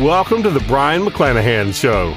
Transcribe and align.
Welcome 0.00 0.42
to 0.42 0.50
the 0.50 0.58
Brion 0.66 1.02
McClanahan 1.02 1.72
Show. 1.72 2.16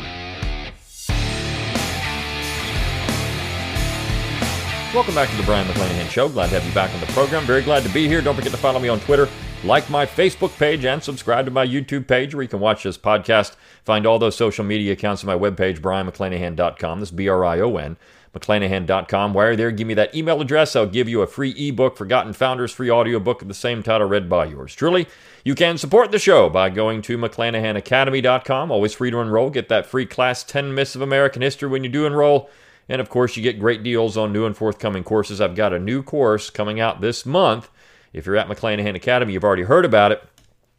Welcome 4.95 5.13
back 5.13 5.29
to 5.29 5.35
the 5.35 5.43
Brion 5.43 5.67
McClanahan 5.67 6.09
Show. 6.09 6.27
Glad 6.27 6.47
to 6.47 6.55
have 6.55 6.65
you 6.65 6.73
back 6.73 6.91
on 6.95 6.99
the 6.99 7.05
program. 7.07 7.45
Very 7.45 7.61
glad 7.61 7.83
to 7.83 7.89
be 7.89 8.07
here. 8.07 8.19
Don't 8.19 8.33
forget 8.33 8.49
to 8.49 8.57
follow 8.57 8.79
me 8.79 8.89
on 8.89 8.99
Twitter, 9.01 9.29
like 9.63 9.87
my 9.91 10.07
Facebook 10.07 10.57
page, 10.57 10.85
and 10.85 11.03
subscribe 11.03 11.45
to 11.45 11.51
my 11.51 11.67
YouTube 11.67 12.07
page 12.07 12.33
where 12.33 12.41
you 12.41 12.49
can 12.49 12.59
watch 12.59 12.81
this 12.81 12.97
podcast. 12.97 13.55
Find 13.83 14.07
all 14.07 14.17
those 14.17 14.35
social 14.35 14.65
media 14.65 14.93
accounts 14.93 15.23
on 15.23 15.27
my 15.27 15.37
webpage, 15.37 15.79
brionmcclanahan.com. 15.79 16.99
This 16.99 17.09
is 17.09 17.15
B 17.15 17.27
R 17.29 17.45
I 17.45 17.59
O 17.59 17.77
N, 17.77 17.95
McClanahan.com. 18.37 19.33
While 19.33 19.47
you're 19.47 19.55
there, 19.55 19.71
give 19.71 19.87
me 19.87 19.93
that 19.95 20.15
email 20.15 20.41
address. 20.41 20.75
I'll 20.75 20.85
give 20.85 21.09
you 21.09 21.21
a 21.21 21.27
free 21.27 21.51
ebook, 21.51 21.97
Forgotten 21.97 22.33
Founders, 22.33 22.71
free 22.71 22.91
audiobook 22.91 23.41
of 23.41 23.47
the 23.47 23.53
same 23.53 23.83
title, 23.83 24.07
read 24.07 24.29
by 24.29 24.45
yours 24.45 24.75
truly. 24.75 25.07
You 25.43 25.55
can 25.55 25.77
support 25.77 26.11
the 26.11 26.19
show 26.19 26.49
by 26.49 26.69
going 26.69 27.01
to 27.03 27.17
McClanahanacademy.com. 27.17 28.71
Always 28.71 28.93
free 28.93 29.11
to 29.11 29.19
enroll. 29.19 29.49
Get 29.49 29.69
that 29.69 29.85
free 29.85 30.05
class 30.05 30.43
10 30.43 30.75
Myths 30.75 30.95
of 30.95 31.01
American 31.01 31.41
History 31.41 31.69
when 31.69 31.83
you 31.83 31.89
do 31.89 32.05
enroll. 32.05 32.49
And 32.89 33.01
of 33.01 33.09
course, 33.09 33.35
you 33.35 33.43
get 33.43 33.59
great 33.59 33.83
deals 33.83 34.17
on 34.17 34.33
new 34.33 34.45
and 34.45 34.55
forthcoming 34.55 35.03
courses. 35.03 35.41
I've 35.41 35.55
got 35.55 35.73
a 35.73 35.79
new 35.79 36.03
course 36.03 36.49
coming 36.49 36.79
out 36.79 37.01
this 37.01 37.25
month. 37.25 37.69
If 38.13 38.25
you're 38.25 38.37
at 38.37 38.47
McClanahan 38.47 38.95
Academy, 38.95 39.33
you've 39.33 39.43
already 39.43 39.63
heard 39.63 39.85
about 39.85 40.11
it 40.11 40.23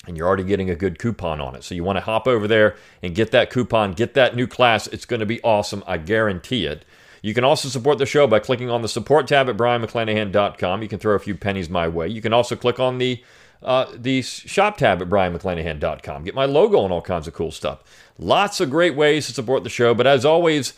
and 0.06 0.17
you're 0.17 0.27
already 0.27 0.45
getting 0.45 0.70
a 0.70 0.75
good 0.75 0.98
coupon 0.98 1.41
on 1.41 1.55
it. 1.55 1.62
So 1.62 1.75
you 1.75 1.84
want 1.84 1.98
to 1.98 2.05
hop 2.05 2.27
over 2.27 2.48
there 2.48 2.77
and 3.03 3.15
get 3.15 3.31
that 3.33 3.50
coupon, 3.50 3.93
get 3.93 4.15
that 4.15 4.34
new 4.34 4.47
class. 4.47 4.87
It's 4.87 5.05
going 5.05 5.20
to 5.20 5.27
be 5.27 5.41
awesome. 5.43 5.84
I 5.87 5.98
guarantee 5.98 6.65
it. 6.65 6.84
You 7.23 7.35
can 7.35 7.45
also 7.45 7.69
support 7.69 7.99
the 7.99 8.07
show 8.07 8.27
by 8.27 8.39
clicking 8.39 8.71
on 8.71 8.83
the 8.83 8.89
support 8.89 9.27
tab 9.27 9.49
at 9.49 9.57
brionmcclanahan.com. 9.57 10.83
You 10.83 10.89
can 10.89 10.99
throw 10.99 11.15
a 11.15 11.19
few 11.19 11.35
pennies 11.35 11.69
my 11.69 11.89
way. 11.89 12.09
You 12.09 12.23
can 12.23 12.33
also 12.33 12.57
click 12.57 12.79
on 12.79 12.99
the 12.99 13.23
uh, 13.63 13.87
the 13.93 14.23
shop 14.23 14.77
tab 14.77 15.03
at 15.03 15.09
brionmcclanahan.com. 15.09 16.25
Get 16.25 16.35
my 16.35 16.45
logo 16.45 16.85
and 16.85 16.93
all 16.93 17.03
kinds 17.03 17.27
of 17.27 17.35
cool 17.35 17.51
stuff. 17.51 17.83
Lots 18.19 18.61
of 18.61 18.71
great 18.71 18.95
ways 18.95 19.27
to 19.27 19.33
support 19.33 19.65
the 19.65 19.71
show. 19.71 19.95
But 19.95 20.07
as 20.07 20.25
always, 20.25 20.75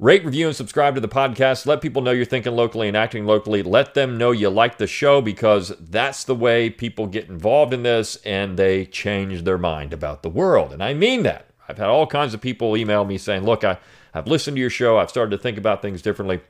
rate, 0.00 0.24
review, 0.24 0.46
and 0.46 0.56
subscribe 0.56 0.94
to 0.94 1.00
the 1.00 1.08
podcast. 1.08 1.66
Let 1.66 1.80
people 1.82 2.02
know 2.02 2.10
you're 2.10 2.24
thinking 2.24 2.54
locally 2.54 2.88
and 2.88 2.96
acting 2.96 3.26
locally. 3.26 3.62
Let 3.62 3.94
them 3.94 4.16
know 4.16 4.30
you 4.30 4.48
like 4.48 4.78
the 4.78 4.86
show 4.86 5.20
because 5.20 5.72
that's 5.78 6.24
the 6.24 6.34
way 6.34 6.70
people 6.70 7.06
get 7.06 7.28
involved 7.28 7.74
in 7.74 7.82
this 7.82 8.16
and 8.24 8.58
they 8.58 8.86
change 8.86 9.42
their 9.42 9.58
mind 9.58 9.92
about 9.92 10.22
the 10.22 10.30
world. 10.30 10.72
And 10.72 10.82
I 10.82 10.94
mean 10.94 11.22
that. 11.24 11.46
I've 11.68 11.78
had 11.78 11.88
all 11.88 12.06
kinds 12.06 12.34
of 12.34 12.40
people 12.40 12.76
email 12.76 13.04
me 13.04 13.18
saying, 13.18 13.44
look, 13.44 13.62
I, 13.62 13.78
I've 14.14 14.26
listened 14.26 14.56
to 14.56 14.60
your 14.60 14.70
show. 14.70 14.98
I've 14.98 15.10
started 15.10 15.30
to 15.36 15.38
think 15.38 15.58
about 15.58 15.82
things 15.82 16.02
differently. 16.02 16.40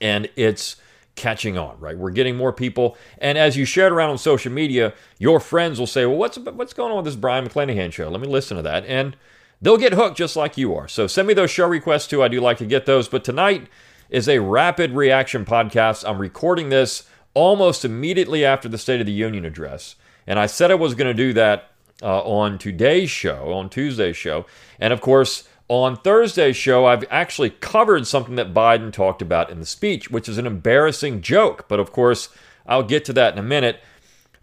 And 0.00 0.28
it's 0.36 0.76
catching 1.14 1.58
on, 1.58 1.78
right? 1.78 1.96
We're 1.96 2.10
getting 2.10 2.36
more 2.36 2.52
people. 2.52 2.96
And 3.18 3.36
as 3.36 3.56
you 3.56 3.64
share 3.64 3.86
it 3.86 3.92
around 3.92 4.10
on 4.10 4.18
social 4.18 4.52
media, 4.52 4.94
your 5.18 5.40
friends 5.40 5.78
will 5.78 5.86
say, 5.86 6.06
well, 6.06 6.16
what's, 6.16 6.38
what's 6.38 6.72
going 6.72 6.90
on 6.90 6.96
with 6.96 7.04
this 7.04 7.16
Brion 7.16 7.46
McClanahan 7.46 7.92
show? 7.92 8.08
Let 8.08 8.20
me 8.20 8.28
listen 8.28 8.56
to 8.56 8.62
that. 8.62 8.86
And 8.86 9.16
they'll 9.60 9.76
get 9.76 9.92
hooked 9.92 10.16
just 10.16 10.36
like 10.36 10.56
you 10.56 10.74
are. 10.74 10.88
So 10.88 11.06
send 11.06 11.28
me 11.28 11.34
those 11.34 11.50
show 11.50 11.66
requests 11.66 12.06
too. 12.06 12.22
I 12.22 12.28
do 12.28 12.40
like 12.40 12.58
to 12.58 12.66
get 12.66 12.86
those. 12.86 13.08
But 13.08 13.24
tonight 13.24 13.68
is 14.08 14.28
a 14.28 14.38
rapid 14.40 14.92
reaction 14.92 15.44
podcast. 15.44 16.08
I'm 16.08 16.18
recording 16.18 16.68
this 16.68 17.06
almost 17.34 17.84
immediately 17.84 18.44
after 18.44 18.68
the 18.68 18.78
State 18.78 19.00
of 19.00 19.06
the 19.06 19.12
Union 19.12 19.44
address. 19.44 19.96
And 20.26 20.38
I 20.38 20.46
said 20.46 20.70
I 20.70 20.74
was 20.74 20.94
going 20.94 21.08
to 21.08 21.14
do 21.14 21.32
that 21.34 21.70
uh, 22.02 22.20
on 22.22 22.58
today's 22.58 23.10
show, 23.10 23.52
on 23.52 23.70
Tuesday's 23.70 24.16
show. 24.16 24.46
And 24.80 24.92
of 24.92 25.00
course, 25.00 25.48
on 25.68 25.96
Thursday's 25.96 26.56
show, 26.56 26.86
I've 26.86 27.04
actually 27.10 27.50
covered 27.50 28.06
something 28.06 28.36
that 28.36 28.54
Biden 28.54 28.92
talked 28.92 29.22
about 29.22 29.50
in 29.50 29.60
the 29.60 29.66
speech, 29.66 30.10
which 30.10 30.28
is 30.28 30.38
an 30.38 30.46
embarrassing 30.46 31.22
joke. 31.22 31.66
But 31.68 31.80
of 31.80 31.92
course, 31.92 32.28
I'll 32.66 32.82
get 32.82 33.04
to 33.06 33.12
that 33.14 33.32
in 33.32 33.38
a 33.38 33.42
minute. 33.42 33.80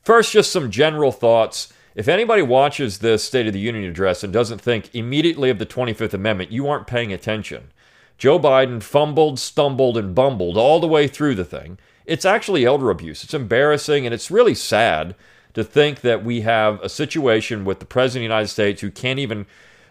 First, 0.02 0.34
just 0.34 0.52
some 0.52 0.72
general 0.72 1.12
thoughts. 1.12 1.72
If 1.96 2.07
anybody 2.07 2.41
watches 2.41 3.00
this 3.00 3.24
State 3.24 3.47
of 3.47 3.53
the 3.53 3.59
Union 3.59 3.84
address 3.84 4.24
and 4.24 4.31
doesn't 4.31 4.62
think 4.62 4.94
immediately 4.96 5.50
of 5.50 5.59
the 5.59 5.66
25th 5.66 6.13
Amendment, 6.13 6.52
you 6.52 6.68
aren't 6.68 6.88
paying 6.88 7.12
attention. 7.12 7.72
Joe 8.18 8.40
Biden 8.40 8.81
fumbled, 8.81 9.40
stumbled, 9.40 9.97
and 9.97 10.16
bumbled 10.16 10.57
all 10.57 10.80
the 10.80 10.88
way 10.88 11.07
through 11.07 11.36
the 11.36 11.46
thing. 11.46 11.78
It's 12.06 12.25
actually 12.25 12.66
elder 12.66 12.90
abuse. 12.90 13.24
It's 13.24 13.34
embarrassing, 13.34 14.06
and 14.06 14.13
it's 14.13 14.31
really 14.31 14.56
sad 14.56 15.16
to 15.53 15.63
think 15.63 16.01
that 16.01 16.24
we 16.24 16.41
have 16.41 16.81
a 16.81 16.90
situation 16.90 17.66
with 17.66 17.80
the 17.80 17.86
President 17.86 18.25
of 18.25 18.30
the 18.30 18.34
United 18.34 18.47
States 18.47 18.81
who 18.81 18.91
can't 18.91 19.19
even 19.19 19.46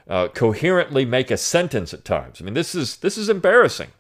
uh, 0.09 0.29
coherently 0.29 1.05
make 1.05 1.31
a 1.31 1.37
sentence 1.37 1.93
at 1.93 2.05
times. 2.05 2.41
I 2.41 2.45
mean, 2.45 2.55
this 2.55 2.75
is 2.75 2.97
this 2.97 3.19
is 3.19 3.29
embarrassing. 3.29 3.91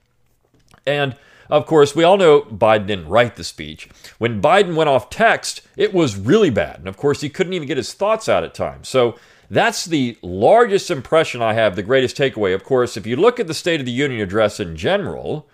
And 0.86 1.16
of 1.50 1.66
course, 1.66 1.94
we 1.94 2.04
all 2.04 2.16
know 2.16 2.42
Biden 2.42 2.86
didn't 2.86 3.08
write 3.08 3.36
the 3.36 3.44
speech. 3.44 3.88
When 4.18 4.42
Biden 4.42 4.74
went 4.74 4.90
off 4.90 5.10
text, 5.10 5.62
it 5.76 5.94
was 5.94 6.16
really 6.16 6.50
bad. 6.50 6.78
And 6.78 6.88
of 6.88 6.96
course, 6.96 7.20
he 7.20 7.28
couldn't 7.28 7.52
even 7.52 7.68
get 7.68 7.76
his 7.76 7.94
thoughts 7.94 8.28
out 8.28 8.44
at 8.44 8.54
times. 8.54 8.88
So 8.88 9.16
that's 9.50 9.86
the 9.86 10.18
largest 10.22 10.90
impression 10.90 11.40
I 11.40 11.54
have, 11.54 11.74
the 11.74 11.82
greatest 11.82 12.16
takeaway. 12.16 12.54
Of 12.54 12.64
course, 12.64 12.96
if 12.96 13.06
you 13.06 13.16
look 13.16 13.40
at 13.40 13.46
the 13.46 13.54
State 13.54 13.80
of 13.80 13.86
the 13.86 13.92
Union 13.92 14.20
address 14.20 14.60
in 14.60 14.76
general, 14.76 15.48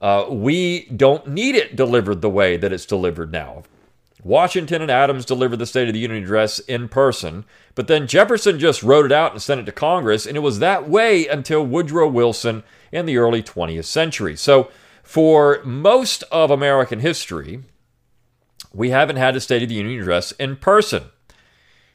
uh, 0.00 0.26
we 0.30 0.86
don't 0.86 1.26
need 1.26 1.54
it 1.54 1.76
delivered 1.76 2.22
the 2.22 2.30
way 2.30 2.56
that 2.56 2.72
it's 2.72 2.86
delivered 2.86 3.30
now. 3.30 3.64
Washington 4.22 4.82
and 4.82 4.90
Adams 4.90 5.24
delivered 5.24 5.58
the 5.58 5.66
State 5.66 5.88
of 5.88 5.94
the 5.94 6.00
Union 6.00 6.22
address 6.22 6.58
in 6.60 6.88
person, 6.88 7.44
but 7.74 7.86
then 7.86 8.06
Jefferson 8.06 8.58
just 8.58 8.82
wrote 8.82 9.06
it 9.06 9.12
out 9.12 9.32
and 9.32 9.40
sent 9.40 9.60
it 9.60 9.64
to 9.64 9.72
Congress, 9.72 10.26
and 10.26 10.36
it 10.36 10.40
was 10.40 10.58
that 10.58 10.88
way 10.88 11.26
until 11.26 11.64
Woodrow 11.64 12.08
Wilson 12.08 12.62
in 12.92 13.06
the 13.06 13.16
early 13.16 13.42
20th 13.42 13.84
century. 13.84 14.36
So, 14.36 14.70
for 15.02 15.60
most 15.64 16.22
of 16.30 16.50
American 16.50 17.00
history, 17.00 17.62
we 18.72 18.90
haven't 18.90 19.16
had 19.16 19.34
a 19.34 19.40
State 19.40 19.62
of 19.62 19.68
the 19.68 19.74
Union 19.74 20.00
address 20.00 20.32
in 20.32 20.56
person. 20.56 21.04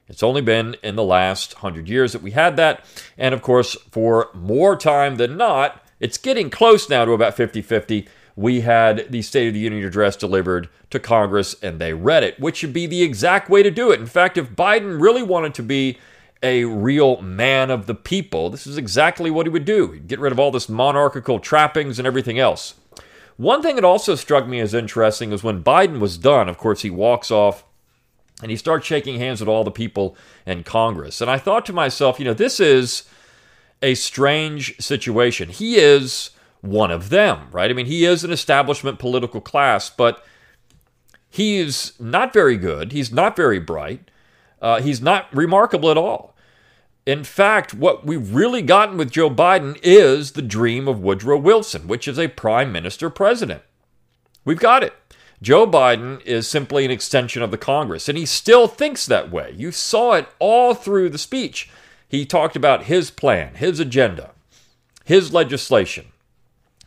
It's 0.08 0.24
only 0.24 0.42
been 0.42 0.76
in 0.84 0.96
the 0.96 1.04
last 1.04 1.56
hundred 1.56 1.90
years 1.90 2.12
that 2.14 2.22
we 2.22 2.32
had 2.32 2.58
that. 2.58 2.86
And 3.18 3.34
of 3.34 3.42
course, 3.42 3.76
for 3.92 4.30
more 4.34 4.76
time 4.76 5.16
than 5.16 5.38
not, 5.38 5.82
it's 6.00 6.18
getting 6.18 6.50
close 6.50 6.90
now 6.90 7.06
to 7.06 7.12
about 7.14 7.36
50 7.36 7.62
50 7.62 8.08
we 8.36 8.62
had 8.62 9.12
the 9.12 9.22
State 9.22 9.48
of 9.48 9.54
the 9.54 9.60
Union 9.60 9.86
address 9.86 10.16
delivered 10.16 10.70
to 10.90 11.00
Congress 11.00 11.56
and 11.62 11.80
they 11.80 11.94
read 11.94 12.24
it, 12.24 12.40
which 12.40 12.58
should 12.58 12.74
be 12.74 12.86
the 12.86 13.02
exact 13.02 13.50
way 13.50 13.64
to 13.64 13.72
do 13.72 13.92
it. 13.92 14.00
In 14.00 14.06
fact, 14.06 14.38
if 14.38 14.52
Biden 14.52 15.02
really 15.02 15.24
wanted 15.24 15.54
to 15.56 15.64
be 15.64 15.98
a 16.44 16.66
real 16.66 17.22
man 17.22 17.72
of 17.72 17.86
the 17.86 17.96
people, 17.96 18.50
this 18.50 18.68
is 18.68 18.78
exactly 18.78 19.32
what 19.32 19.46
he 19.46 19.50
would 19.50 19.66
do. 19.66 19.92
He'd 19.92 20.08
get 20.08 20.20
rid 20.20 20.32
of 20.32 20.40
all 20.40 20.52
this 20.52 20.70
monarchical 20.70 21.40
trappings 21.40 21.98
and 21.98 22.06
everything 22.06 22.38
else. 22.38 22.76
One 23.38 23.62
thing 23.62 23.76
that 23.76 23.86
also 23.86 24.16
struck 24.16 24.48
me 24.48 24.60
as 24.60 24.74
interesting 24.74 25.32
is 25.32 25.44
when 25.44 25.64
Biden 25.64 26.00
was 26.00 26.18
done, 26.18 26.48
of 26.48 26.58
course, 26.58 26.82
he 26.82 26.90
walks 26.90 27.32
off 27.32 27.66
and 28.42 28.52
he 28.52 28.58
starts 28.58 28.86
shaking 28.86 29.18
hands 29.18 29.40
with 29.40 29.50
all 29.50 29.64
the 29.64 29.72
people 29.72 30.16
in 30.46 30.64
Congress. 30.64 31.22
And 31.22 31.32
I 31.32 31.38
thought 31.38 31.66
to 31.68 31.74
myself, 31.74 32.20
you 32.20 32.26
know, 32.26 32.34
this 32.34 32.60
is 32.60 33.04
a 33.82 33.96
strange 33.96 34.78
situation. 34.80 35.50
He 35.50 35.78
is 35.78 36.32
one 36.66 36.92
of 36.92 37.10
them, 37.10 37.48
right? 37.52 37.70
I 37.70 37.74
mean, 37.74 37.86
he 37.86 38.06
is 38.06 38.24
an 38.24 38.32
establishment 38.32 39.00
political 39.00 39.42
class, 39.42 39.90
but 39.90 40.24
he's 41.30 41.94
not 42.00 42.34
very 42.34 42.58
good. 42.58 42.92
He's 42.92 43.12
not 43.12 43.36
very 43.36 43.60
bright. 43.60 44.10
Uh, 44.62 44.82
he's 44.82 45.02
not 45.02 45.34
remarkable 45.34 45.92
at 45.92 45.98
all. 45.98 46.36
In 47.06 47.24
fact, 47.24 47.74
what 47.74 48.06
we've 48.06 48.34
really 48.34 48.64
gotten 48.64 48.98
with 48.98 49.12
Joe 49.12 49.30
Biden 49.30 49.78
is 49.84 50.32
the 50.32 50.42
dream 50.42 50.88
of 50.88 51.02
Woodrow 51.02 51.38
Wilson, 51.38 51.88
which 51.88 52.08
is 52.08 52.18
a 52.18 52.28
prime 52.30 52.72
minister 52.72 53.12
president. 53.12 53.62
We've 54.44 54.60
got 54.60 54.84
it. 54.84 54.94
Joe 55.42 55.68
Biden 55.68 56.22
is 56.26 56.48
simply 56.48 56.86
an 56.86 56.92
extension 56.92 57.44
of 57.44 57.52
the 57.52 57.58
Congress, 57.58 58.10
and 58.10 58.18
he 58.18 58.26
still 58.26 58.68
thinks 58.68 59.06
that 59.06 59.32
way. 59.32 59.54
You 59.56 59.72
saw 59.72 60.14
it 60.14 60.28
all 60.40 60.74
through 60.74 61.10
the 61.10 61.18
speech. 61.20 61.70
He 62.08 62.26
talked 62.26 62.56
about 62.56 62.86
his 62.86 63.12
plan, 63.12 63.56
his 63.56 63.80
agenda, 63.80 64.32
his 65.04 65.34
legislation. 65.34 66.06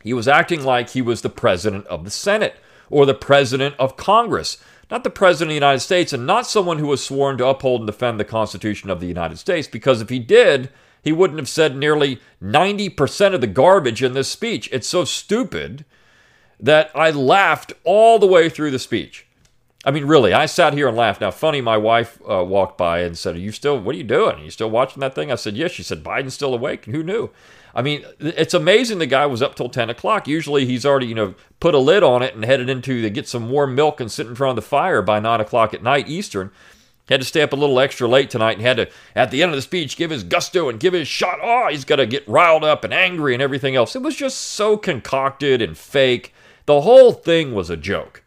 He 0.02 0.12
was 0.12 0.28
acting 0.28 0.64
like 0.64 0.90
he 0.90 1.02
was 1.02 1.22
the 1.22 1.28
president 1.28 1.86
of 1.86 2.04
the 2.04 2.10
Senate 2.10 2.56
or 2.90 3.04
the 3.04 3.14
president 3.14 3.74
of 3.78 3.96
Congress, 3.96 4.58
not 4.90 5.04
the 5.04 5.10
president 5.10 5.50
of 5.50 5.52
the 5.52 5.66
United 5.66 5.80
States, 5.80 6.12
and 6.12 6.26
not 6.26 6.46
someone 6.46 6.78
who 6.78 6.86
was 6.86 7.04
sworn 7.04 7.36
to 7.38 7.46
uphold 7.46 7.82
and 7.82 7.86
defend 7.86 8.18
the 8.18 8.24
Constitution 8.24 8.90
of 8.90 9.00
the 9.00 9.06
United 9.06 9.38
States, 9.38 9.68
because 9.68 10.00
if 10.00 10.08
he 10.08 10.18
did, 10.18 10.70
he 11.02 11.12
wouldn't 11.12 11.38
have 11.38 11.48
said 11.48 11.76
nearly 11.76 12.20
90% 12.42 13.34
of 13.34 13.40
the 13.40 13.46
garbage 13.46 14.02
in 14.02 14.14
this 14.14 14.30
speech. 14.30 14.68
It's 14.72 14.88
so 14.88 15.04
stupid 15.04 15.84
that 16.60 16.90
I 16.94 17.10
laughed 17.10 17.72
all 17.84 18.18
the 18.18 18.26
way 18.26 18.48
through 18.48 18.70
the 18.70 18.78
speech. 18.78 19.26
I 19.84 19.90
mean, 19.90 20.06
really, 20.06 20.32
I 20.32 20.46
sat 20.46 20.74
here 20.74 20.88
and 20.88 20.96
laughed. 20.96 21.20
Now, 21.20 21.30
funny, 21.30 21.60
my 21.60 21.76
wife 21.76 22.18
uh, 22.28 22.44
walked 22.44 22.76
by 22.76 23.00
and 23.00 23.16
said, 23.16 23.36
"Are 23.36 23.38
you 23.38 23.52
still? 23.52 23.78
What 23.78 23.94
are 23.94 23.98
you 23.98 24.04
doing? 24.04 24.36
Are 24.36 24.44
you 24.44 24.50
still 24.50 24.70
watching 24.70 25.00
that 25.00 25.14
thing?" 25.14 25.30
I 25.30 25.36
said, 25.36 25.56
"Yes." 25.56 25.70
She 25.70 25.84
said, 25.84 26.02
"Biden's 26.02 26.34
still 26.34 26.52
awake." 26.52 26.86
Who 26.86 27.04
knew? 27.04 27.30
I 27.78 27.82
mean, 27.82 28.04
it's 28.18 28.54
amazing 28.54 28.98
the 28.98 29.06
guy 29.06 29.24
was 29.26 29.40
up 29.40 29.54
till 29.54 29.68
10 29.68 29.88
o'clock. 29.88 30.26
Usually 30.26 30.66
he's 30.66 30.84
already, 30.84 31.06
you 31.06 31.14
know, 31.14 31.36
put 31.60 31.76
a 31.76 31.78
lid 31.78 32.02
on 32.02 32.24
it 32.24 32.34
and 32.34 32.44
headed 32.44 32.68
into 32.68 33.00
to 33.02 33.08
get 33.08 33.28
some 33.28 33.50
warm 33.50 33.76
milk 33.76 34.00
and 34.00 34.10
sit 34.10 34.26
in 34.26 34.34
front 34.34 34.50
of 34.58 34.64
the 34.64 34.68
fire 34.68 35.00
by 35.00 35.20
9 35.20 35.40
o'clock 35.40 35.72
at 35.72 35.80
night 35.80 36.08
Eastern. 36.08 36.50
Had 37.08 37.20
to 37.20 37.26
stay 37.26 37.40
up 37.40 37.52
a 37.52 37.56
little 37.56 37.78
extra 37.78 38.08
late 38.08 38.30
tonight 38.30 38.56
and 38.56 38.62
had 38.62 38.78
to, 38.78 38.90
at 39.14 39.30
the 39.30 39.44
end 39.44 39.52
of 39.52 39.56
the 39.56 39.62
speech, 39.62 39.96
give 39.96 40.10
his 40.10 40.24
gusto 40.24 40.68
and 40.68 40.80
give 40.80 40.92
his 40.92 41.06
shot. 41.06 41.38
Oh, 41.40 41.68
he's 41.70 41.84
got 41.84 41.96
to 41.96 42.06
get 42.06 42.26
riled 42.26 42.64
up 42.64 42.82
and 42.82 42.92
angry 42.92 43.32
and 43.32 43.40
everything 43.40 43.76
else. 43.76 43.94
It 43.94 44.02
was 44.02 44.16
just 44.16 44.40
so 44.40 44.76
concocted 44.76 45.62
and 45.62 45.78
fake. 45.78 46.34
The 46.66 46.80
whole 46.80 47.12
thing 47.12 47.54
was 47.54 47.70
a 47.70 47.76
joke. 47.76 48.24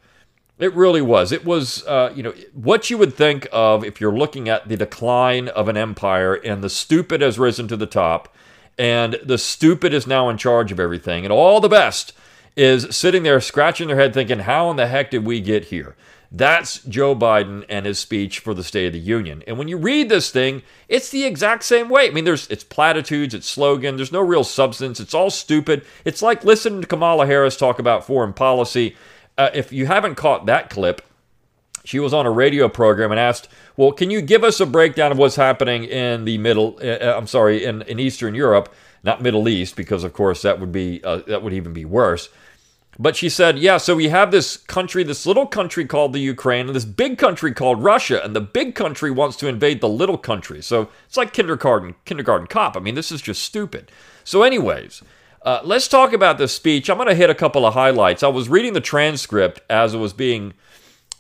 It 0.59 0.73
really 0.73 1.01
was. 1.01 1.33
It 1.33 1.43
was, 1.43 1.85
uh, 1.87 2.13
you 2.15 2.23
know, 2.23 2.33
what 2.53 2.89
you 2.89 2.97
would 2.97 3.15
think 3.15 3.49
of 3.51 3.83
if 3.83 3.99
you're 3.99 4.17
looking 4.17 4.47
at 4.47 4.69
the 4.69 4.77
decline 4.77 5.49
of 5.49 5.67
an 5.67 5.75
empire 5.75 6.35
and 6.35 6.63
the 6.63 6.69
stupid 6.69 7.19
has 7.19 7.37
risen 7.37 7.67
to 7.67 7.75
the 7.75 7.85
top 7.85 8.33
and 8.77 9.19
the 9.23 9.37
stupid 9.37 9.93
is 9.93 10.07
now 10.07 10.29
in 10.29 10.37
charge 10.37 10.71
of 10.71 10.79
everything, 10.79 11.25
and 11.25 11.31
all 11.31 11.59
the 11.59 11.69
best 11.69 12.13
is 12.55 12.93
sitting 12.95 13.23
there 13.23 13.39
scratching 13.39 13.87
their 13.87 13.97
head 13.97 14.13
thinking, 14.13 14.39
how 14.39 14.69
in 14.69 14.77
the 14.77 14.87
heck 14.87 15.11
did 15.11 15.25
we 15.25 15.39
get 15.39 15.65
here? 15.65 15.95
That's 16.33 16.81
Joe 16.83 17.13
Biden 17.13 17.65
and 17.67 17.85
his 17.85 17.99
speech 17.99 18.39
for 18.39 18.53
the 18.53 18.63
State 18.63 18.87
of 18.87 18.93
the 18.93 18.99
Union. 18.99 19.43
And 19.47 19.57
when 19.57 19.67
you 19.67 19.77
read 19.77 20.07
this 20.07 20.31
thing, 20.31 20.63
it's 20.87 21.09
the 21.09 21.25
exact 21.25 21.63
same 21.63 21.89
way. 21.89 22.07
I 22.07 22.11
mean, 22.11 22.23
there's 22.23 22.47
it's 22.49 22.63
platitudes, 22.63 23.33
it's 23.33 23.49
slogan, 23.49 23.97
there's 23.97 24.13
no 24.13 24.21
real 24.21 24.45
substance, 24.45 25.01
it's 25.01 25.13
all 25.13 25.29
stupid. 25.29 25.85
It's 26.05 26.21
like 26.21 26.45
listening 26.45 26.79
to 26.81 26.87
Kamala 26.87 27.25
Harris 27.25 27.57
talk 27.57 27.79
about 27.79 28.05
foreign 28.05 28.31
policy. 28.31 28.95
Uh, 29.37 29.49
if 29.53 29.73
you 29.73 29.87
haven't 29.87 30.15
caught 30.15 30.45
that 30.45 30.69
clip, 30.69 31.01
she 31.83 31.99
was 31.99 32.13
on 32.13 32.25
a 32.25 32.31
radio 32.31 32.69
program 32.69 33.11
and 33.11 33.19
asked, 33.19 33.47
"Well, 33.77 33.91
can 33.91 34.09
you 34.11 34.21
give 34.21 34.43
us 34.43 34.59
a 34.59 34.65
breakdown 34.65 35.11
of 35.11 35.17
what's 35.17 35.35
happening 35.35 35.83
in 35.85 36.25
the 36.25 36.37
middle? 36.37 36.79
Uh, 36.81 36.87
uh, 36.87 37.15
I'm 37.17 37.27
sorry, 37.27 37.65
in, 37.65 37.81
in 37.83 37.99
Eastern 37.99 38.35
Europe, 38.35 38.73
not 39.03 39.21
Middle 39.21 39.47
East, 39.49 39.75
because 39.75 40.03
of 40.03 40.13
course 40.13 40.41
that 40.43 40.59
would 40.59 40.71
be 40.71 41.03
uh, 41.03 41.17
that 41.27 41.43
would 41.43 41.53
even 41.53 41.73
be 41.73 41.85
worse." 41.85 42.29
But 42.99 43.15
she 43.15 43.29
said, 43.29 43.57
"Yeah, 43.57 43.77
so 43.77 43.95
we 43.95 44.09
have 44.09 44.31
this 44.31 44.57
country, 44.57 45.03
this 45.03 45.25
little 45.25 45.47
country 45.47 45.85
called 45.85 46.13
the 46.13 46.19
Ukraine, 46.19 46.67
and 46.67 46.75
this 46.75 46.85
big 46.85 47.17
country 47.17 47.53
called 47.53 47.83
Russia, 47.83 48.23
and 48.23 48.35
the 48.35 48.41
big 48.41 48.75
country 48.75 49.09
wants 49.09 49.37
to 49.37 49.47
invade 49.47 49.81
the 49.81 49.89
little 49.89 50.17
country. 50.17 50.61
So 50.61 50.89
it's 51.07 51.17
like 51.17 51.33
kindergarten 51.33 51.95
kindergarten 52.05 52.47
cop. 52.47 52.77
I 52.77 52.79
mean, 52.79 52.95
this 52.95 53.11
is 53.11 53.21
just 53.21 53.43
stupid." 53.43 53.91
So, 54.23 54.43
anyways. 54.43 55.01
Uh, 55.43 55.59
let's 55.63 55.87
talk 55.87 56.13
about 56.13 56.37
this 56.37 56.53
speech. 56.53 56.87
I'm 56.87 56.97
going 56.97 57.09
to 57.09 57.15
hit 57.15 57.31
a 57.31 57.33
couple 57.33 57.65
of 57.65 57.73
highlights. 57.73 58.21
I 58.21 58.27
was 58.27 58.47
reading 58.47 58.73
the 58.73 58.79
transcript 58.79 59.59
as 59.71 59.95
it 59.95 59.97
was 59.97 60.13
being 60.13 60.53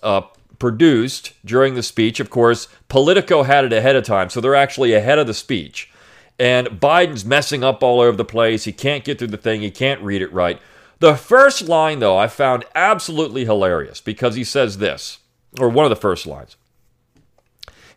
uh, 0.03 0.21
produced 0.61 1.33
during 1.43 1.73
the 1.73 1.81
speech. 1.81 2.19
Of 2.19 2.29
course, 2.29 2.67
Politico 2.87 3.41
had 3.41 3.65
it 3.65 3.73
ahead 3.73 3.95
of 3.95 4.03
time, 4.03 4.29
so 4.29 4.39
they're 4.39 4.53
actually 4.53 4.93
ahead 4.93 5.17
of 5.17 5.25
the 5.25 5.33
speech. 5.33 5.89
And 6.37 6.67
Biden's 6.79 7.25
messing 7.25 7.63
up 7.63 7.81
all 7.81 7.99
over 7.99 8.15
the 8.15 8.23
place. 8.23 8.65
He 8.65 8.71
can't 8.71 9.03
get 9.03 9.17
through 9.17 9.29
the 9.29 9.37
thing, 9.37 9.61
he 9.61 9.71
can't 9.71 10.03
read 10.03 10.21
it 10.21 10.31
right. 10.31 10.61
The 10.99 11.15
first 11.15 11.63
line, 11.63 11.97
though, 11.97 12.15
I 12.15 12.27
found 12.27 12.65
absolutely 12.75 13.43
hilarious 13.43 14.01
because 14.01 14.35
he 14.35 14.43
says 14.43 14.77
this, 14.77 15.17
or 15.59 15.67
one 15.67 15.83
of 15.83 15.89
the 15.89 15.95
first 15.95 16.27
lines. 16.27 16.57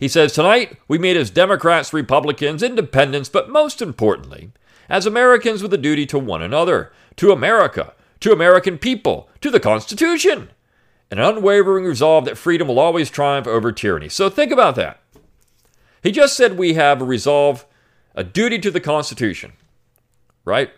He 0.00 0.08
says, 0.08 0.32
Tonight, 0.32 0.78
we 0.88 0.96
meet 0.96 1.18
as 1.18 1.28
Democrats, 1.28 1.92
Republicans, 1.92 2.62
independents, 2.62 3.28
but 3.28 3.50
most 3.50 3.82
importantly, 3.82 4.52
as 4.88 5.04
Americans 5.04 5.62
with 5.62 5.74
a 5.74 5.78
duty 5.78 6.06
to 6.06 6.18
one 6.18 6.40
another, 6.40 6.92
to 7.16 7.30
America, 7.30 7.92
to 8.20 8.32
American 8.32 8.78
people, 8.78 9.28
to 9.42 9.50
the 9.50 9.60
Constitution 9.60 10.48
an 11.10 11.18
unwavering 11.18 11.84
resolve 11.84 12.24
that 12.24 12.38
freedom 12.38 12.68
will 12.68 12.78
always 12.78 13.10
triumph 13.10 13.46
over 13.46 13.72
tyranny. 13.72 14.08
So 14.08 14.28
think 14.28 14.50
about 14.50 14.74
that. 14.76 15.00
He 16.02 16.12
just 16.12 16.36
said 16.36 16.58
we 16.58 16.74
have 16.74 17.00
a 17.00 17.04
resolve, 17.04 17.66
a 18.14 18.24
duty 18.24 18.58
to 18.58 18.70
the 18.70 18.80
Constitution, 18.80 19.52
right? 20.44 20.70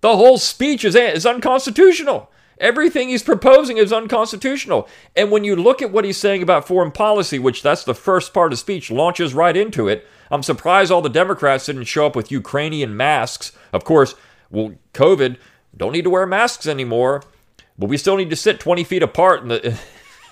The 0.00 0.16
whole 0.16 0.38
speech 0.38 0.84
is, 0.84 0.94
is 0.94 1.26
unconstitutional. 1.26 2.30
Everything 2.58 3.08
he's 3.08 3.24
proposing 3.24 3.76
is 3.78 3.92
unconstitutional. 3.92 4.88
And 5.16 5.30
when 5.32 5.42
you 5.42 5.56
look 5.56 5.82
at 5.82 5.90
what 5.90 6.04
he's 6.04 6.16
saying 6.16 6.42
about 6.42 6.68
foreign 6.68 6.92
policy, 6.92 7.38
which 7.38 7.62
that's 7.62 7.82
the 7.82 7.94
first 7.94 8.32
part 8.32 8.52
of 8.52 8.58
speech, 8.58 8.90
launches 8.90 9.34
right 9.34 9.56
into 9.56 9.88
it, 9.88 10.06
I'm 10.30 10.42
surprised 10.42 10.92
all 10.92 11.02
the 11.02 11.08
Democrats 11.08 11.66
didn't 11.66 11.84
show 11.84 12.06
up 12.06 12.14
with 12.14 12.30
Ukrainian 12.30 12.96
masks. 12.96 13.52
Of 13.72 13.84
course, 13.84 14.14
well, 14.50 14.74
COVID, 14.94 15.38
don't 15.76 15.92
need 15.92 16.04
to 16.04 16.10
wear 16.10 16.26
masks 16.26 16.66
anymore 16.66 17.22
but 17.78 17.88
we 17.88 17.96
still 17.96 18.16
need 18.16 18.30
to 18.30 18.36
sit 18.36 18.60
20 18.60 18.84
feet 18.84 19.02
apart. 19.02 19.42
And 19.42 19.50
the, 19.50 19.78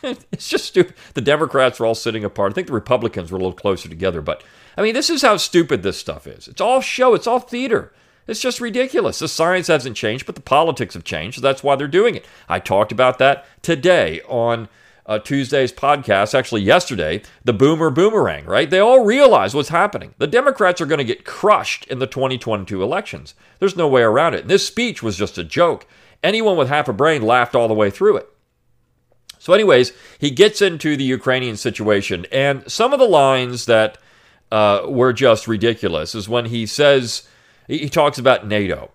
it's 0.32 0.48
just 0.48 0.66
stupid. 0.66 0.94
The 1.14 1.20
Democrats 1.20 1.80
are 1.80 1.86
all 1.86 1.94
sitting 1.94 2.24
apart. 2.24 2.52
I 2.52 2.54
think 2.54 2.66
the 2.66 2.72
Republicans 2.72 3.30
were 3.30 3.38
a 3.38 3.40
little 3.40 3.52
closer 3.52 3.88
together. 3.88 4.20
But 4.20 4.42
I 4.76 4.82
mean, 4.82 4.94
this 4.94 5.10
is 5.10 5.22
how 5.22 5.36
stupid 5.36 5.82
this 5.82 5.98
stuff 5.98 6.26
is. 6.26 6.48
It's 6.48 6.60
all 6.60 6.80
show, 6.80 7.14
it's 7.14 7.26
all 7.26 7.40
theater. 7.40 7.92
It's 8.26 8.40
just 8.40 8.60
ridiculous. 8.60 9.18
The 9.18 9.28
science 9.28 9.66
hasn't 9.66 9.96
changed, 9.96 10.26
but 10.26 10.36
the 10.36 10.40
politics 10.40 10.94
have 10.94 11.04
changed. 11.04 11.36
So 11.36 11.40
that's 11.42 11.64
why 11.64 11.74
they're 11.74 11.88
doing 11.88 12.14
it. 12.14 12.24
I 12.48 12.60
talked 12.60 12.92
about 12.92 13.18
that 13.18 13.44
today 13.62 14.20
on 14.28 14.68
uh, 15.06 15.18
Tuesday's 15.18 15.72
podcast, 15.72 16.38
actually 16.38 16.62
yesterday, 16.62 17.22
the 17.44 17.52
boomer 17.52 17.90
boomerang, 17.90 18.44
right? 18.44 18.70
They 18.70 18.78
all 18.78 19.04
realize 19.04 19.54
what's 19.54 19.70
happening. 19.70 20.14
The 20.18 20.28
Democrats 20.28 20.80
are 20.80 20.86
going 20.86 20.98
to 20.98 21.04
get 21.04 21.24
crushed 21.24 21.84
in 21.86 21.98
the 21.98 22.06
2022 22.06 22.80
elections. 22.80 23.34
There's 23.58 23.76
no 23.76 23.88
way 23.88 24.02
around 24.02 24.34
it. 24.34 24.46
This 24.46 24.64
speech 24.64 25.02
was 25.02 25.16
just 25.16 25.36
a 25.36 25.42
joke. 25.42 25.86
Anyone 26.22 26.56
with 26.56 26.68
half 26.68 26.88
a 26.88 26.92
brain 26.92 27.22
laughed 27.22 27.54
all 27.54 27.68
the 27.68 27.74
way 27.74 27.90
through 27.90 28.18
it. 28.18 28.28
So, 29.38 29.54
anyways, 29.54 29.92
he 30.18 30.30
gets 30.30 30.60
into 30.60 30.96
the 30.96 31.04
Ukrainian 31.04 31.56
situation, 31.56 32.26
and 32.30 32.70
some 32.70 32.92
of 32.92 32.98
the 32.98 33.06
lines 33.06 33.64
that 33.66 33.96
uh, 34.52 34.82
were 34.86 35.14
just 35.14 35.48
ridiculous 35.48 36.14
is 36.14 36.28
when 36.28 36.46
he 36.46 36.66
says, 36.66 37.26
he 37.66 37.88
talks 37.88 38.18
about 38.18 38.46
NATO. 38.46 38.90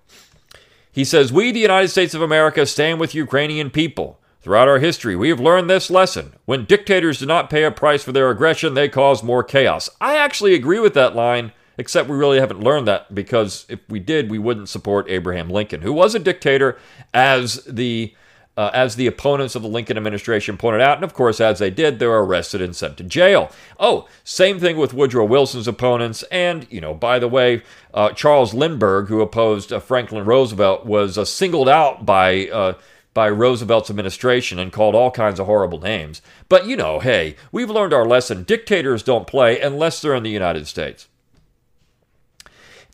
He 0.92 1.04
says, 1.04 1.34
We, 1.34 1.52
the 1.52 1.60
United 1.60 1.88
States 1.88 2.14
of 2.14 2.22
America, 2.22 2.66
stand 2.66 3.00
with 3.00 3.16
Ukrainian 3.16 3.70
people. 3.70 4.20
Throughout 4.42 4.68
our 4.68 4.78
history, 4.78 5.16
we 5.16 5.30
have 5.30 5.40
learned 5.40 5.72
this 5.72 5.90
lesson. 5.90 6.36
When 6.46 6.66
dictators 6.66 7.18
do 7.18 7.26
not 7.26 7.50
pay 7.50 7.64
a 7.64 7.72
price 7.72 8.04
for 8.04 8.12
their 8.12 8.30
aggression, 8.30 8.76
they 8.76 8.88
cause 8.88 9.24
more 9.24 9.44
chaos. 9.44 9.90
I 10.00 10.18
actually 10.18 10.54
agree 10.54 10.78
with 10.78 10.94
that 10.94 11.16
line 11.16 11.52
Except 11.78 12.10
we 12.10 12.16
really 12.16 12.40
haven't 12.40 12.62
learned 12.62 12.88
that 12.88 13.14
because 13.14 13.66
if 13.70 13.80
we 13.90 14.00
did, 14.00 14.30
we 14.30 14.40
wouldn't 14.40 14.70
support 14.70 15.10
Abraham 15.10 15.50
Lincoln, 15.50 15.82
who 15.82 15.94
was 15.94 16.16
a 16.16 16.20
dictator, 16.20 16.78
as 17.14 17.64
the 17.66 18.14
uh, 18.58 18.72
as 18.74 18.96
the 18.96 19.08
opponents 19.08 19.56
of 19.56 19.62
the 19.62 19.68
Lincoln 19.68 19.98
administration 19.98 20.58
pointed 20.58 20.82
out, 20.82 20.98
and 20.98 21.04
of 21.04 21.14
course, 21.14 21.42
as 21.42 21.60
they 21.60 21.70
did, 21.70 22.00
they 22.00 22.08
were 22.08 22.26
arrested 22.26 22.62
and 22.62 22.76
sent 22.76 22.98
to 22.98 23.04
jail. 23.04 23.52
Oh, 23.80 24.08
same 24.24 24.60
thing 24.60 24.78
with 24.78 24.94
Woodrow 24.94 25.26
Wilson's 25.26 25.68
opponents, 25.68 26.24
and 26.32 26.66
you 26.70 26.80
know, 26.80 26.94
by 26.94 27.20
the 27.20 27.28
way, 27.28 27.64
uh, 27.94 28.12
Charles 28.12 28.54
Lindbergh, 28.54 29.08
who 29.08 29.22
opposed 29.22 29.74
uh, 29.74 29.80
Franklin 29.80 30.26
Roosevelt, 30.26 30.86
was 30.86 31.18
uh, 31.18 31.26
singled 31.26 31.68
out 31.68 32.06
by 32.06 32.48
uh, 32.48 32.74
by 33.14 33.28
Roosevelt's 33.28 33.90
administration 33.90 34.60
and 34.60 34.72
called 34.72 34.96
all 34.96 35.12
kinds 35.12 35.40
of 35.40 35.46
horrible 35.48 35.80
names. 35.80 36.22
But 36.48 36.66
you 36.66 36.78
know, 36.78 37.00
hey, 37.00 37.36
we've 37.52 37.70
learned 37.70 37.94
our 37.94 38.06
lesson. 38.06 38.44
Dictators 38.44 39.04
don't 39.04 39.28
play 39.28 39.60
unless 39.60 40.02
they're 40.02 40.16
in 40.16 40.24
the 40.24 40.30
United 40.30 40.68
States. 40.68 41.08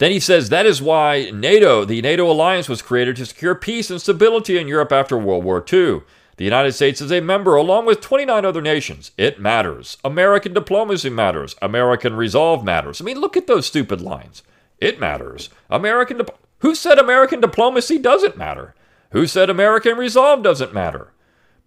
Then 0.02 0.12
he 0.12 0.20
says 0.20 0.50
that 0.50 0.66
is 0.66 0.82
why 0.82 1.30
NATO, 1.32 1.86
the 1.86 2.02
NATO 2.02 2.28
alliance, 2.28 2.68
was 2.68 2.82
created 2.82 3.18
to 3.18 3.26
secure 3.28 3.54
peace 3.54 3.92
and 3.92 4.02
stability 4.02 4.58
in 4.58 4.68
Europe 4.68 4.92
after 4.92 5.16
World 5.16 5.44
War 5.44 5.64
II. 5.72 6.02
The 6.38 6.44
United 6.44 6.72
States 6.72 7.02
is 7.02 7.12
a 7.12 7.22
member 7.22 7.56
along 7.56 7.86
with 7.86 8.02
29 8.02 8.44
other 8.44 8.64
nations. 8.64 9.12
It 9.16 9.40
matters. 9.40 10.00
American 10.04 10.56
diplomacy 10.56 11.12
matters. 11.12 11.56
American 11.62 12.16
resolve 12.16 12.66
matters. 12.66 13.00
I 13.00 13.04
mean, 13.04 13.20
look 13.20 13.38
at 13.38 13.46
those 13.46 13.68
stupid 13.68 14.02
lines. 14.02 14.42
It 14.80 15.00
matters. 15.00 15.52
American 15.70 16.18
di- 16.18 16.26
Who 16.62 16.74
said 16.74 16.98
American 16.98 17.40
diplomacy 17.40 18.00
doesn't 18.00 18.36
matter? 18.36 18.74
Who 19.12 19.28
said 19.28 19.52
American 19.52 20.00
resolve 20.00 20.42
doesn't 20.42 20.74
matter? 20.74 21.14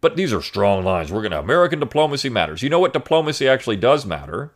But 0.01 0.17
these 0.17 0.33
are 0.33 0.43
strong 0.43 0.83
lines. 0.83 1.13
We're 1.13 1.23
going 1.23 1.31
to 1.31 1.39
American 1.39 1.79
diplomacy 1.79 2.31
matters. 2.31 2.65
You 2.65 2.69
know 2.69 2.81
what 2.81 2.95
diplomacy 2.95 3.47
actually 3.47 3.77
does 3.77 4.05
matter? 4.05 4.51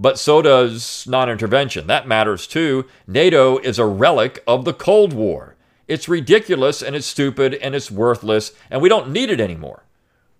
But 0.00 0.18
so 0.18 0.40
does 0.40 1.06
non 1.06 1.28
intervention. 1.28 1.86
That 1.86 2.08
matters 2.08 2.46
too. 2.46 2.86
NATO 3.06 3.58
is 3.58 3.78
a 3.78 3.84
relic 3.84 4.42
of 4.46 4.64
the 4.64 4.72
Cold 4.72 5.12
War. 5.12 5.56
It's 5.86 6.08
ridiculous 6.08 6.82
and 6.82 6.96
it's 6.96 7.06
stupid 7.06 7.54
and 7.54 7.74
it's 7.74 7.90
worthless 7.90 8.52
and 8.70 8.80
we 8.80 8.88
don't 8.88 9.10
need 9.10 9.28
it 9.28 9.40
anymore, 9.40 9.84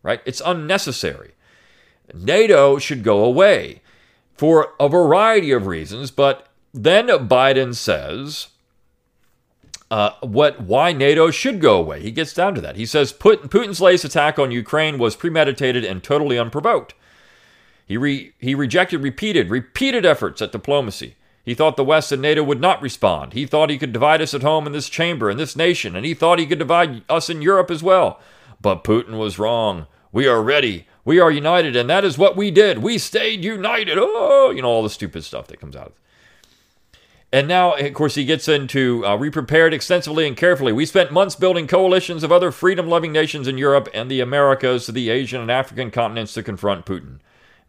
right? 0.03 0.23
It's 0.25 0.41
unnecessary. 0.45 1.33
NATO 2.15 2.79
should 2.79 3.03
go 3.03 3.23
away 3.23 3.83
for 4.33 4.73
a 4.81 4.89
variety 4.89 5.53
of 5.53 5.67
reasons, 5.67 6.11
but 6.11 6.49
then 6.73 7.09
Biden 7.09 7.75
says 7.75 8.49
uh, 9.91 10.13
what 10.21 10.63
why 10.63 10.93
NATO 10.93 11.31
should 11.31 11.61
go 11.61 11.77
away. 11.77 12.01
He 12.01 12.13
gets 12.13 12.33
down 12.33 12.55
to 12.55 12.63
that. 12.63 12.77
He 12.77 12.87
says 12.87 13.13
Putin's 13.13 13.81
latest 13.83 14.07
attack 14.07 14.39
on 14.39 14.51
Ukraine 14.53 14.97
was 14.97 15.17
premeditated 15.17 15.85
and 15.85 16.03
totally 16.03 16.39
unprovoked. 16.39 16.95
He, 17.91 17.97
re- 17.97 18.33
he 18.39 18.55
rejected 18.55 19.03
repeated, 19.03 19.51
repeated 19.51 20.07
efforts 20.07 20.41
at 20.41 20.53
diplomacy. 20.53 21.17
He 21.45 21.55
thought 21.55 21.77
the 21.77 21.83
West 21.83 22.13
and 22.13 22.23
NATO 22.23 22.41
would 22.45 22.61
not 22.61 22.81
respond. 22.81 23.33
He 23.33 23.47
thought 23.47 23.69
he 23.69 23.79
could 23.79 23.93
divide 23.93 24.23
us 24.23 24.33
at 24.33 24.43
home 24.45 24.65
in 24.69 24.73
this 24.73 24.89
chamber, 24.89 25.29
in 25.29 25.39
this 25.39 25.57
nation, 25.57 25.97
and 25.97 26.07
he 26.07 26.15
thought 26.15 26.39
he 26.39 26.47
could 26.47 26.61
divide 26.61 27.03
us 27.09 27.29
in 27.29 27.43
Europe 27.43 27.69
as 27.69 27.83
well. 27.83 28.21
But 28.61 28.85
Putin 28.85 29.19
was 29.19 29.41
wrong. 29.41 29.89
We 30.13 30.29
are 30.29 30.41
ready. 30.41 30.87
We 31.05 31.19
are 31.19 31.33
united, 31.33 31.75
and 31.75 31.91
that 31.91 32.05
is 32.05 32.17
what 32.17 32.37
we 32.37 32.53
did. 32.53 32.79
We 32.79 32.97
stayed 32.97 33.43
united. 33.43 33.99
Oh, 34.01 34.53
you 34.55 34.63
know, 34.63 34.69
all 34.69 34.85
the 34.85 34.89
stupid 34.89 35.25
stuff 35.25 35.49
that 35.49 35.59
comes 35.59 35.75
out 35.75 35.89
of 35.89 35.93
it. 35.95 36.99
And 37.33 37.49
now, 37.49 37.75
of 37.75 37.93
course, 37.95 38.15
he 38.15 38.25
gets 38.25 38.47
into 38.47 39.05
uh, 39.05 39.17
we 39.17 39.31
prepared 39.31 39.75
extensively 39.75 40.29
and 40.29 40.37
carefully. 40.37 40.73
We 40.73 40.87
spent 40.87 41.11
months 41.11 41.35
building 41.35 41.67
coalitions 41.67 42.23
of 42.23 42.31
other 42.31 42.53
freedom 42.53 42.87
loving 42.87 43.11
nations 43.11 43.49
in 43.49 43.59
Europe 43.59 43.89
and 43.93 44.09
the 44.09 44.21
Americas 44.21 44.87
the 44.87 45.11
Asian 45.11 45.41
and 45.41 45.51
African 45.51 45.91
continents 45.91 46.35
to 46.35 46.45
confront 46.45 46.87
Putin. 46.87 47.19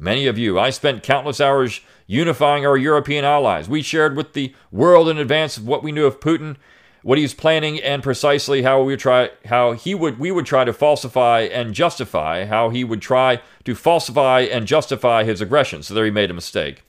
Many 0.02 0.26
of 0.26 0.36
you, 0.36 0.60
I 0.60 0.72
spent 0.72 1.04
countless 1.04 1.40
hours 1.40 1.80
unifying 2.08 2.66
our 2.66 2.76
European 2.76 3.24
allies. 3.24 3.70
We 3.70 3.84
shared 3.84 4.16
with 4.18 4.34
the 4.34 4.52
world 4.72 5.08
in 5.08 5.20
advance 5.20 5.58
of 5.58 5.68
what 5.68 5.84
we 5.84 5.92
knew 5.92 6.08
of 6.08 6.20
Putin, 6.20 6.56
what 7.04 7.20
he 7.20 7.24
was 7.24 7.36
planning, 7.36 7.80
and 7.80 8.02
precisely 8.02 8.64
how 8.64 8.82
we 8.82 8.94
would 8.94 9.00
try, 9.00 9.30
how 9.46 9.74
he 9.74 9.94
would, 9.94 10.18
we 10.18 10.32
would 10.32 10.48
try 10.48 10.66
to 10.66 10.74
falsify 10.74 11.42
and 11.42 11.76
justify, 11.76 12.46
how 12.46 12.70
he 12.70 12.84
would 12.84 13.00
try 13.00 13.42
to 13.64 13.76
falsify 13.76 14.40
and 14.40 14.66
justify 14.66 15.24
his 15.24 15.40
aggression. 15.40 15.84
So 15.84 15.94
there 15.94 16.06
he 16.06 16.10
made 16.10 16.32
a 16.32 16.34
mistake. 16.34 16.82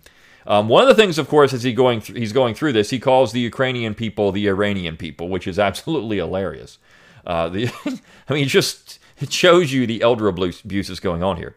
Um, 0.46 0.70
one 0.70 0.82
of 0.82 0.88
the 0.88 0.94
things, 0.94 1.18
of 1.18 1.28
course, 1.28 1.52
as 1.52 1.64
he 1.64 1.74
going 1.74 2.00
th- 2.00 2.18
he's 2.18 2.32
going 2.32 2.54
through 2.54 2.72
this, 2.72 2.88
he 2.88 2.98
calls 2.98 3.32
the 3.32 3.40
Ukrainian 3.40 3.94
people 3.94 4.32
the 4.32 4.48
Iranian 4.48 4.96
people, 4.96 5.28
which 5.28 5.46
is 5.46 5.58
absolutely 5.68 6.16
hilarious. 6.16 6.78
Uh, 7.26 7.50
the, 7.50 7.70
I 8.30 8.32
mean, 8.32 8.48
just 8.48 8.98
it 9.20 9.30
shows 9.30 9.70
you 9.70 9.86
the 9.86 10.00
elder 10.00 10.28
abuse 10.28 10.88
is 10.88 10.98
going 10.98 11.22
on 11.22 11.36
here. 11.36 11.56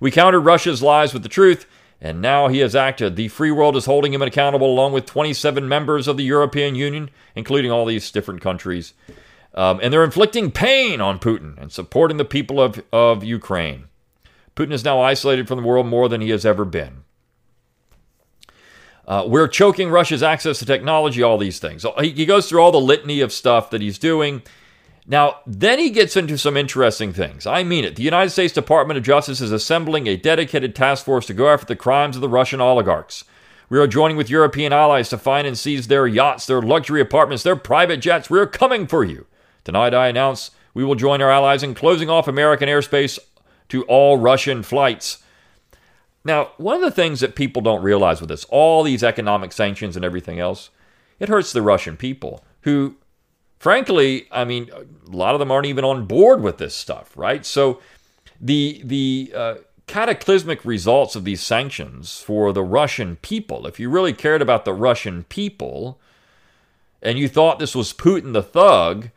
We 0.00 0.10
countered 0.10 0.40
Russia's 0.40 0.82
lies 0.82 1.12
with 1.12 1.22
the 1.22 1.28
truth, 1.28 1.66
and 2.00 2.20
now 2.20 2.48
he 2.48 2.58
has 2.58 2.76
acted. 2.76 3.16
The 3.16 3.28
free 3.28 3.50
world 3.50 3.76
is 3.76 3.86
holding 3.86 4.12
him 4.12 4.22
accountable, 4.22 4.66
along 4.70 4.92
with 4.92 5.06
27 5.06 5.68
members 5.68 6.08
of 6.08 6.16
the 6.16 6.24
European 6.24 6.74
Union, 6.74 7.10
including 7.34 7.70
all 7.70 7.86
these 7.86 8.10
different 8.10 8.40
countries. 8.40 8.94
Um, 9.54 9.80
and 9.82 9.92
they're 9.92 10.04
inflicting 10.04 10.50
pain 10.50 11.00
on 11.00 11.18
Putin 11.18 11.56
and 11.56 11.72
supporting 11.72 12.18
the 12.18 12.24
people 12.24 12.60
of, 12.60 12.82
of 12.92 13.24
Ukraine. 13.24 13.84
Putin 14.54 14.72
is 14.72 14.84
now 14.84 15.00
isolated 15.00 15.48
from 15.48 15.60
the 15.60 15.66
world 15.66 15.86
more 15.86 16.08
than 16.08 16.20
he 16.20 16.30
has 16.30 16.44
ever 16.44 16.64
been. 16.64 17.04
Uh, 19.06 19.24
we're 19.26 19.48
choking 19.48 19.88
Russia's 19.88 20.22
access 20.22 20.58
to 20.58 20.66
technology, 20.66 21.22
all 21.22 21.38
these 21.38 21.58
things. 21.58 21.82
So 21.82 21.94
he, 22.00 22.10
he 22.10 22.26
goes 22.26 22.48
through 22.48 22.60
all 22.60 22.72
the 22.72 22.80
litany 22.80 23.20
of 23.20 23.32
stuff 23.32 23.70
that 23.70 23.80
he's 23.80 23.98
doing. 23.98 24.42
Now, 25.08 25.36
then 25.46 25.78
he 25.78 25.90
gets 25.90 26.16
into 26.16 26.36
some 26.36 26.56
interesting 26.56 27.12
things. 27.12 27.46
I 27.46 27.62
mean 27.62 27.84
it. 27.84 27.94
The 27.94 28.02
United 28.02 28.30
States 28.30 28.52
Department 28.52 28.98
of 28.98 29.04
Justice 29.04 29.40
is 29.40 29.52
assembling 29.52 30.08
a 30.08 30.16
dedicated 30.16 30.74
task 30.74 31.04
force 31.04 31.26
to 31.26 31.34
go 31.34 31.48
after 31.48 31.66
the 31.66 31.76
crimes 31.76 32.16
of 32.16 32.22
the 32.22 32.28
Russian 32.28 32.60
oligarchs. 32.60 33.24
We 33.68 33.78
are 33.78 33.86
joining 33.86 34.16
with 34.16 34.30
European 34.30 34.72
allies 34.72 35.08
to 35.10 35.18
find 35.18 35.46
and 35.46 35.56
seize 35.56 35.86
their 35.86 36.06
yachts, 36.06 36.46
their 36.46 36.62
luxury 36.62 37.00
apartments, 37.00 37.44
their 37.44 37.56
private 37.56 37.98
jets. 37.98 38.28
We 38.28 38.38
are 38.38 38.46
coming 38.46 38.86
for 38.86 39.04
you. 39.04 39.26
Tonight, 39.64 39.94
I 39.94 40.08
announce 40.08 40.50
we 40.74 40.84
will 40.84 40.94
join 40.94 41.22
our 41.22 41.30
allies 41.30 41.62
in 41.62 41.74
closing 41.74 42.10
off 42.10 42.28
American 42.28 42.68
airspace 42.68 43.18
to 43.68 43.82
all 43.84 44.18
Russian 44.18 44.62
flights. 44.62 45.22
Now, 46.24 46.50
one 46.56 46.76
of 46.76 46.82
the 46.82 46.90
things 46.90 47.20
that 47.20 47.36
people 47.36 47.62
don't 47.62 47.82
realize 47.82 48.20
with 48.20 48.28
this, 48.28 48.44
all 48.46 48.82
these 48.82 49.04
economic 49.04 49.52
sanctions 49.52 49.94
and 49.94 50.04
everything 50.04 50.40
else, 50.40 50.70
it 51.20 51.28
hurts 51.28 51.52
the 51.52 51.62
Russian 51.62 51.96
people 51.96 52.44
who, 52.62 52.96
frankly, 53.58 54.26
I 54.30 54.44
mean, 54.44 54.70
a 54.72 55.16
lot 55.16 55.34
of 55.34 55.38
them 55.38 55.50
aren't 55.50 55.66
even 55.66 55.84
on 55.84 56.06
board 56.06 56.42
with 56.42 56.58
this 56.58 56.74
stuff, 56.74 57.16
right? 57.16 57.44
So 57.44 57.80
the 58.40 58.80
the 58.84 59.32
uh, 59.34 59.54
cataclysmic 59.86 60.64
results 60.64 61.16
of 61.16 61.24
these 61.24 61.40
sanctions 61.40 62.20
for 62.20 62.52
the 62.52 62.62
Russian 62.62 63.16
people, 63.16 63.66
if 63.66 63.78
you 63.80 63.88
really 63.88 64.12
cared 64.12 64.42
about 64.42 64.64
the 64.64 64.74
Russian 64.74 65.24
people, 65.24 65.98
and 67.02 67.18
you 67.18 67.28
thought 67.28 67.58
this 67.58 67.74
was 67.74 67.92
Putin 67.92 68.32
the 68.32 68.42
thug, 68.42 69.10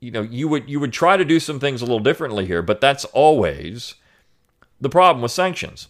you 0.00 0.10
know, 0.10 0.22
you 0.22 0.48
would 0.48 0.68
you 0.68 0.80
would 0.80 0.92
try 0.92 1.16
to 1.16 1.24
do 1.24 1.40
some 1.40 1.60
things 1.60 1.80
a 1.80 1.84
little 1.84 2.00
differently 2.00 2.46
here, 2.46 2.62
but 2.62 2.80
that's 2.80 3.04
always 3.06 3.94
the 4.80 4.88
problem 4.88 5.22
with 5.22 5.32
sanctions. 5.32 5.88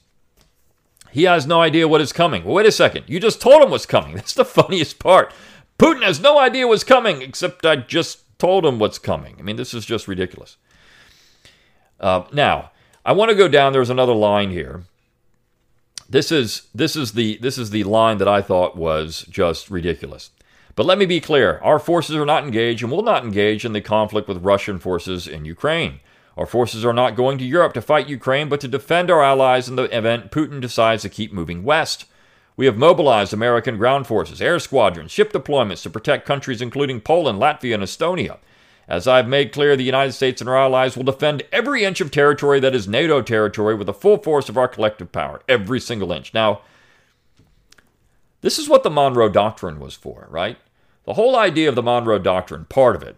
He 1.10 1.24
has 1.24 1.46
no 1.46 1.60
idea 1.60 1.88
what 1.88 2.00
is 2.00 2.12
coming. 2.12 2.44
Well, 2.44 2.54
wait 2.54 2.66
a 2.66 2.72
second. 2.72 3.04
You 3.06 3.18
just 3.20 3.40
told 3.40 3.62
him 3.62 3.70
what's 3.70 3.86
coming. 3.86 4.14
That's 4.16 4.34
the 4.34 4.44
funniest 4.44 4.98
part. 4.98 5.32
Putin 5.78 6.02
has 6.02 6.20
no 6.20 6.38
idea 6.38 6.66
what's 6.66 6.84
coming, 6.84 7.22
except 7.22 7.64
I 7.64 7.76
just 7.76 8.38
told 8.38 8.66
him 8.66 8.78
what's 8.78 8.98
coming. 8.98 9.36
I 9.38 9.42
mean, 9.42 9.56
this 9.56 9.74
is 9.74 9.86
just 9.86 10.08
ridiculous. 10.08 10.56
Uh, 12.00 12.24
now, 12.32 12.72
I 13.04 13.12
want 13.12 13.30
to 13.30 13.36
go 13.36 13.48
down. 13.48 13.72
There's 13.72 13.90
another 13.90 14.14
line 14.14 14.50
here. 14.50 14.84
This 16.08 16.32
is 16.32 16.68
this 16.74 16.96
is 16.96 17.12
the 17.12 17.36
this 17.38 17.58
is 17.58 17.70
the 17.70 17.84
line 17.84 18.18
that 18.18 18.28
I 18.28 18.40
thought 18.40 18.76
was 18.76 19.26
just 19.28 19.70
ridiculous. 19.70 20.30
But 20.74 20.86
let 20.86 20.98
me 20.98 21.06
be 21.06 21.20
clear: 21.20 21.58
our 21.58 21.78
forces 21.78 22.16
are 22.16 22.26
not 22.26 22.44
engaged 22.44 22.82
and 22.82 22.90
will 22.90 23.02
not 23.02 23.24
engage 23.24 23.64
in 23.64 23.72
the 23.72 23.80
conflict 23.80 24.26
with 24.26 24.44
Russian 24.44 24.78
forces 24.78 25.26
in 25.28 25.44
Ukraine. 25.44 26.00
Our 26.36 26.46
forces 26.46 26.84
are 26.84 26.92
not 26.92 27.16
going 27.16 27.36
to 27.38 27.44
Europe 27.44 27.74
to 27.74 27.82
fight 27.82 28.08
Ukraine, 28.08 28.48
but 28.48 28.60
to 28.60 28.68
defend 28.68 29.10
our 29.10 29.22
allies 29.22 29.68
in 29.68 29.76
the 29.76 29.84
event 29.96 30.30
Putin 30.30 30.60
decides 30.60 31.02
to 31.02 31.08
keep 31.08 31.32
moving 31.32 31.64
west. 31.64 32.04
We 32.58 32.66
have 32.66 32.76
mobilized 32.76 33.32
American 33.32 33.76
ground 33.76 34.08
forces, 34.08 34.42
air 34.42 34.58
squadrons, 34.58 35.12
ship 35.12 35.32
deployments 35.32 35.84
to 35.84 35.90
protect 35.90 36.26
countries 36.26 36.60
including 36.60 37.00
Poland, 37.00 37.38
Latvia, 37.38 37.74
and 37.74 37.84
Estonia. 37.84 38.38
As 38.88 39.06
I've 39.06 39.28
made 39.28 39.52
clear, 39.52 39.76
the 39.76 39.84
United 39.84 40.10
States 40.10 40.40
and 40.40 40.50
our 40.50 40.56
allies 40.56 40.96
will 40.96 41.04
defend 41.04 41.44
every 41.52 41.84
inch 41.84 42.00
of 42.00 42.10
territory 42.10 42.58
that 42.58 42.74
is 42.74 42.88
NATO 42.88 43.22
territory 43.22 43.76
with 43.76 43.86
the 43.86 43.94
full 43.94 44.16
force 44.16 44.48
of 44.48 44.56
our 44.56 44.66
collective 44.66 45.12
power, 45.12 45.40
every 45.48 45.78
single 45.78 46.10
inch. 46.10 46.34
Now, 46.34 46.62
this 48.40 48.58
is 48.58 48.68
what 48.68 48.82
the 48.82 48.90
Monroe 48.90 49.28
Doctrine 49.28 49.78
was 49.78 49.94
for, 49.94 50.26
right? 50.28 50.58
The 51.04 51.14
whole 51.14 51.36
idea 51.36 51.68
of 51.68 51.76
the 51.76 51.82
Monroe 51.82 52.18
Doctrine, 52.18 52.64
part 52.64 52.96
of 52.96 53.04
it, 53.04 53.16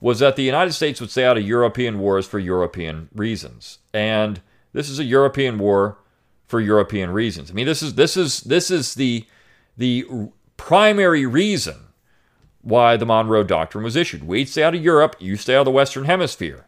was 0.00 0.20
that 0.20 0.36
the 0.36 0.44
United 0.44 0.72
States 0.72 0.98
would 0.98 1.10
stay 1.10 1.26
out 1.26 1.36
of 1.36 1.46
European 1.46 1.98
wars 1.98 2.26
for 2.26 2.38
European 2.38 3.10
reasons. 3.14 3.80
And 3.92 4.40
this 4.72 4.88
is 4.88 4.98
a 4.98 5.04
European 5.04 5.58
war 5.58 5.98
for 6.52 6.60
European 6.60 7.08
reasons. 7.08 7.50
I 7.50 7.54
mean, 7.54 7.64
this 7.64 7.82
is 7.82 7.94
this 7.94 8.14
is 8.14 8.42
this 8.42 8.70
is 8.70 8.94
the 8.94 9.24
the 9.78 10.04
primary 10.58 11.24
reason 11.24 11.76
why 12.60 12.98
the 12.98 13.06
Monroe 13.06 13.42
Doctrine 13.42 13.82
was 13.82 13.96
issued. 13.96 14.22
We 14.24 14.44
stay 14.44 14.62
out 14.62 14.74
of 14.74 14.84
Europe, 14.84 15.16
you 15.18 15.36
stay 15.36 15.54
out 15.54 15.60
of 15.60 15.64
the 15.64 15.70
Western 15.70 16.04
Hemisphere. 16.04 16.66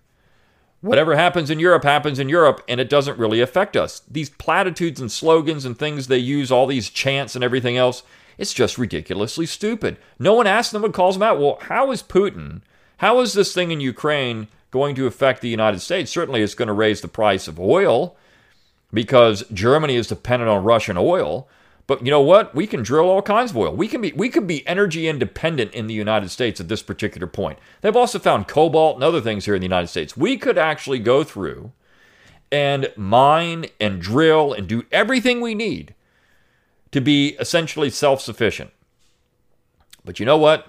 Whatever 0.81 1.17
happens 1.17 1.51
in 1.51 1.59
Europe 1.61 1.85
happens 1.85 2.19
in 2.19 2.31
Europe, 2.31 2.65
and 2.67 2.81
it 2.81 2.89
doesn't 2.89 3.19
really 3.19 3.43
affect 3.43 3.77
us. 3.77 4.01
These 4.11 4.31
platitudes 4.31 5.03
and 5.03 5.13
slogans 5.13 5.67
and 5.67 5.79
things 5.79 6.07
they 6.07 6.17
use, 6.17 6.51
all 6.51 6.67
these 6.67 6.89
chants 6.89 7.35
and 7.35 7.45
everything 7.45 7.77
else, 7.77 8.05
it's 8.39 8.55
just 8.55 8.79
ridiculously 8.79 9.45
stupid. 9.45 9.99
No 10.19 10.33
one 10.33 10.47
asks 10.47 10.73
them 10.73 10.83
and 10.83 10.95
calls 10.95 11.17
them 11.17 11.23
out. 11.23 11.39
Well, 11.39 11.59
how 11.61 11.91
is 11.91 12.03
Putin 12.03 12.63
how 12.99 13.21
is 13.21 13.35
this 13.35 13.53
thing 13.53 13.71
in 13.71 13.81
Ukraine 13.81 14.49
going 14.71 14.95
to 14.95 15.07
affect 15.07 15.43
the 15.43 15.49
United 15.51 15.81
States? 15.81 16.11
Certainly, 16.11 16.41
it's 16.41 16.55
going 16.55 16.69
to 16.69 16.73
raise 16.73 17.03
the 17.03 17.09
price 17.09 17.47
of 17.47 17.61
oil 17.61 18.17
because 18.95 19.45
Germany 19.53 19.97
is 19.97 20.07
dependent 20.07 20.49
on 20.49 20.65
Russian 20.65 20.97
oil. 20.97 21.49
But 21.87 22.05
you 22.05 22.11
know 22.11 22.21
what? 22.21 22.55
We 22.55 22.67
can 22.67 22.83
drill 22.83 23.11
all 23.11 23.21
kinds 23.21 23.51
of 23.51 23.59
oil. 23.59 23.75
We 23.75 23.89
can 23.89 24.01
be 24.01 24.13
we 24.13 24.31
could 24.31 24.47
be 24.47 24.67
energy 24.67 25.07
independent 25.07 25.75
in 25.75 25.87
the 25.87 25.95
United 25.95 26.31
States 26.31 26.61
at 26.61 26.69
this 26.69 26.83
particular 26.83 27.27
point. 27.27 27.59
They've 27.83 27.97
also 27.97 28.19
found 28.19 28.49
cobalt 28.49 28.97
and 28.97 29.05
other 29.05 29.21
things 29.21 29.45
here 29.45 29.55
in 29.55 29.61
the 29.61 29.67
United 29.67 29.89
States. 29.89 30.17
We 30.17 30.39
could 30.39 30.57
actually 30.57 31.01
go 31.01 31.25
through 31.25 31.73
and 32.51 32.91
mine 32.97 33.67
and 33.81 34.01
drill 34.01 34.53
and 34.55 34.67
do 34.67 34.85
everything 34.91 35.41
we 35.41 35.55
need 35.55 35.95
to 36.93 37.01
be 37.01 37.31
essentially 37.41 37.91
self-sufficient. 37.91 38.71
But 40.05 40.21
you 40.21 40.27
know 40.27 40.39
what? 40.39 40.69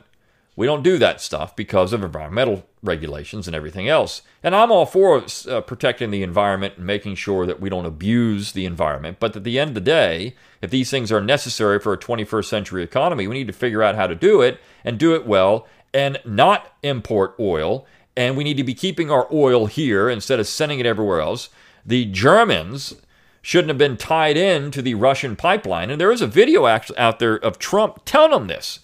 We 0.55 0.67
don't 0.67 0.83
do 0.83 0.97
that 0.99 1.19
stuff 1.19 1.55
because 1.55 1.91
of 1.91 2.03
environmental 2.03 2.65
regulations 2.81 3.47
and 3.47 3.55
everything 3.55 3.89
else. 3.89 4.21
And 4.41 4.55
I'm 4.55 4.71
all 4.71 4.85
for 4.85 5.25
uh, 5.49 5.61
protecting 5.61 6.11
the 6.11 6.23
environment 6.23 6.75
and 6.77 6.85
making 6.85 7.15
sure 7.15 7.45
that 7.45 7.59
we 7.59 7.69
don't 7.69 7.85
abuse 7.85 8.53
the 8.53 8.65
environment. 8.65 9.17
But 9.19 9.35
at 9.35 9.43
the 9.43 9.59
end 9.59 9.69
of 9.69 9.75
the 9.75 9.81
day, 9.81 10.35
if 10.61 10.69
these 10.69 10.89
things 10.89 11.11
are 11.11 11.21
necessary 11.21 11.79
for 11.79 11.91
a 11.91 11.97
21st 11.97 12.45
century 12.45 12.83
economy, 12.83 13.27
we 13.27 13.35
need 13.35 13.47
to 13.47 13.53
figure 13.53 13.83
out 13.83 13.95
how 13.95 14.07
to 14.07 14.15
do 14.15 14.41
it 14.41 14.59
and 14.85 14.97
do 14.97 15.13
it 15.13 15.25
well 15.25 15.67
and 15.93 16.19
not 16.23 16.73
import 16.83 17.35
oil. 17.39 17.85
And 18.15 18.37
we 18.37 18.45
need 18.45 18.57
to 18.57 18.63
be 18.63 18.73
keeping 18.73 19.11
our 19.11 19.27
oil 19.33 19.65
here 19.65 20.09
instead 20.09 20.39
of 20.39 20.47
sending 20.47 20.79
it 20.79 20.85
everywhere 20.85 21.19
else. 21.19 21.49
The 21.85 22.05
Germans 22.05 22.95
shouldn't 23.41 23.69
have 23.69 23.77
been 23.77 23.97
tied 23.97 24.37
in 24.37 24.71
to 24.71 24.81
the 24.81 24.95
Russian 24.95 25.35
pipeline. 25.35 25.91
And 25.91 25.99
there 25.99 26.11
is 26.11 26.21
a 26.21 26.27
video 26.27 26.65
out 26.65 27.19
there 27.19 27.35
of 27.35 27.59
Trump 27.59 27.99
telling 28.05 28.31
them 28.31 28.47
this. 28.47 28.79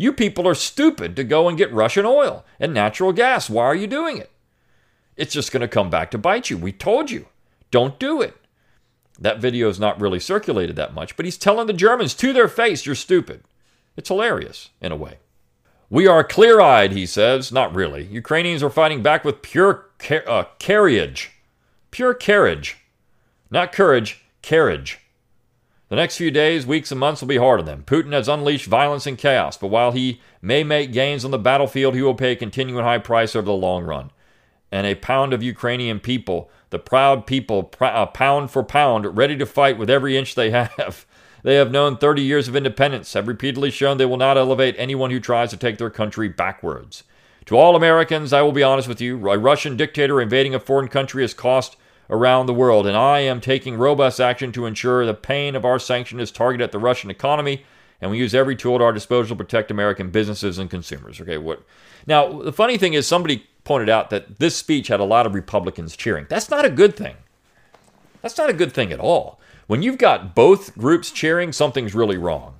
You 0.00 0.14
people 0.14 0.48
are 0.48 0.54
stupid 0.54 1.14
to 1.16 1.24
go 1.24 1.46
and 1.46 1.58
get 1.58 1.74
Russian 1.74 2.06
oil 2.06 2.42
and 2.58 2.72
natural 2.72 3.12
gas. 3.12 3.50
Why 3.50 3.64
are 3.64 3.74
you 3.74 3.86
doing 3.86 4.16
it? 4.16 4.30
It's 5.14 5.34
just 5.34 5.52
going 5.52 5.60
to 5.60 5.68
come 5.68 5.90
back 5.90 6.10
to 6.10 6.16
bite 6.16 6.48
you. 6.48 6.56
We 6.56 6.72
told 6.72 7.10
you. 7.10 7.26
Don't 7.70 7.98
do 7.98 8.22
it. 8.22 8.34
That 9.18 9.40
video 9.40 9.68
is 9.68 9.78
not 9.78 10.00
really 10.00 10.18
circulated 10.18 10.74
that 10.76 10.94
much, 10.94 11.16
but 11.16 11.26
he's 11.26 11.36
telling 11.36 11.66
the 11.66 11.74
Germans 11.74 12.14
to 12.14 12.32
their 12.32 12.48
face, 12.48 12.86
you're 12.86 12.94
stupid. 12.94 13.42
It's 13.94 14.08
hilarious, 14.08 14.70
in 14.80 14.90
a 14.90 14.96
way. 14.96 15.18
We 15.90 16.06
are 16.06 16.24
clear 16.24 16.62
eyed, 16.62 16.92
he 16.92 17.04
says. 17.04 17.52
Not 17.52 17.74
really. 17.74 18.04
Ukrainians 18.04 18.62
are 18.62 18.70
fighting 18.70 19.02
back 19.02 19.22
with 19.22 19.42
pure 19.42 19.90
car- 19.98 20.24
uh, 20.26 20.44
carriage. 20.58 21.32
Pure 21.90 22.14
carriage. 22.14 22.78
Not 23.50 23.70
courage, 23.70 24.24
carriage. 24.40 24.98
The 25.90 25.96
next 25.96 26.16
few 26.16 26.30
days, 26.30 26.64
weeks, 26.64 26.92
and 26.92 27.00
months 27.00 27.20
will 27.20 27.28
be 27.28 27.36
hard 27.36 27.58
on 27.58 27.66
them. 27.66 27.82
Putin 27.84 28.12
has 28.12 28.28
unleashed 28.28 28.66
violence 28.66 29.08
and 29.08 29.18
chaos, 29.18 29.56
but 29.56 29.66
while 29.66 29.90
he 29.90 30.20
may 30.40 30.62
make 30.62 30.92
gains 30.92 31.24
on 31.24 31.32
the 31.32 31.38
battlefield, 31.38 31.96
he 31.96 32.02
will 32.02 32.14
pay 32.14 32.32
a 32.32 32.36
continuing 32.36 32.84
high 32.84 32.98
price 32.98 33.34
over 33.34 33.46
the 33.46 33.52
long 33.52 33.82
run. 33.84 34.12
And 34.70 34.86
a 34.86 34.94
pound 34.94 35.32
of 35.32 35.42
Ukrainian 35.42 35.98
people 35.98 36.48
the 36.70 36.78
proud 36.78 37.26
people, 37.26 37.64
pr- 37.64 37.86
uh, 37.86 38.06
pound 38.06 38.52
for 38.52 38.62
pound, 38.62 39.16
ready 39.16 39.36
to 39.36 39.44
fight 39.44 39.76
with 39.76 39.90
every 39.90 40.16
inch 40.16 40.36
they 40.36 40.50
have. 40.52 41.04
They 41.42 41.56
have 41.56 41.72
known 41.72 41.96
30 41.96 42.22
years 42.22 42.46
of 42.46 42.54
independence, 42.54 43.12
have 43.14 43.26
repeatedly 43.26 43.70
shown 43.70 43.98
they 43.98 44.06
will 44.06 44.16
not 44.16 44.38
elevate 44.38 44.76
anyone 44.78 45.10
who 45.10 45.18
tries 45.18 45.50
to 45.50 45.56
take 45.56 45.78
their 45.78 45.90
country 45.90 46.28
backwards. 46.28 47.02
To 47.46 47.56
all 47.56 47.74
Americans, 47.74 48.32
I 48.32 48.42
will 48.42 48.52
be 48.52 48.62
honest 48.62 48.86
with 48.86 49.00
you, 49.00 49.28
a 49.28 49.38
Russian 49.38 49.76
dictator 49.76 50.20
invading 50.20 50.54
a 50.54 50.60
foreign 50.60 50.86
country 50.86 51.24
has 51.24 51.34
cost 51.34 51.76
around 52.10 52.46
the 52.46 52.54
world, 52.54 52.86
and 52.86 52.96
I 52.96 53.20
am 53.20 53.40
taking 53.40 53.76
robust 53.76 54.20
action 54.20 54.52
to 54.52 54.66
ensure 54.66 55.06
the 55.06 55.14
pain 55.14 55.54
of 55.54 55.64
our 55.64 55.78
sanction 55.78 56.20
is 56.20 56.30
targeted 56.30 56.64
at 56.64 56.72
the 56.72 56.78
Russian 56.78 57.08
economy, 57.10 57.64
and 58.00 58.10
we 58.10 58.18
use 58.18 58.34
every 58.34 58.56
tool 58.56 58.74
at 58.74 58.82
our 58.82 58.92
disposal 58.92 59.36
to 59.36 59.44
protect 59.44 59.70
American 59.70 60.10
businesses 60.10 60.58
and 60.58 60.68
consumers. 60.68 61.20
Okay, 61.20 61.38
what? 61.38 61.62
Now, 62.06 62.42
the 62.42 62.52
funny 62.52 62.76
thing 62.76 62.94
is, 62.94 63.06
somebody 63.06 63.46
pointed 63.64 63.88
out 63.88 64.10
that 64.10 64.38
this 64.40 64.56
speech 64.56 64.88
had 64.88 65.00
a 65.00 65.04
lot 65.04 65.26
of 65.26 65.34
Republicans 65.34 65.96
cheering. 65.96 66.26
That's 66.28 66.50
not 66.50 66.64
a 66.64 66.70
good 66.70 66.96
thing. 66.96 67.16
That's 68.22 68.36
not 68.36 68.50
a 68.50 68.54
good 68.54 68.72
thing 68.72 68.92
at 68.92 69.00
all. 69.00 69.40
When 69.66 69.82
you've 69.82 69.98
got 69.98 70.34
both 70.34 70.76
groups 70.76 71.12
cheering, 71.12 71.52
something's 71.52 71.94
really 71.94 72.18
wrong 72.18 72.56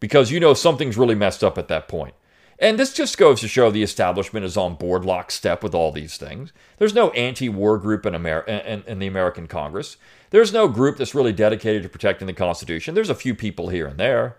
because 0.00 0.30
you 0.30 0.40
know 0.40 0.54
something's 0.54 0.96
really 0.96 1.14
messed 1.14 1.44
up 1.44 1.56
at 1.56 1.68
that 1.68 1.86
point. 1.86 2.14
And 2.60 2.78
this 2.78 2.92
just 2.92 3.18
goes 3.18 3.40
to 3.40 3.48
show 3.48 3.70
the 3.70 3.84
establishment 3.84 4.44
is 4.44 4.56
on 4.56 4.74
board 4.74 5.04
lockstep 5.04 5.62
with 5.62 5.74
all 5.74 5.92
these 5.92 6.16
things. 6.16 6.52
There's 6.78 6.94
no 6.94 7.10
anti 7.10 7.48
war 7.48 7.78
group 7.78 8.04
in, 8.04 8.14
Amer- 8.14 8.40
in, 8.40 8.82
in 8.86 8.98
the 8.98 9.06
American 9.06 9.46
Congress. 9.46 9.96
There's 10.30 10.52
no 10.52 10.66
group 10.66 10.96
that's 10.96 11.14
really 11.14 11.32
dedicated 11.32 11.84
to 11.84 11.88
protecting 11.88 12.26
the 12.26 12.32
Constitution. 12.32 12.94
There's 12.94 13.10
a 13.10 13.14
few 13.14 13.34
people 13.34 13.68
here 13.68 13.86
and 13.86 13.98
there. 13.98 14.36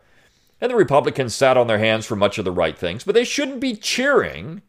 And 0.60 0.70
the 0.70 0.76
Republicans 0.76 1.34
sat 1.34 1.56
on 1.56 1.68
their 1.68 1.80
hands 1.80 2.06
for 2.06 2.18
much 2.18 2.38
of 2.38 2.46
the 2.46 2.52
right 2.52 2.78
things, 2.78 3.06
but 3.06 3.16
they 3.16 3.24
shouldn't 3.24 3.62
be 3.62 3.76
cheering 3.76 4.62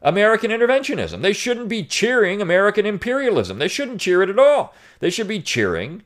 American 0.00 0.52
interventionism. 0.52 1.22
They 1.22 1.32
shouldn't 1.32 1.68
be 1.68 1.82
cheering 1.82 2.40
American 2.40 2.86
imperialism. 2.86 3.58
They 3.58 3.66
shouldn't 3.66 4.00
cheer 4.00 4.22
it 4.22 4.30
at 4.30 4.38
all. 4.38 4.72
They 5.00 5.10
should 5.10 5.26
be 5.26 5.40
cheering 5.40 6.04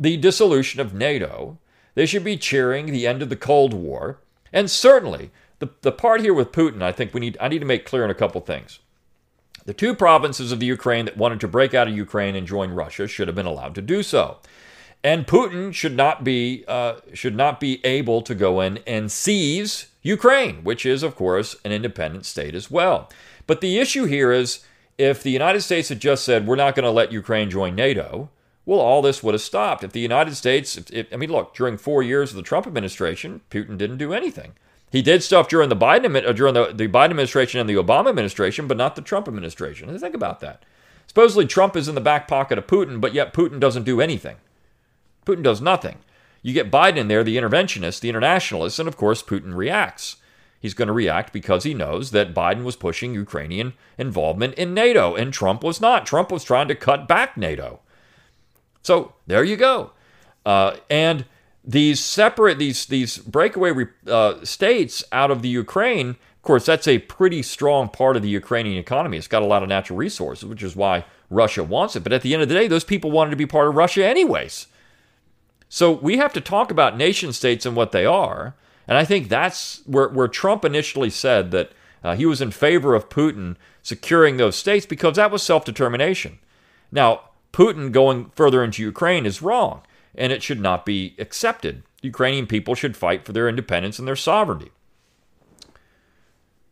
the 0.00 0.16
dissolution 0.16 0.80
of 0.80 0.92
NATO. 0.92 1.58
They 1.94 2.06
should 2.06 2.24
be 2.24 2.36
cheering 2.36 2.86
the 2.86 3.06
end 3.06 3.22
of 3.22 3.28
the 3.28 3.36
Cold 3.36 3.72
War. 3.72 4.18
And 4.52 4.70
certainly, 4.70 5.30
the, 5.58 5.68
the 5.82 5.92
part 5.92 6.20
here 6.20 6.34
with 6.34 6.52
Putin, 6.52 6.82
I 6.82 6.92
think 6.92 7.14
we 7.14 7.20
need 7.20 7.36
I 7.40 7.48
need 7.48 7.60
to 7.60 7.66
make 7.66 7.86
clear 7.86 8.04
in 8.04 8.10
a 8.10 8.14
couple 8.14 8.40
things. 8.40 8.80
The 9.64 9.74
two 9.74 9.94
provinces 9.94 10.52
of 10.52 10.60
the 10.60 10.66
Ukraine 10.66 11.06
that 11.06 11.16
wanted 11.16 11.40
to 11.40 11.48
break 11.48 11.74
out 11.74 11.88
of 11.88 11.96
Ukraine 11.96 12.36
and 12.36 12.46
join 12.46 12.70
Russia 12.70 13.08
should 13.08 13.26
have 13.26 13.34
been 13.34 13.46
allowed 13.46 13.74
to 13.74 13.82
do 13.82 14.02
so. 14.02 14.38
And 15.02 15.26
Putin 15.26 15.72
should 15.72 15.96
not 15.96 16.24
be 16.24 16.64
uh, 16.68 16.96
should 17.14 17.36
not 17.36 17.58
be 17.58 17.84
able 17.84 18.22
to 18.22 18.34
go 18.34 18.60
in 18.60 18.78
and 18.86 19.10
seize 19.10 19.88
Ukraine, 20.02 20.62
which 20.62 20.86
is 20.86 21.02
of 21.02 21.16
course 21.16 21.56
an 21.64 21.72
independent 21.72 22.26
state 22.26 22.54
as 22.54 22.70
well. 22.70 23.10
But 23.46 23.60
the 23.60 23.78
issue 23.78 24.04
here 24.04 24.32
is 24.32 24.64
if 24.98 25.22
the 25.22 25.30
United 25.30 25.62
States 25.62 25.88
had 25.88 26.00
just 26.00 26.24
said 26.24 26.46
we're 26.46 26.56
not 26.56 26.74
going 26.74 26.84
to 26.84 26.90
let 26.90 27.12
Ukraine 27.12 27.50
join 27.50 27.74
NATO, 27.74 28.30
well, 28.64 28.80
all 28.80 29.02
this 29.02 29.22
would 29.22 29.34
have 29.34 29.42
stopped. 29.42 29.84
If 29.84 29.92
the 29.92 30.00
United 30.00 30.34
States, 30.34 30.76
if, 30.76 30.90
if, 30.92 31.12
I 31.12 31.16
mean, 31.16 31.30
look, 31.30 31.54
during 31.54 31.76
four 31.76 32.02
years 32.02 32.30
of 32.30 32.36
the 32.36 32.42
Trump 32.42 32.66
administration, 32.66 33.42
Putin 33.50 33.78
didn't 33.78 33.98
do 33.98 34.12
anything. 34.12 34.54
He 34.90 35.02
did 35.02 35.22
stuff 35.22 35.48
during 35.48 35.68
the 35.68 35.76
Biden 35.76 36.34
during 36.34 36.54
the, 36.54 36.72
the 36.72 36.88
Biden 36.88 37.10
administration 37.10 37.60
and 37.60 37.68
the 37.68 37.74
Obama 37.74 38.08
administration, 38.08 38.66
but 38.66 38.76
not 38.76 38.96
the 38.96 39.02
Trump 39.02 39.28
administration. 39.28 39.96
Think 39.98 40.14
about 40.14 40.40
that. 40.40 40.64
Supposedly 41.06 41.46
Trump 41.46 41.76
is 41.76 41.88
in 41.88 41.94
the 41.94 42.00
back 42.00 42.28
pocket 42.28 42.58
of 42.58 42.66
Putin, 42.66 43.00
but 43.00 43.14
yet 43.14 43.32
Putin 43.34 43.58
doesn't 43.58 43.84
do 43.84 44.00
anything. 44.00 44.36
Putin 45.24 45.42
does 45.42 45.60
nothing. 45.60 45.98
You 46.42 46.52
get 46.52 46.70
Biden 46.70 47.08
there, 47.08 47.24
the 47.24 47.36
interventionist, 47.36 48.00
the 48.00 48.08
internationalist, 48.08 48.78
and 48.78 48.88
of 48.88 48.96
course 48.96 49.22
Putin 49.22 49.54
reacts. 49.54 50.16
He's 50.60 50.74
going 50.74 50.88
to 50.88 50.94
react 50.94 51.32
because 51.32 51.64
he 51.64 51.74
knows 51.74 52.12
that 52.12 52.34
Biden 52.34 52.64
was 52.64 52.76
pushing 52.76 53.14
Ukrainian 53.14 53.74
involvement 53.98 54.54
in 54.54 54.72
NATO, 54.72 55.14
and 55.14 55.32
Trump 55.32 55.62
was 55.62 55.80
not. 55.80 56.06
Trump 56.06 56.30
was 56.30 56.44
trying 56.44 56.68
to 56.68 56.74
cut 56.74 57.08
back 57.08 57.36
NATO. 57.36 57.80
So 58.82 59.14
there 59.26 59.44
you 59.44 59.56
go. 59.56 59.92
Uh, 60.44 60.76
and 60.88 61.24
these 61.66 61.98
separate 62.02 62.58
these 62.58 62.86
these 62.86 63.18
breakaway 63.18 63.86
uh, 64.06 64.44
states 64.44 65.02
out 65.10 65.30
of 65.30 65.42
the 65.42 65.48
Ukraine, 65.48 66.10
of 66.10 66.42
course, 66.42 66.64
that's 66.64 66.86
a 66.86 67.00
pretty 67.00 67.42
strong 67.42 67.88
part 67.88 68.16
of 68.16 68.22
the 68.22 68.28
Ukrainian 68.28 68.78
economy. 68.78 69.18
It's 69.18 69.26
got 69.26 69.42
a 69.42 69.46
lot 69.46 69.64
of 69.64 69.68
natural 69.68 69.98
resources, 69.98 70.48
which 70.48 70.62
is 70.62 70.76
why 70.76 71.04
Russia 71.28 71.64
wants 71.64 71.96
it. 71.96 72.04
But 72.04 72.12
at 72.12 72.22
the 72.22 72.34
end 72.34 72.42
of 72.42 72.48
the 72.48 72.54
day, 72.54 72.68
those 72.68 72.84
people 72.84 73.10
wanted 73.10 73.30
to 73.30 73.36
be 73.36 73.46
part 73.46 73.66
of 73.66 73.74
Russia 73.74 74.06
anyways. 74.06 74.68
So 75.68 75.90
we 75.90 76.18
have 76.18 76.32
to 76.34 76.40
talk 76.40 76.70
about 76.70 76.96
nation 76.96 77.32
states 77.32 77.66
and 77.66 77.74
what 77.74 77.90
they 77.90 78.06
are. 78.06 78.54
And 78.86 78.96
I 78.96 79.04
think 79.04 79.28
that's 79.28 79.82
where, 79.86 80.08
where 80.08 80.28
Trump 80.28 80.64
initially 80.64 81.10
said 81.10 81.50
that 81.50 81.72
uh, 82.04 82.14
he 82.14 82.24
was 82.24 82.40
in 82.40 82.52
favor 82.52 82.94
of 82.94 83.08
Putin 83.08 83.56
securing 83.82 84.36
those 84.36 84.54
states 84.54 84.86
because 84.86 85.16
that 85.16 85.32
was 85.32 85.42
self 85.42 85.64
determination. 85.64 86.38
Now, 86.92 87.22
Putin 87.52 87.90
going 87.90 88.30
further 88.36 88.62
into 88.62 88.82
Ukraine 88.82 89.26
is 89.26 89.42
wrong, 89.42 89.82
and 90.16 90.32
it 90.32 90.42
should 90.42 90.60
not 90.60 90.86
be 90.86 91.14
accepted. 91.18 91.82
Ukrainian 92.02 92.46
people 92.46 92.74
should 92.74 92.96
fight 92.96 93.24
for 93.24 93.32
their 93.32 93.48
independence 93.48 93.98
and 93.98 94.06
their 94.06 94.16
sovereignty. 94.16 94.70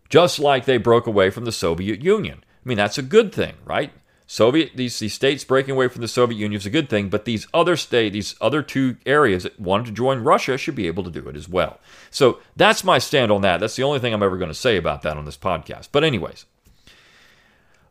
Just 0.09 0.39
like 0.39 0.65
they 0.65 0.77
broke 0.77 1.07
away 1.07 1.31
from 1.31 1.45
the 1.45 1.53
Soviet 1.53 2.03
Union. 2.03 2.45
I 2.45 2.69
mean, 2.69 2.77
that's 2.77 2.99
a 2.99 3.03
good 3.03 3.35
thing, 3.35 3.55
right? 3.65 3.93
Soviet 4.27 4.73
these, 4.75 4.99
these 4.99 5.13
states 5.13 5.45
breaking 5.45 5.75
away 5.75 5.89
from 5.89 6.01
the 6.01 6.09
Soviet 6.09 6.39
Union 6.39 6.59
is 6.59 6.67
a 6.67 6.71
good 6.71 6.89
thing, 6.89 7.11
but 7.11 7.27
these 7.27 7.47
other 7.53 7.77
state, 7.77 8.15
these 8.15 8.35
other 8.41 8.63
two 8.63 8.97
areas 9.05 9.43
that 9.43 9.61
wanted 9.61 9.87
to 9.87 9.93
join 9.93 10.25
Russia 10.25 10.57
should 10.57 10.75
be 10.75 10.87
able 10.87 11.05
to 11.05 11.11
do 11.11 11.29
it 11.29 11.37
as 11.37 11.49
well. 11.49 11.79
So 12.11 12.39
that's 12.57 12.85
my 12.85 12.99
stand 12.99 13.31
on 13.31 13.43
that. 13.43 13.61
That's 13.61 13.77
the 13.77 13.83
only 13.83 13.99
thing 13.99 14.15
I'm 14.15 14.23
ever 14.23 14.39
going 14.39 14.49
to 14.51 14.55
say 14.55 14.77
about 14.77 15.03
that 15.03 15.19
on 15.19 15.27
this 15.27 15.37
podcast. 15.37 15.89
But 15.93 16.05
anyways, 16.05 16.47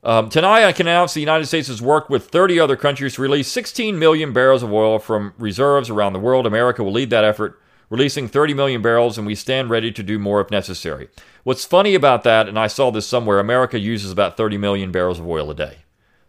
um, 0.03 0.29
tonight, 0.29 0.65
I 0.65 0.73
can 0.73 0.87
announce 0.87 1.13
the 1.13 1.21
United 1.21 1.45
States 1.45 1.69
has 1.69 1.81
worked 1.81 2.09
with 2.09 2.27
30 2.27 2.59
other 2.59 2.75
countries 2.75 3.15
to 3.15 3.21
release 3.21 3.47
16 3.47 3.97
million 3.97 4.33
barrels 4.33 4.61
of 4.61 4.73
oil 4.73 4.99
from 4.99 5.33
reserves 5.37 5.89
around 5.89 6.13
the 6.13 6.19
world. 6.19 6.45
America 6.45 6.83
will 6.83 6.91
lead 6.91 7.09
that 7.11 7.23
effort, 7.23 7.59
releasing 7.89 8.27
30 8.27 8.53
million 8.53 8.81
barrels, 8.81 9.17
and 9.17 9.25
we 9.25 9.35
stand 9.35 9.69
ready 9.69 9.91
to 9.93 10.03
do 10.03 10.19
more 10.19 10.41
if 10.41 10.51
necessary. 10.51 11.07
What's 11.43 11.63
funny 11.63 11.95
about 11.95 12.23
that, 12.23 12.49
and 12.49 12.59
I 12.59 12.67
saw 12.67 12.91
this 12.91 13.07
somewhere, 13.07 13.39
America 13.39 13.79
uses 13.79 14.11
about 14.11 14.35
30 14.35 14.57
million 14.57 14.91
barrels 14.91 15.19
of 15.19 15.27
oil 15.27 15.49
a 15.49 15.55
day. 15.55 15.77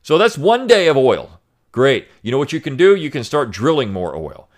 So 0.03 0.19
that's 0.19 0.39
one 0.39 0.67
day 0.67 0.87
of 0.87 0.97
oil. 0.97 1.41
Great. 1.73 2.07
You 2.23 2.31
know 2.31 2.39
what 2.39 2.53
you 2.53 2.61
can 2.61 2.77
do? 2.77 2.95
You 2.95 3.11
can 3.11 3.25
start 3.25 3.51
drilling 3.51 3.93
more 3.93 4.15
oil. 4.15 4.49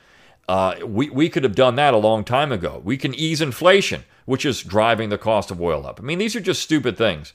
Uh, 0.46 0.74
we, 0.84 1.08
we 1.08 1.30
could 1.30 1.42
have 1.42 1.54
done 1.54 1.76
that 1.76 1.94
a 1.94 1.98
long 1.98 2.22
time 2.22 2.52
ago. 2.52 2.82
We 2.84 2.98
can 2.98 3.14
ease 3.14 3.40
inflation, 3.40 4.04
which 4.26 4.44
is 4.44 4.62
driving 4.62 5.08
the 5.08 5.16
cost 5.16 5.50
of 5.50 5.60
oil 5.60 5.86
up. 5.86 5.98
I 5.98 6.02
mean, 6.02 6.18
these 6.18 6.36
are 6.36 6.40
just 6.40 6.62
stupid 6.62 6.98
things. 6.98 7.32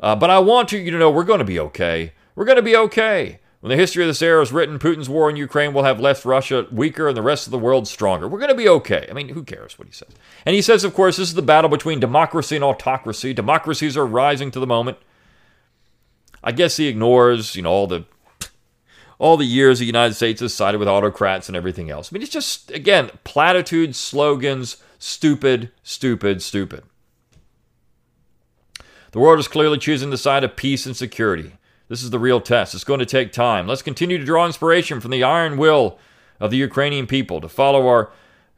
Uh, 0.00 0.14
but 0.16 0.30
I 0.30 0.38
want 0.38 0.72
you 0.72 0.90
to 0.90 0.98
know 0.98 1.10
we're 1.10 1.24
going 1.24 1.40
to 1.40 1.44
be 1.44 1.60
okay. 1.60 2.12
We're 2.34 2.44
going 2.44 2.56
to 2.56 2.62
be 2.62 2.76
okay. 2.76 3.40
When 3.60 3.70
the 3.70 3.76
history 3.76 4.04
of 4.04 4.08
this 4.08 4.22
era 4.22 4.40
is 4.40 4.52
written, 4.52 4.78
Putin's 4.78 5.08
war 5.08 5.28
in 5.28 5.34
Ukraine 5.34 5.74
will 5.74 5.82
have 5.82 5.98
left 5.98 6.24
Russia 6.24 6.66
weaker 6.70 7.08
and 7.08 7.16
the 7.16 7.22
rest 7.22 7.48
of 7.48 7.50
the 7.50 7.58
world 7.58 7.88
stronger. 7.88 8.28
We're 8.28 8.38
going 8.38 8.50
to 8.50 8.54
be 8.54 8.68
okay. 8.68 9.08
I 9.10 9.12
mean, 9.12 9.30
who 9.30 9.42
cares 9.42 9.76
what 9.78 9.88
he 9.88 9.92
says? 9.92 10.10
And 10.46 10.54
he 10.54 10.62
says, 10.62 10.84
of 10.84 10.94
course, 10.94 11.16
this 11.16 11.28
is 11.28 11.34
the 11.34 11.42
battle 11.42 11.68
between 11.68 11.98
democracy 11.98 12.54
and 12.54 12.64
autocracy. 12.64 13.34
Democracies 13.34 13.96
are 13.96 14.06
rising 14.06 14.52
to 14.52 14.60
the 14.60 14.66
moment. 14.66 14.98
I 16.44 16.52
guess 16.52 16.76
he 16.76 16.86
ignores, 16.86 17.56
you 17.56 17.62
know, 17.62 17.72
all 17.72 17.86
the 17.88 18.04
all 19.18 19.36
the 19.36 19.44
years 19.44 19.80
the 19.80 19.84
United 19.84 20.14
States 20.14 20.40
has 20.40 20.54
sided 20.54 20.78
with 20.78 20.86
autocrats 20.86 21.48
and 21.48 21.56
everything 21.56 21.90
else. 21.90 22.12
I 22.12 22.14
mean, 22.14 22.22
it's 22.22 22.30
just 22.30 22.70
again 22.70 23.10
platitudes, 23.24 23.98
slogans, 23.98 24.76
stupid, 25.00 25.72
stupid, 25.82 26.40
stupid. 26.42 26.84
The 29.12 29.18
world 29.18 29.38
is 29.38 29.48
clearly 29.48 29.78
choosing 29.78 30.10
the 30.10 30.18
side 30.18 30.44
of 30.44 30.56
peace 30.56 30.84
and 30.84 30.96
security. 30.96 31.52
This 31.88 32.02
is 32.02 32.10
the 32.10 32.18
real 32.18 32.40
test. 32.40 32.74
It's 32.74 32.84
going 32.84 33.00
to 33.00 33.06
take 33.06 33.32
time. 33.32 33.66
Let's 33.66 33.80
continue 33.80 34.18
to 34.18 34.24
draw 34.24 34.44
inspiration 34.44 35.00
from 35.00 35.10
the 35.10 35.22
iron 35.22 35.56
will 35.56 35.98
of 36.38 36.50
the 36.50 36.58
Ukrainian 36.58 37.06
people 37.06 37.40
to 37.40 37.48
follow 37.48 37.86
our 37.88 38.10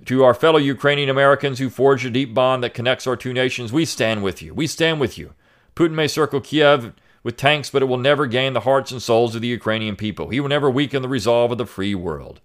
to 0.07 0.25
our 0.25 0.33
fellow 0.35 0.59
Ukrainian 0.59 1.11
Americans 1.11 1.59
who 1.59 1.69
forged 1.69 2.07
a 2.07 2.11
deep 2.11 2.33
bond 2.33 2.65
that 2.65 2.73
connects 2.73 3.07
our 3.07 3.17
two 3.17 3.35
nations. 3.35 3.71
We 3.71 3.85
stand 3.85 4.23
with 4.23 4.41
you. 4.41 4.55
We 4.55 4.67
stand 4.67 4.99
with 4.99 5.19
you. 5.19 5.35
Putin 5.77 5.93
may 5.93 6.09
circle 6.09 6.41
Kiev 6.41 6.95
with 7.23 7.37
tanks, 7.37 7.69
but 7.69 7.83
it 7.83 7.85
will 7.85 7.99
never 7.99 8.27
gain 8.27 8.55
the 8.55 8.61
hearts 8.61 8.93
and 8.93 9.03
souls 9.03 9.35
of 9.35 9.43
the 9.43 9.49
Ukrainian 9.49 9.97
people. 9.97 10.31
He 10.31 10.41
will 10.41 10.49
never 10.49 10.71
weaken 10.71 11.03
the 11.03 11.09
resolve 11.09 11.53
of 11.53 11.59
the 11.59 11.67
free 11.67 11.95
world. 11.95 12.41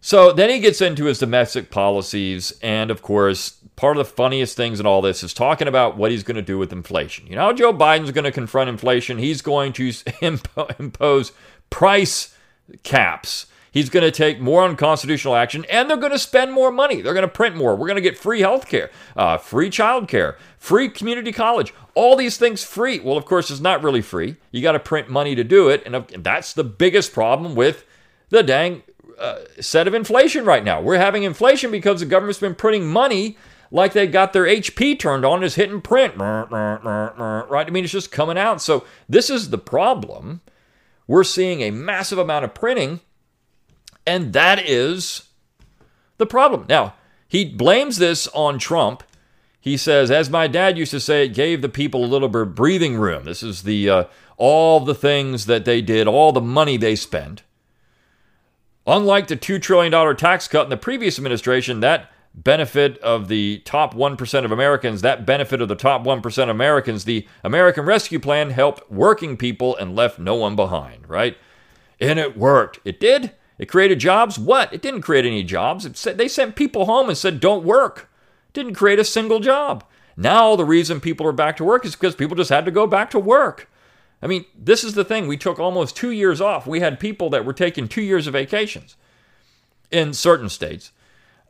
So 0.00 0.32
then 0.32 0.48
he 0.48 0.60
gets 0.60 0.80
into 0.80 1.04
his 1.04 1.18
domestic 1.18 1.70
policies, 1.70 2.52
and 2.62 2.90
of 2.90 3.02
course, 3.02 3.58
part 3.76 3.98
of 3.98 4.06
the 4.06 4.12
funniest 4.12 4.56
things 4.56 4.80
in 4.80 4.86
all 4.86 5.02
this 5.02 5.22
is 5.22 5.34
talking 5.34 5.68
about 5.68 5.96
what 5.96 6.10
he's 6.10 6.22
going 6.22 6.36
to 6.36 6.42
do 6.42 6.58
with 6.58 6.72
inflation. 6.72 7.26
You 7.26 7.36
know 7.36 7.52
Joe 7.52 7.72
Biden's 7.72 8.10
going 8.10 8.24
to 8.24 8.32
confront 8.32 8.70
inflation? 8.70 9.18
He's 9.18 9.42
going 9.42 9.72
to 9.74 9.92
impose 10.78 11.32
price 11.68 12.34
caps. 12.82 13.46
He's 13.72 13.88
going 13.88 14.02
to 14.02 14.10
take 14.10 14.40
more 14.40 14.64
unconstitutional 14.64 15.36
action, 15.36 15.64
and 15.70 15.88
they're 15.88 15.96
going 15.96 16.12
to 16.12 16.18
spend 16.18 16.52
more 16.52 16.72
money. 16.72 17.02
They're 17.02 17.14
going 17.14 17.22
to 17.22 17.28
print 17.28 17.54
more. 17.54 17.76
We're 17.76 17.86
going 17.86 17.96
to 17.96 18.00
get 18.02 18.18
free 18.18 18.40
health 18.40 18.66
care, 18.66 18.90
uh, 19.16 19.38
free 19.38 19.70
child 19.70 20.08
care, 20.08 20.36
free 20.58 20.88
community 20.88 21.30
college, 21.30 21.72
all 21.94 22.16
these 22.16 22.36
things 22.36 22.64
free. 22.64 22.98
Well, 22.98 23.16
of 23.16 23.26
course, 23.26 23.50
it's 23.50 23.60
not 23.60 23.84
really 23.84 24.02
free. 24.02 24.36
You 24.50 24.60
got 24.60 24.72
to 24.72 24.80
print 24.80 25.08
money 25.08 25.36
to 25.36 25.44
do 25.44 25.68
it, 25.68 25.84
and 25.86 26.04
that's 26.24 26.52
the 26.52 26.64
biggest 26.64 27.12
problem 27.12 27.54
with 27.54 27.84
the 28.30 28.42
dang 28.42 28.82
uh, 29.20 29.44
set 29.60 29.86
of 29.86 29.94
inflation 29.94 30.44
right 30.44 30.64
now. 30.64 30.80
We're 30.80 30.98
having 30.98 31.22
inflation 31.22 31.70
because 31.70 32.00
the 32.00 32.06
government's 32.06 32.40
been 32.40 32.54
printing 32.54 32.86
money 32.86 33.36
like 33.70 33.92
they 33.92 34.06
got 34.06 34.32
their 34.32 34.44
HP 34.44 34.98
turned 34.98 35.24
on, 35.24 35.44
is 35.44 35.54
hitting 35.54 35.80
print, 35.80 36.16
right? 36.16 36.48
I 36.50 37.70
mean, 37.70 37.84
it's 37.84 37.92
just 37.92 38.10
coming 38.10 38.36
out. 38.36 38.60
So 38.60 38.84
this 39.08 39.30
is 39.30 39.50
the 39.50 39.58
problem. 39.58 40.40
We're 41.06 41.24
seeing 41.24 41.60
a 41.60 41.70
massive 41.70 42.18
amount 42.18 42.44
of 42.44 42.54
printing, 42.54 43.00
and 44.06 44.32
that 44.32 44.58
is 44.58 45.28
the 46.18 46.26
problem. 46.26 46.66
Now, 46.68 46.94
he 47.28 47.44
blames 47.44 47.98
this 47.98 48.26
on 48.28 48.58
Trump. 48.58 49.02
He 49.60 49.76
says, 49.76 50.10
as 50.10 50.30
my 50.30 50.46
dad 50.46 50.78
used 50.78 50.90
to 50.92 51.00
say, 51.00 51.24
it 51.24 51.34
gave 51.34 51.62
the 51.62 51.68
people 51.68 52.04
a 52.04 52.06
little 52.06 52.28
bit 52.28 52.42
of 52.42 52.54
breathing 52.54 52.96
room. 52.96 53.24
This 53.24 53.42
is 53.42 53.62
the 53.62 53.88
uh, 53.88 54.04
all 54.36 54.80
the 54.80 54.94
things 54.94 55.46
that 55.46 55.64
they 55.64 55.82
did, 55.82 56.08
all 56.08 56.32
the 56.32 56.40
money 56.40 56.76
they 56.76 56.96
spent. 56.96 57.42
Unlike 58.86 59.28
the 59.28 59.36
$2 59.36 59.60
trillion 59.60 60.16
tax 60.16 60.48
cut 60.48 60.64
in 60.64 60.70
the 60.70 60.76
previous 60.76 61.18
administration, 61.18 61.80
that 61.80 62.10
benefit 62.34 62.98
of 62.98 63.28
the 63.28 63.58
top 63.64 63.94
1% 63.94 64.44
of 64.44 64.52
Americans, 64.52 65.02
that 65.02 65.26
benefit 65.26 65.60
of 65.60 65.68
the 65.68 65.74
top 65.74 66.04
1% 66.04 66.42
of 66.42 66.48
Americans, 66.48 67.04
the 67.04 67.26
American 67.44 67.84
Rescue 67.84 68.18
Plan 68.18 68.50
helped 68.50 68.90
working 68.90 69.36
people 69.36 69.76
and 69.76 69.96
left 69.96 70.18
no 70.18 70.34
one 70.34 70.56
behind, 70.56 71.08
right? 71.08 71.36
And 72.00 72.18
it 72.18 72.36
worked. 72.36 72.80
It 72.84 73.00
did. 73.00 73.32
It 73.58 73.66
created 73.66 73.98
jobs. 73.98 74.38
What? 74.38 74.72
It 74.72 74.80
didn't 74.80 75.02
create 75.02 75.26
any 75.26 75.42
jobs. 75.42 75.84
It 75.84 75.96
said, 75.96 76.16
they 76.16 76.28
sent 76.28 76.56
people 76.56 76.86
home 76.86 77.08
and 77.08 77.18
said, 77.18 77.40
don't 77.40 77.64
work. 77.64 78.08
It 78.48 78.54
didn't 78.54 78.74
create 78.74 78.98
a 78.98 79.04
single 79.04 79.40
job. 79.40 79.84
Now 80.16 80.56
the 80.56 80.64
reason 80.64 81.00
people 81.00 81.26
are 81.26 81.32
back 81.32 81.56
to 81.58 81.64
work 81.64 81.84
is 81.84 81.94
because 81.94 82.14
people 82.14 82.36
just 82.36 82.50
had 82.50 82.64
to 82.64 82.70
go 82.70 82.86
back 82.86 83.10
to 83.10 83.18
work. 83.18 83.69
I 84.22 84.26
mean, 84.26 84.44
this 84.54 84.84
is 84.84 84.94
the 84.94 85.04
thing. 85.04 85.26
We 85.26 85.36
took 85.36 85.58
almost 85.58 85.96
two 85.96 86.10
years 86.10 86.40
off. 86.40 86.66
We 86.66 86.80
had 86.80 87.00
people 87.00 87.30
that 87.30 87.44
were 87.44 87.52
taking 87.52 87.88
two 87.88 88.02
years 88.02 88.26
of 88.26 88.34
vacations 88.34 88.96
in 89.90 90.12
certain 90.12 90.48
states. 90.48 90.92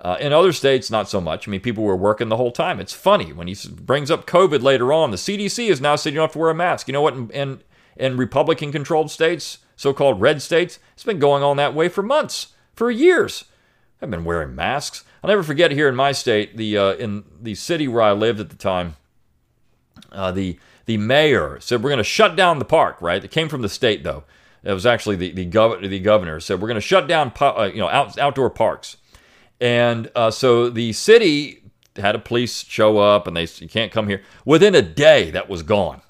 Uh, 0.00 0.16
in 0.18 0.32
other 0.32 0.52
states, 0.52 0.90
not 0.90 1.10
so 1.10 1.20
much. 1.20 1.46
I 1.46 1.50
mean, 1.50 1.60
people 1.60 1.84
were 1.84 1.96
working 1.96 2.30
the 2.30 2.38
whole 2.38 2.52
time. 2.52 2.80
It's 2.80 2.94
funny 2.94 3.34
when 3.34 3.48
he 3.48 3.56
brings 3.68 4.10
up 4.10 4.26
COVID 4.26 4.62
later 4.62 4.94
on. 4.94 5.10
The 5.10 5.18
CDC 5.18 5.68
is 5.68 5.80
now 5.80 5.96
saying 5.96 6.14
you 6.14 6.20
don't 6.20 6.28
have 6.28 6.32
to 6.32 6.38
wear 6.38 6.48
a 6.48 6.54
mask. 6.54 6.88
You 6.88 6.92
know 6.92 7.02
what? 7.02 7.14
In, 7.14 7.30
in, 7.30 7.62
in 7.96 8.16
Republican 8.16 8.72
controlled 8.72 9.10
states, 9.10 9.58
so 9.76 9.92
called 9.92 10.18
red 10.18 10.40
states, 10.40 10.78
it's 10.94 11.04
been 11.04 11.18
going 11.18 11.42
on 11.42 11.58
that 11.58 11.74
way 11.74 11.90
for 11.90 12.02
months, 12.02 12.54
for 12.72 12.90
years. 12.90 13.44
I've 14.00 14.10
been 14.10 14.24
wearing 14.24 14.54
masks. 14.54 15.04
I'll 15.22 15.28
never 15.28 15.42
forget 15.42 15.70
here 15.70 15.88
in 15.88 15.96
my 15.96 16.12
state, 16.12 16.56
the 16.56 16.78
uh, 16.78 16.92
in 16.94 17.24
the 17.38 17.54
city 17.54 17.86
where 17.86 18.00
I 18.00 18.12
lived 18.12 18.40
at 18.40 18.48
the 18.48 18.56
time, 18.56 18.96
uh, 20.10 20.32
the 20.32 20.58
the 20.90 20.96
mayor 20.96 21.56
said 21.60 21.84
we're 21.84 21.90
going 21.90 21.98
to 21.98 22.04
shut 22.04 22.34
down 22.34 22.58
the 22.58 22.64
park. 22.64 23.00
Right, 23.00 23.22
it 23.22 23.30
came 23.30 23.48
from 23.48 23.62
the 23.62 23.68
state 23.68 24.02
though. 24.02 24.24
It 24.64 24.72
was 24.72 24.84
actually 24.84 25.14
the 25.14 25.30
the, 25.30 25.46
gov- 25.46 25.88
the 25.88 26.00
governor 26.00 26.40
said 26.40 26.60
we're 26.60 26.66
going 26.66 26.74
to 26.74 26.80
shut 26.80 27.06
down 27.06 27.32
uh, 27.40 27.70
you 27.72 27.78
know 27.78 27.88
out, 27.88 28.18
outdoor 28.18 28.50
parks, 28.50 28.96
and 29.60 30.10
uh, 30.16 30.32
so 30.32 30.68
the 30.68 30.92
city 30.92 31.62
had 31.94 32.16
a 32.16 32.18
police 32.18 32.64
show 32.64 32.98
up 32.98 33.28
and 33.28 33.36
they 33.36 33.46
you 33.58 33.68
can't 33.68 33.92
come 33.92 34.08
here. 34.08 34.20
Within 34.44 34.74
a 34.74 34.82
day, 34.82 35.30
that 35.30 35.48
was 35.48 35.62
gone 35.62 36.02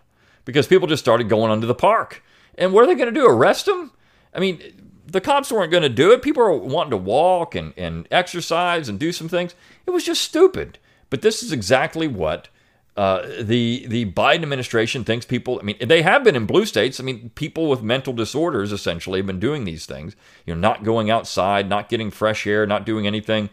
because 0.47 0.67
people 0.67 0.89
just 0.89 1.05
started 1.05 1.29
going 1.29 1.51
onto 1.51 1.67
the 1.67 1.75
park. 1.75 2.23
And 2.57 2.73
what 2.73 2.83
are 2.83 2.87
they 2.87 2.95
going 2.95 3.13
to 3.13 3.21
do? 3.21 3.27
Arrest 3.27 3.67
them? 3.67 3.93
I 4.35 4.41
mean, 4.41 4.61
the 5.07 5.21
cops 5.21 5.53
weren't 5.53 5.71
going 5.71 5.83
to 5.83 5.91
do 5.91 6.11
it. 6.13 6.23
People 6.23 6.43
were 6.43 6.57
wanting 6.57 6.91
to 6.93 6.97
walk 6.97 7.55
and, 7.55 7.75
and 7.77 8.09
exercise 8.11 8.89
and 8.89 8.99
do 8.99 9.13
some 9.13 9.29
things. 9.29 9.55
It 9.87 9.91
was 9.91 10.05
just 10.05 10.23
stupid. 10.23 10.79
But 11.11 11.23
this 11.23 11.43
is 11.43 11.53
exactly 11.53 12.09
what 12.09 12.49
uh, 12.97 13.27
the 13.41 13.87
the 13.87 14.07
Biden 14.13 14.43
administration 14.43 15.05
thinks 15.05 15.25
people. 15.25 15.59
I 15.61 15.65
mean, 15.65 15.77
they 15.81 16.03
have 16.03 16.25
been 16.25 16.37
in 16.37 16.45
blue 16.45 16.67
states. 16.67 16.99
I 16.99 17.05
mean, 17.05 17.31
people 17.35 17.69
with 17.69 17.83
mental 17.83 18.13
disorders 18.13 18.73
essentially 18.73 19.21
have 19.21 19.27
been 19.27 19.41
doing 19.41 19.65
these 19.65 19.87
things. 19.87 20.17
You 20.45 20.55
know, 20.55 20.61
not 20.61 20.85
going 20.85 21.11
outside, 21.11 21.69
not 21.69 21.89
getting 21.89 22.11
fresh 22.11 22.47
air, 22.47 22.67
not 22.67 22.85
doing 22.85 23.07
anything. 23.07 23.49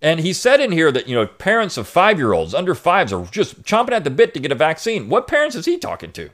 And 0.00 0.20
he 0.20 0.32
said 0.32 0.60
in 0.60 0.72
here 0.72 0.90
that 0.92 1.08
you 1.08 1.14
know 1.14 1.26
parents 1.26 1.76
of 1.76 1.86
five 1.86 2.18
year 2.18 2.32
olds 2.32 2.54
under 2.54 2.74
fives 2.74 3.12
are 3.12 3.24
just 3.26 3.62
chomping 3.62 3.92
at 3.92 4.04
the 4.04 4.10
bit 4.10 4.32
to 4.34 4.40
get 4.40 4.52
a 4.52 4.56
vaccine. 4.56 5.08
What 5.08 5.28
parents 5.28 5.54
is 5.54 5.66
he 5.66 5.76
talking 5.76 6.12
to? 6.12 6.30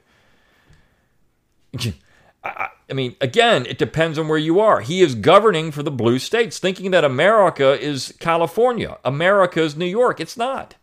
I, 2.44 2.68
I 2.88 2.92
mean, 2.92 3.16
again, 3.20 3.66
it 3.66 3.78
depends 3.78 4.18
on 4.18 4.28
where 4.28 4.38
you 4.38 4.60
are. 4.60 4.80
He 4.80 5.00
is 5.00 5.14
governing 5.14 5.70
for 5.70 5.82
the 5.82 5.90
blue 5.90 6.18
states, 6.18 6.58
thinking 6.58 6.90
that 6.90 7.04
America 7.04 7.80
is 7.80 8.14
California, 8.20 8.98
America 9.04 9.62
is 9.62 9.76
New 9.76 9.86
York. 9.86 10.20
It's 10.20 10.36
not. 10.36 10.74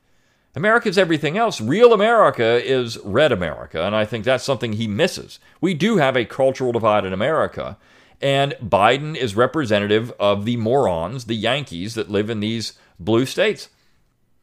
America 0.56 0.90
is 0.90 0.98
everything 0.98 1.38
else. 1.38 1.62
Real 1.62 1.94
America 1.94 2.62
is 2.64 2.98
red 3.00 3.32
America, 3.32 3.84
and 3.84 3.96
I 3.96 4.06
think 4.06 4.26
that's 4.26 4.44
something 4.44 4.74
he 4.74 4.88
misses. 4.88 5.40
We 5.62 5.74
do 5.74 5.98
have 5.98 6.18
a 6.18 6.26
cultural 6.26 6.72
divide 6.72 7.06
in 7.06 7.14
America, 7.14 7.78
and 8.22 8.54
Biden 8.62 9.16
is 9.16 9.36
representative 9.36 10.12
of 10.20 10.46
the 10.46 10.58
morons, 10.58 11.26
the 11.26 11.36
Yankees 11.36 11.96
that 11.96 12.12
live 12.12 12.30
in 12.30 12.42
these 12.42 12.74
blue 13.00 13.26
states. 13.26 13.70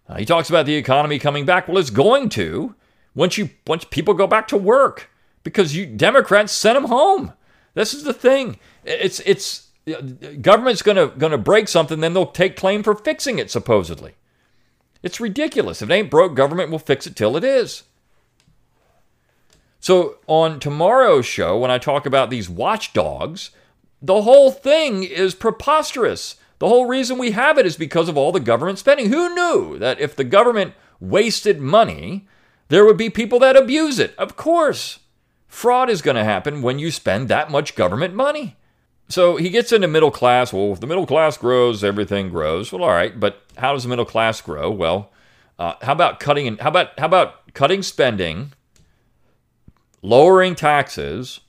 Uh, 0.09 0.17
he 0.17 0.25
talks 0.25 0.49
about 0.49 0.67
the 0.67 0.77
economy 0.77 1.19
coming 1.19 1.45
back. 1.45 1.69
Well, 1.69 1.79
it's 1.79 1.91
going 1.91 2.31
to 2.31 2.75
once 3.15 3.37
you 3.37 3.51
once 3.67 3.85
people 3.85 4.15
go 4.15 4.27
back 4.27 4.49
to 4.49 4.57
work 4.57 5.11
because 5.43 5.77
you 5.77 5.85
Democrats 5.85 6.53
sent 6.53 6.77
them 6.77 6.89
home. 6.89 7.35
This 7.75 7.93
is 7.93 8.05
the 8.05 8.15
thing. 8.15 8.59
It's 8.85 9.21
it's 9.21 9.69
government's 10.41 10.83
gonna 10.83 11.09
gonna 11.09 11.39
break 11.39 11.69
something, 11.69 12.01
then 12.01 12.15
they'll 12.15 12.27
take 12.27 12.57
claim 12.57 12.83
for 12.83 12.95
fixing 12.95 13.39
it 13.39 13.51
supposedly. 13.51 14.15
It's 15.03 15.21
ridiculous. 15.21 15.83
If 15.83 15.91
it 15.91 15.93
ain't 15.93 16.11
broke, 16.11 16.35
government 16.35 16.71
will 16.71 16.79
fix 16.79 17.07
it 17.07 17.17
till 17.17 17.37
it 17.37 17.45
is. 17.45 17.85
So, 19.81 20.17
on 20.27 20.59
tomorrow's 20.59 21.27
show, 21.27 21.57
when 21.57 21.71
I 21.71 21.79
talk 21.79 22.05
about 22.05 22.31
these 22.31 22.51
watchdogs, 22.51 23.51
the 24.03 24.23
whole 24.23 24.51
thing 24.51 25.05
is 25.05 25.35
preposterous. 25.35 26.37
The 26.59 26.69
whole 26.69 26.87
reason 26.87 27.19
we 27.19 27.31
have 27.31 27.59
it 27.59 27.67
is 27.67 27.77
because 27.77 28.09
of 28.09 28.17
all 28.17 28.33
the 28.33 28.41
government 28.41 28.81
spending. 28.81 29.11
Who 29.11 29.35
knew 29.35 29.79
that 29.79 30.01
if 30.01 30.17
the 30.17 30.25
government 30.25 30.75
wasted 30.99 31.61
money, 31.61 32.27
there 32.69 32.85
would 32.85 32.97
be 32.97 33.11
people 33.11 33.39
that 33.39 33.57
abuse 33.57 34.01
it? 34.01 34.15
Of 34.19 34.37
course. 34.37 34.99
Fraud 35.47 35.89
is 35.89 36.03
going 36.03 36.17
to 36.17 36.25
happen 36.25 36.61
when 36.61 36.79
you 36.79 36.91
spend 36.91 37.29
that 37.29 37.51
much 37.51 37.75
government 37.75 38.15
money. 38.15 38.57
So 39.09 39.37
he 39.37 39.49
gets 39.49 39.73
into 39.73 39.89
middle 39.89 40.11
class. 40.11 40.53
Well, 40.53 40.73
if 40.73 40.81
the 40.81 40.87
middle 40.87 41.07
class 41.07 41.39
grows, 41.39 41.83
everything 41.83 42.29
grows. 42.29 42.73
Well, 42.73 42.83
all 42.83 42.91
right, 42.91 43.19
but 43.19 43.43
how 43.57 43.73
does 43.73 43.85
the 43.85 43.89
middle 43.89 44.05
class 44.05 44.41
grow? 44.41 44.71
Well, 44.71 45.11
uh, 45.59 45.75
how 45.81 45.93
about 45.93 46.21
cutting? 46.21 46.47
And 46.47 46.61
how 46.61 46.69
about 46.69 46.99
how 46.99 47.07
about 47.07 47.53
cutting 47.55 47.83
spending, 47.83 48.53
lowering 50.03 50.55
taxes, 50.55 51.41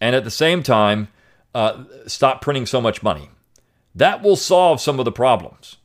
and 0.00 0.14
at 0.14 0.24
the 0.24 0.30
same 0.30 0.62
time, 0.62 1.08
uh, 1.54 1.84
stop 2.06 2.42
printing 2.42 2.66
so 2.66 2.80
much 2.80 3.02
money? 3.02 3.30
That 3.94 4.22
will 4.22 4.36
solve 4.36 4.80
some 4.80 4.98
of 4.98 5.04
the 5.06 5.12
problems, 5.12 5.76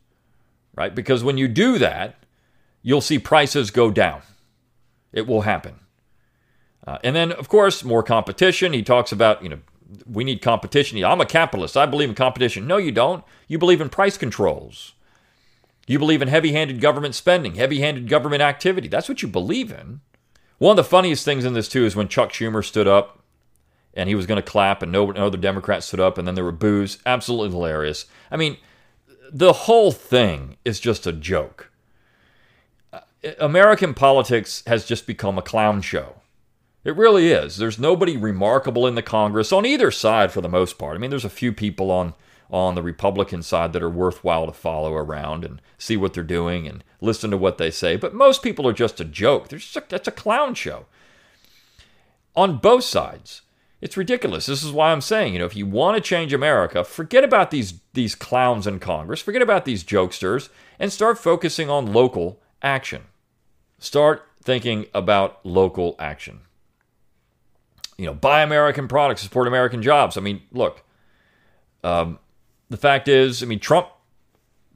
right? 0.75 0.93
Because 0.93 1.23
when 1.23 1.37
you 1.37 1.47
do 1.47 1.79
that, 1.79 2.15
you'll 2.81 3.01
see 3.01 3.17
prices 3.17 3.71
go 3.71 3.89
down. 3.89 4.21
It 5.13 5.25
will 5.25 5.41
happen. 5.41 5.75
Uh, 6.85 6.97
and 7.03 7.15
then, 7.15 7.31
of 7.31 7.47
course, 7.47 7.83
more 7.83 8.03
competition. 8.03 8.73
He 8.73 8.83
talks 8.83 9.11
about, 9.13 9.41
you 9.41 9.49
know, 9.49 9.59
we 10.05 10.23
need 10.23 10.41
competition. 10.41 11.03
I'm 11.03 11.21
a 11.21 11.25
capitalist. 11.25 11.77
I 11.77 11.85
believe 11.85 12.09
in 12.09 12.15
competition. 12.15 12.67
No, 12.67 12.77
you 12.77 12.91
don't. 12.91 13.23
You 13.47 13.57
believe 13.57 13.81
in 13.81 13.89
price 13.89 14.17
controls. 14.17 14.93
You 15.87 15.99
believe 15.99 16.21
in 16.21 16.29
heavy 16.29 16.53
handed 16.53 16.79
government 16.79 17.15
spending, 17.15 17.55
heavy 17.55 17.79
handed 17.79 18.07
government 18.07 18.41
activity. 18.41 18.87
That's 18.87 19.09
what 19.09 19.21
you 19.21 19.27
believe 19.27 19.71
in. 19.71 20.01
One 20.57 20.71
of 20.71 20.77
the 20.77 20.83
funniest 20.89 21.25
things 21.25 21.43
in 21.43 21.53
this, 21.53 21.67
too, 21.67 21.85
is 21.85 21.95
when 21.95 22.07
Chuck 22.07 22.31
Schumer 22.31 22.63
stood 22.63 22.87
up 22.87 23.21
and 23.93 24.07
he 24.07 24.15
was 24.15 24.25
going 24.25 24.41
to 24.41 24.49
clap 24.49 24.81
and 24.81 24.91
no, 24.91 25.11
no 25.11 25.27
other 25.27 25.37
Democrats 25.37 25.87
stood 25.87 25.99
up 25.99 26.17
and 26.17 26.27
then 26.27 26.35
there 26.35 26.43
were 26.43 26.51
boos. 26.53 26.99
Absolutely 27.05 27.51
hilarious. 27.51 28.05
I 28.31 28.37
mean, 28.37 28.57
the 29.31 29.53
whole 29.53 29.91
thing 29.91 30.57
is 30.63 30.79
just 30.79 31.05
a 31.05 31.11
joke. 31.11 31.69
Uh, 32.93 33.01
American 33.39 33.93
politics 33.93 34.63
has 34.67 34.85
just 34.85 35.05
become 35.05 35.37
a 35.37 35.41
clown 35.41 35.81
show. 35.81 36.21
It 36.83 36.97
really 36.97 37.31
is. 37.31 37.57
There's 37.57 37.79
nobody 37.79 38.17
remarkable 38.17 38.85
in 38.85 38.95
the 38.95 39.01
Congress 39.01 39.53
on 39.53 39.65
either 39.65 39.89
side 39.89 40.31
for 40.31 40.41
the 40.41 40.49
most 40.49 40.77
part. 40.77 40.95
I 40.95 40.99
mean, 40.99 41.09
there's 41.09 41.25
a 41.25 41.29
few 41.29 41.53
people 41.53 41.91
on 41.91 42.13
on 42.49 42.75
the 42.75 42.83
Republican 42.83 43.41
side 43.41 43.73
that 43.73 43.81
are 43.81 43.89
worthwhile 43.89 44.45
to 44.45 44.51
follow 44.51 44.93
around 44.93 45.43
and 45.43 45.59
see 45.79 45.97
what 45.97 46.13
they're 46.13 46.23
doing 46.23 46.67
and 46.67 46.83
listen 47.01 47.31
to 47.31 47.37
what 47.37 47.57
they 47.57 47.71
say, 47.71 47.95
but 47.95 48.13
most 48.13 48.43
people 48.43 48.67
are 48.67 48.73
just 48.73 48.99
a 48.99 49.05
joke. 49.05 49.47
There's 49.47 49.75
a, 49.75 49.83
that's 49.89 50.07
a 50.07 50.11
clown 50.11 50.53
show. 50.53 50.85
On 52.35 52.57
both 52.57 52.83
sides. 52.83 53.41
It's 53.81 53.97
ridiculous. 53.97 54.45
This 54.45 54.63
is 54.63 54.71
why 54.71 54.91
I'm 54.91 55.01
saying, 55.01 55.33
you 55.33 55.39
know, 55.39 55.45
if 55.45 55.57
you 55.57 55.65
want 55.65 55.97
to 55.97 56.01
change 56.01 56.31
America, 56.31 56.83
forget 56.83 57.23
about 57.23 57.49
these 57.49 57.73
these 57.93 58.13
clowns 58.13 58.67
in 58.67 58.79
Congress, 58.79 59.21
forget 59.21 59.41
about 59.41 59.65
these 59.65 59.83
jokesters 59.83 60.49
and 60.79 60.91
start 60.91 61.17
focusing 61.17 61.69
on 61.69 61.91
local 61.91 62.39
action. 62.61 63.03
Start 63.79 64.27
thinking 64.43 64.85
about 64.93 65.45
local 65.45 65.95
action 65.97 66.41
you 67.97 68.05
know, 68.05 68.13
buy 68.13 68.41
American 68.41 68.87
products, 68.87 69.21
support 69.21 69.47
American 69.47 69.81
jobs. 69.81 70.17
I 70.17 70.21
mean, 70.21 70.41
look, 70.51 70.83
um, 71.83 72.19
the 72.69 72.77
fact 72.77 73.07
is, 73.07 73.43
I 73.43 73.45
mean, 73.45 73.59
Trump, 73.59 73.87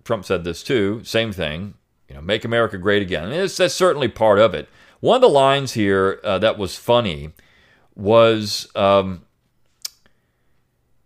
Trump 0.03 0.25
said 0.25 0.43
this 0.43 0.63
too. 0.63 1.03
Same 1.03 1.32
thing. 1.32 1.73
You 2.08 2.15
know, 2.15 2.21
make 2.21 2.45
America 2.45 2.77
great 2.77 3.01
again. 3.01 3.25
And 3.25 3.34
it's, 3.34 3.58
that's 3.58 3.73
certainly 3.73 4.08
part 4.08 4.39
of 4.39 4.53
it. 4.53 4.69
One 4.99 5.15
of 5.15 5.21
the 5.21 5.30
lines 5.30 5.73
here 5.73 6.19
uh, 6.23 6.39
that 6.39 6.58
was 6.58 6.77
funny 6.77 7.32
was 7.95 8.67
um, 8.75 9.25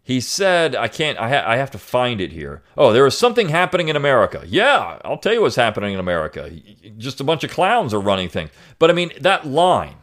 he 0.04 0.20
said, 0.20 0.76
I 0.76 0.88
can't, 0.88 1.18
I, 1.18 1.30
ha- 1.30 1.50
I 1.50 1.58
have 1.58 1.72
to 1.72 1.78
find 1.78 2.20
it 2.20 2.32
here. 2.32 2.62
Oh, 2.78 2.92
there 2.92 3.06
is 3.08 3.18
something 3.18 3.50
happening 3.50 3.88
in 3.88 3.96
America. 3.96 4.44
Yeah, 4.46 5.00
I'll 5.06 5.18
tell 5.18 5.34
you 5.34 5.42
what's 5.42 5.56
happening 5.56 5.94
in 5.94 6.00
America. 6.00 6.52
Just 6.98 7.22
a 7.22 7.24
bunch 7.24 7.44
of 7.44 7.52
clowns 7.52 7.94
are 7.94 8.00
running 8.00 8.30
things. 8.30 8.50
But 8.78 8.90
I 8.90 8.94
mean, 8.94 9.12
that 9.22 9.48
line, 9.48 9.96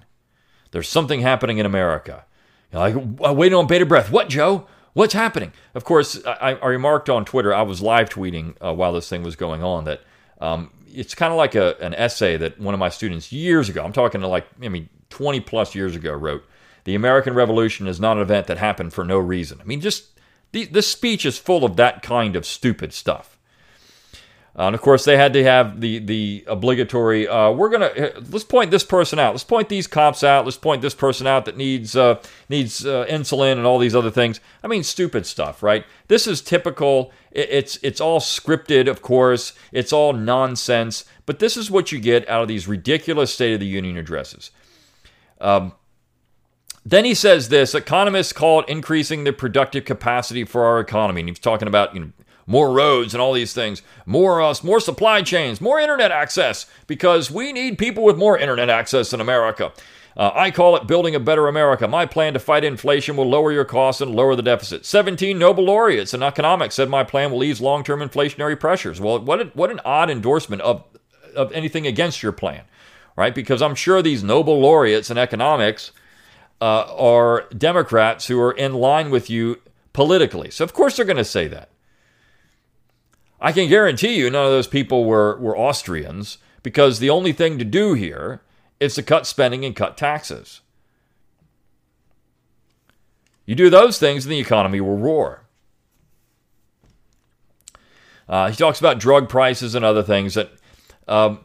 there's 0.70 0.88
something 0.88 1.20
happening 1.20 1.58
in 1.58 1.66
America. 1.66 2.24
You're 2.72 2.88
like, 2.90 3.36
waiting 3.36 3.58
on 3.58 3.66
bated 3.66 3.88
breath. 3.88 4.10
What, 4.10 4.28
Joe? 4.28 4.66
What's 4.92 5.14
happening? 5.14 5.52
Of 5.74 5.84
course, 5.84 6.24
I, 6.26 6.54
I 6.54 6.66
remarked 6.66 7.08
on 7.08 7.24
Twitter, 7.24 7.54
I 7.54 7.62
was 7.62 7.80
live 7.80 8.08
tweeting 8.08 8.56
uh, 8.60 8.74
while 8.74 8.92
this 8.92 9.08
thing 9.08 9.22
was 9.22 9.36
going 9.36 9.62
on, 9.62 9.84
that 9.84 10.02
um, 10.40 10.72
it's 10.88 11.14
kind 11.14 11.32
of 11.32 11.36
like 11.36 11.54
a, 11.54 11.76
an 11.80 11.94
essay 11.94 12.36
that 12.36 12.58
one 12.58 12.74
of 12.74 12.80
my 12.80 12.88
students 12.88 13.32
years 13.32 13.68
ago, 13.68 13.84
I'm 13.84 13.92
talking 13.92 14.20
to 14.20 14.28
like, 14.28 14.46
I 14.62 14.68
mean, 14.68 14.88
20 15.10 15.40
plus 15.40 15.74
years 15.74 15.94
ago, 15.94 16.12
wrote 16.12 16.44
the 16.84 16.94
American 16.94 17.34
Revolution 17.34 17.86
is 17.86 18.00
not 18.00 18.16
an 18.16 18.22
event 18.22 18.46
that 18.46 18.58
happened 18.58 18.92
for 18.92 19.04
no 19.04 19.18
reason. 19.18 19.60
I 19.60 19.64
mean, 19.64 19.80
just 19.80 20.18
the, 20.52 20.64
this 20.64 20.88
speech 20.88 21.26
is 21.26 21.38
full 21.38 21.64
of 21.64 21.76
that 21.76 22.02
kind 22.02 22.34
of 22.34 22.46
stupid 22.46 22.92
stuff. 22.92 23.37
Uh, 24.58 24.66
and 24.66 24.74
of 24.74 24.80
course, 24.80 25.04
they 25.04 25.16
had 25.16 25.32
to 25.34 25.44
have 25.44 25.80
the 25.80 26.00
the 26.00 26.44
obligatory. 26.48 27.28
Uh, 27.28 27.50
we're 27.52 27.68
gonna 27.68 27.86
uh, 27.86 28.20
let's 28.30 28.44
point 28.44 28.72
this 28.72 28.82
person 28.82 29.16
out. 29.16 29.32
Let's 29.32 29.44
point 29.44 29.68
these 29.68 29.86
cops 29.86 30.24
out. 30.24 30.44
Let's 30.44 30.56
point 30.56 30.82
this 30.82 30.96
person 30.96 31.28
out 31.28 31.44
that 31.44 31.56
needs 31.56 31.94
uh, 31.94 32.20
needs 32.48 32.84
uh, 32.84 33.06
insulin 33.08 33.52
and 33.52 33.64
all 33.64 33.78
these 33.78 33.94
other 33.94 34.10
things. 34.10 34.40
I 34.64 34.66
mean, 34.66 34.82
stupid 34.82 35.26
stuff, 35.26 35.62
right? 35.62 35.84
This 36.08 36.26
is 36.26 36.40
typical. 36.40 37.12
It, 37.30 37.48
it's 37.50 37.78
it's 37.84 38.00
all 38.00 38.18
scripted, 38.18 38.88
of 38.88 39.00
course. 39.00 39.52
It's 39.70 39.92
all 39.92 40.12
nonsense. 40.12 41.04
But 41.24 41.38
this 41.38 41.56
is 41.56 41.70
what 41.70 41.92
you 41.92 42.00
get 42.00 42.28
out 42.28 42.42
of 42.42 42.48
these 42.48 42.66
ridiculous 42.66 43.32
State 43.32 43.54
of 43.54 43.60
the 43.60 43.66
Union 43.66 43.96
addresses. 43.96 44.50
Um, 45.40 45.72
then 46.84 47.04
he 47.04 47.14
says 47.14 47.48
this 47.48 47.76
economists 47.76 48.32
call 48.32 48.60
it 48.60 48.68
increasing 48.68 49.22
the 49.22 49.32
productive 49.32 49.84
capacity 49.84 50.42
for 50.42 50.64
our 50.64 50.80
economy. 50.80 51.20
And 51.20 51.28
he's 51.28 51.38
talking 51.38 51.68
about 51.68 51.94
you 51.94 52.00
know, 52.00 52.12
more 52.48 52.72
roads 52.72 53.14
and 53.14 53.20
all 53.20 53.34
these 53.34 53.52
things, 53.52 53.82
more 54.06 54.42
us, 54.42 54.64
uh, 54.64 54.66
more 54.66 54.80
supply 54.80 55.22
chains, 55.22 55.60
more 55.60 55.78
internet 55.78 56.10
access, 56.10 56.66
because 56.86 57.30
we 57.30 57.52
need 57.52 57.78
people 57.78 58.02
with 58.02 58.16
more 58.16 58.38
internet 58.38 58.70
access 58.70 59.12
in 59.12 59.20
America. 59.20 59.70
Uh, 60.16 60.32
I 60.34 60.50
call 60.50 60.74
it 60.74 60.88
building 60.88 61.14
a 61.14 61.20
better 61.20 61.46
America. 61.46 61.86
My 61.86 62.06
plan 62.06 62.32
to 62.32 62.40
fight 62.40 62.64
inflation 62.64 63.16
will 63.16 63.28
lower 63.28 63.52
your 63.52 63.66
costs 63.66 64.00
and 64.00 64.14
lower 64.16 64.34
the 64.34 64.42
deficit. 64.42 64.84
17 64.84 65.38
Nobel 65.38 65.64
laureates 65.64 66.12
in 66.12 66.22
economics 66.24 66.74
said 66.74 66.88
my 66.88 67.04
plan 67.04 67.30
will 67.30 67.44
ease 67.44 67.60
long 67.60 67.84
term 67.84 68.00
inflationary 68.00 68.58
pressures. 68.58 69.00
Well, 69.00 69.20
what, 69.20 69.40
a, 69.40 69.44
what 69.54 69.70
an 69.70 69.80
odd 69.84 70.10
endorsement 70.10 70.62
of, 70.62 70.82
of 71.36 71.52
anything 71.52 71.86
against 71.86 72.22
your 72.22 72.32
plan, 72.32 72.62
right? 73.14 73.34
Because 73.34 73.62
I'm 73.62 73.76
sure 73.76 74.02
these 74.02 74.24
Nobel 74.24 74.58
laureates 74.58 75.10
in 75.10 75.18
economics 75.18 75.92
uh, 76.60 76.92
are 76.96 77.46
Democrats 77.56 78.26
who 78.26 78.40
are 78.40 78.52
in 78.52 78.74
line 78.74 79.10
with 79.10 79.28
you 79.30 79.60
politically. 79.92 80.50
So, 80.50 80.64
of 80.64 80.72
course, 80.72 80.96
they're 80.96 81.04
going 81.04 81.18
to 81.18 81.24
say 81.24 81.46
that. 81.46 81.68
I 83.40 83.52
can 83.52 83.68
guarantee 83.68 84.16
you 84.16 84.30
none 84.30 84.44
of 84.44 84.50
those 84.50 84.66
people 84.66 85.04
were, 85.04 85.38
were 85.38 85.56
Austrians 85.56 86.38
because 86.62 86.98
the 86.98 87.10
only 87.10 87.32
thing 87.32 87.58
to 87.58 87.64
do 87.64 87.94
here 87.94 88.42
is 88.80 88.94
to 88.94 89.02
cut 89.02 89.26
spending 89.26 89.64
and 89.64 89.76
cut 89.76 89.96
taxes. 89.96 90.60
You 93.46 93.54
do 93.54 93.70
those 93.70 93.98
things 93.98 94.26
and 94.26 94.32
the 94.32 94.38
economy 94.38 94.80
will 94.80 94.98
roar. 94.98 95.44
Uh, 98.28 98.50
he 98.50 98.56
talks 98.56 98.78
about 98.78 98.98
drug 98.98 99.28
prices 99.28 99.74
and 99.74 99.84
other 99.84 100.02
things 100.02 100.34
that, 100.34 100.50
um, 101.06 101.40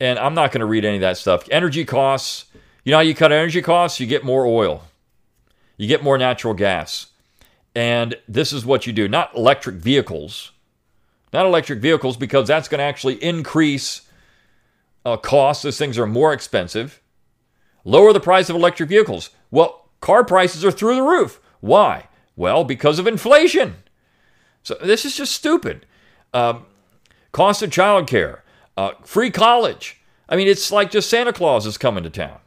and 0.00 0.18
I'm 0.18 0.34
not 0.34 0.52
going 0.52 0.60
to 0.60 0.66
read 0.66 0.84
any 0.84 0.96
of 0.96 1.02
that 1.02 1.18
stuff. 1.18 1.46
Energy 1.50 1.84
costs, 1.84 2.46
you 2.82 2.92
know 2.92 2.96
how 2.96 3.02
you 3.02 3.14
cut 3.14 3.30
energy 3.30 3.60
costs? 3.60 4.00
You 4.00 4.06
get 4.06 4.24
more 4.24 4.46
oil, 4.46 4.84
you 5.76 5.86
get 5.86 6.02
more 6.02 6.16
natural 6.16 6.54
gas. 6.54 7.08
And 7.74 8.16
this 8.26 8.52
is 8.52 8.64
what 8.64 8.86
you 8.86 8.92
do 8.92 9.06
not 9.08 9.34
electric 9.34 9.76
vehicles, 9.76 10.52
not 11.34 11.44
electric 11.44 11.80
vehicles, 11.80 12.16
because 12.16 12.46
that's 12.46 12.68
going 12.68 12.78
to 12.78 12.84
actually 12.84 13.22
increase 13.22 14.02
uh, 15.04 15.16
costs. 15.16 15.64
Those 15.64 15.76
things 15.76 15.98
are 15.98 16.06
more 16.06 16.32
expensive. 16.32 17.02
Lower 17.84 18.12
the 18.12 18.20
price 18.20 18.48
of 18.48 18.56
electric 18.56 18.88
vehicles. 18.88 19.30
Well, 19.50 19.90
car 20.00 20.24
prices 20.24 20.64
are 20.64 20.70
through 20.70 20.94
the 20.94 21.02
roof. 21.02 21.40
Why? 21.60 22.08
Well, 22.36 22.62
because 22.62 23.00
of 23.00 23.06
inflation. 23.06 23.74
So 24.62 24.76
this 24.82 25.04
is 25.04 25.16
just 25.16 25.32
stupid. 25.32 25.86
Um, 26.32 26.66
cost 27.32 27.62
of 27.62 27.70
childcare, 27.70 28.40
uh, 28.76 28.92
free 29.02 29.30
college. 29.30 30.00
I 30.28 30.36
mean, 30.36 30.48
it's 30.48 30.70
like 30.70 30.90
just 30.90 31.10
Santa 31.10 31.32
Claus 31.32 31.66
is 31.66 31.76
coming 31.76 32.04
to 32.04 32.10
town. 32.10 32.38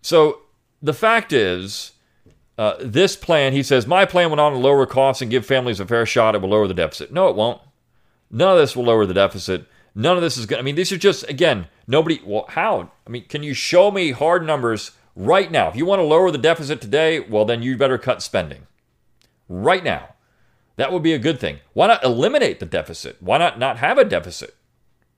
So 0.00 0.40
the 0.80 0.94
fact 0.94 1.32
is, 1.32 1.91
uh, 2.58 2.74
this 2.80 3.16
plan, 3.16 3.52
he 3.52 3.62
says, 3.62 3.86
my 3.86 4.04
plan 4.04 4.30
will 4.30 4.36
lower 4.58 4.86
costs 4.86 5.22
and 5.22 5.30
give 5.30 5.46
families 5.46 5.80
a 5.80 5.86
fair 5.86 6.04
shot. 6.04 6.34
It 6.34 6.42
will 6.42 6.50
lower 6.50 6.68
the 6.68 6.74
deficit. 6.74 7.12
No, 7.12 7.28
it 7.28 7.36
won't. 7.36 7.60
None 8.30 8.52
of 8.52 8.58
this 8.58 8.76
will 8.76 8.84
lower 8.84 9.06
the 9.06 9.14
deficit. 9.14 9.66
None 9.94 10.16
of 10.16 10.22
this 10.22 10.36
is 10.36 10.46
going 10.46 10.58
to, 10.58 10.62
I 10.62 10.64
mean, 10.64 10.74
these 10.74 10.92
are 10.92 10.98
just, 10.98 11.28
again, 11.28 11.68
nobody, 11.86 12.20
well, 12.24 12.46
how? 12.48 12.90
I 13.06 13.10
mean, 13.10 13.24
can 13.24 13.42
you 13.42 13.54
show 13.54 13.90
me 13.90 14.12
hard 14.12 14.46
numbers 14.46 14.92
right 15.14 15.50
now? 15.50 15.68
If 15.68 15.76
you 15.76 15.86
want 15.86 16.00
to 16.00 16.04
lower 16.04 16.30
the 16.30 16.38
deficit 16.38 16.80
today, 16.80 17.20
well, 17.20 17.44
then 17.44 17.62
you 17.62 17.76
better 17.76 17.98
cut 17.98 18.22
spending 18.22 18.66
right 19.48 19.84
now. 19.84 20.14
That 20.76 20.92
would 20.92 21.02
be 21.02 21.12
a 21.12 21.18
good 21.18 21.38
thing. 21.38 21.58
Why 21.74 21.88
not 21.88 22.02
eliminate 22.02 22.58
the 22.58 22.66
deficit? 22.66 23.18
Why 23.20 23.36
not 23.36 23.58
not 23.58 23.78
have 23.78 23.98
a 23.98 24.04
deficit? 24.04 24.56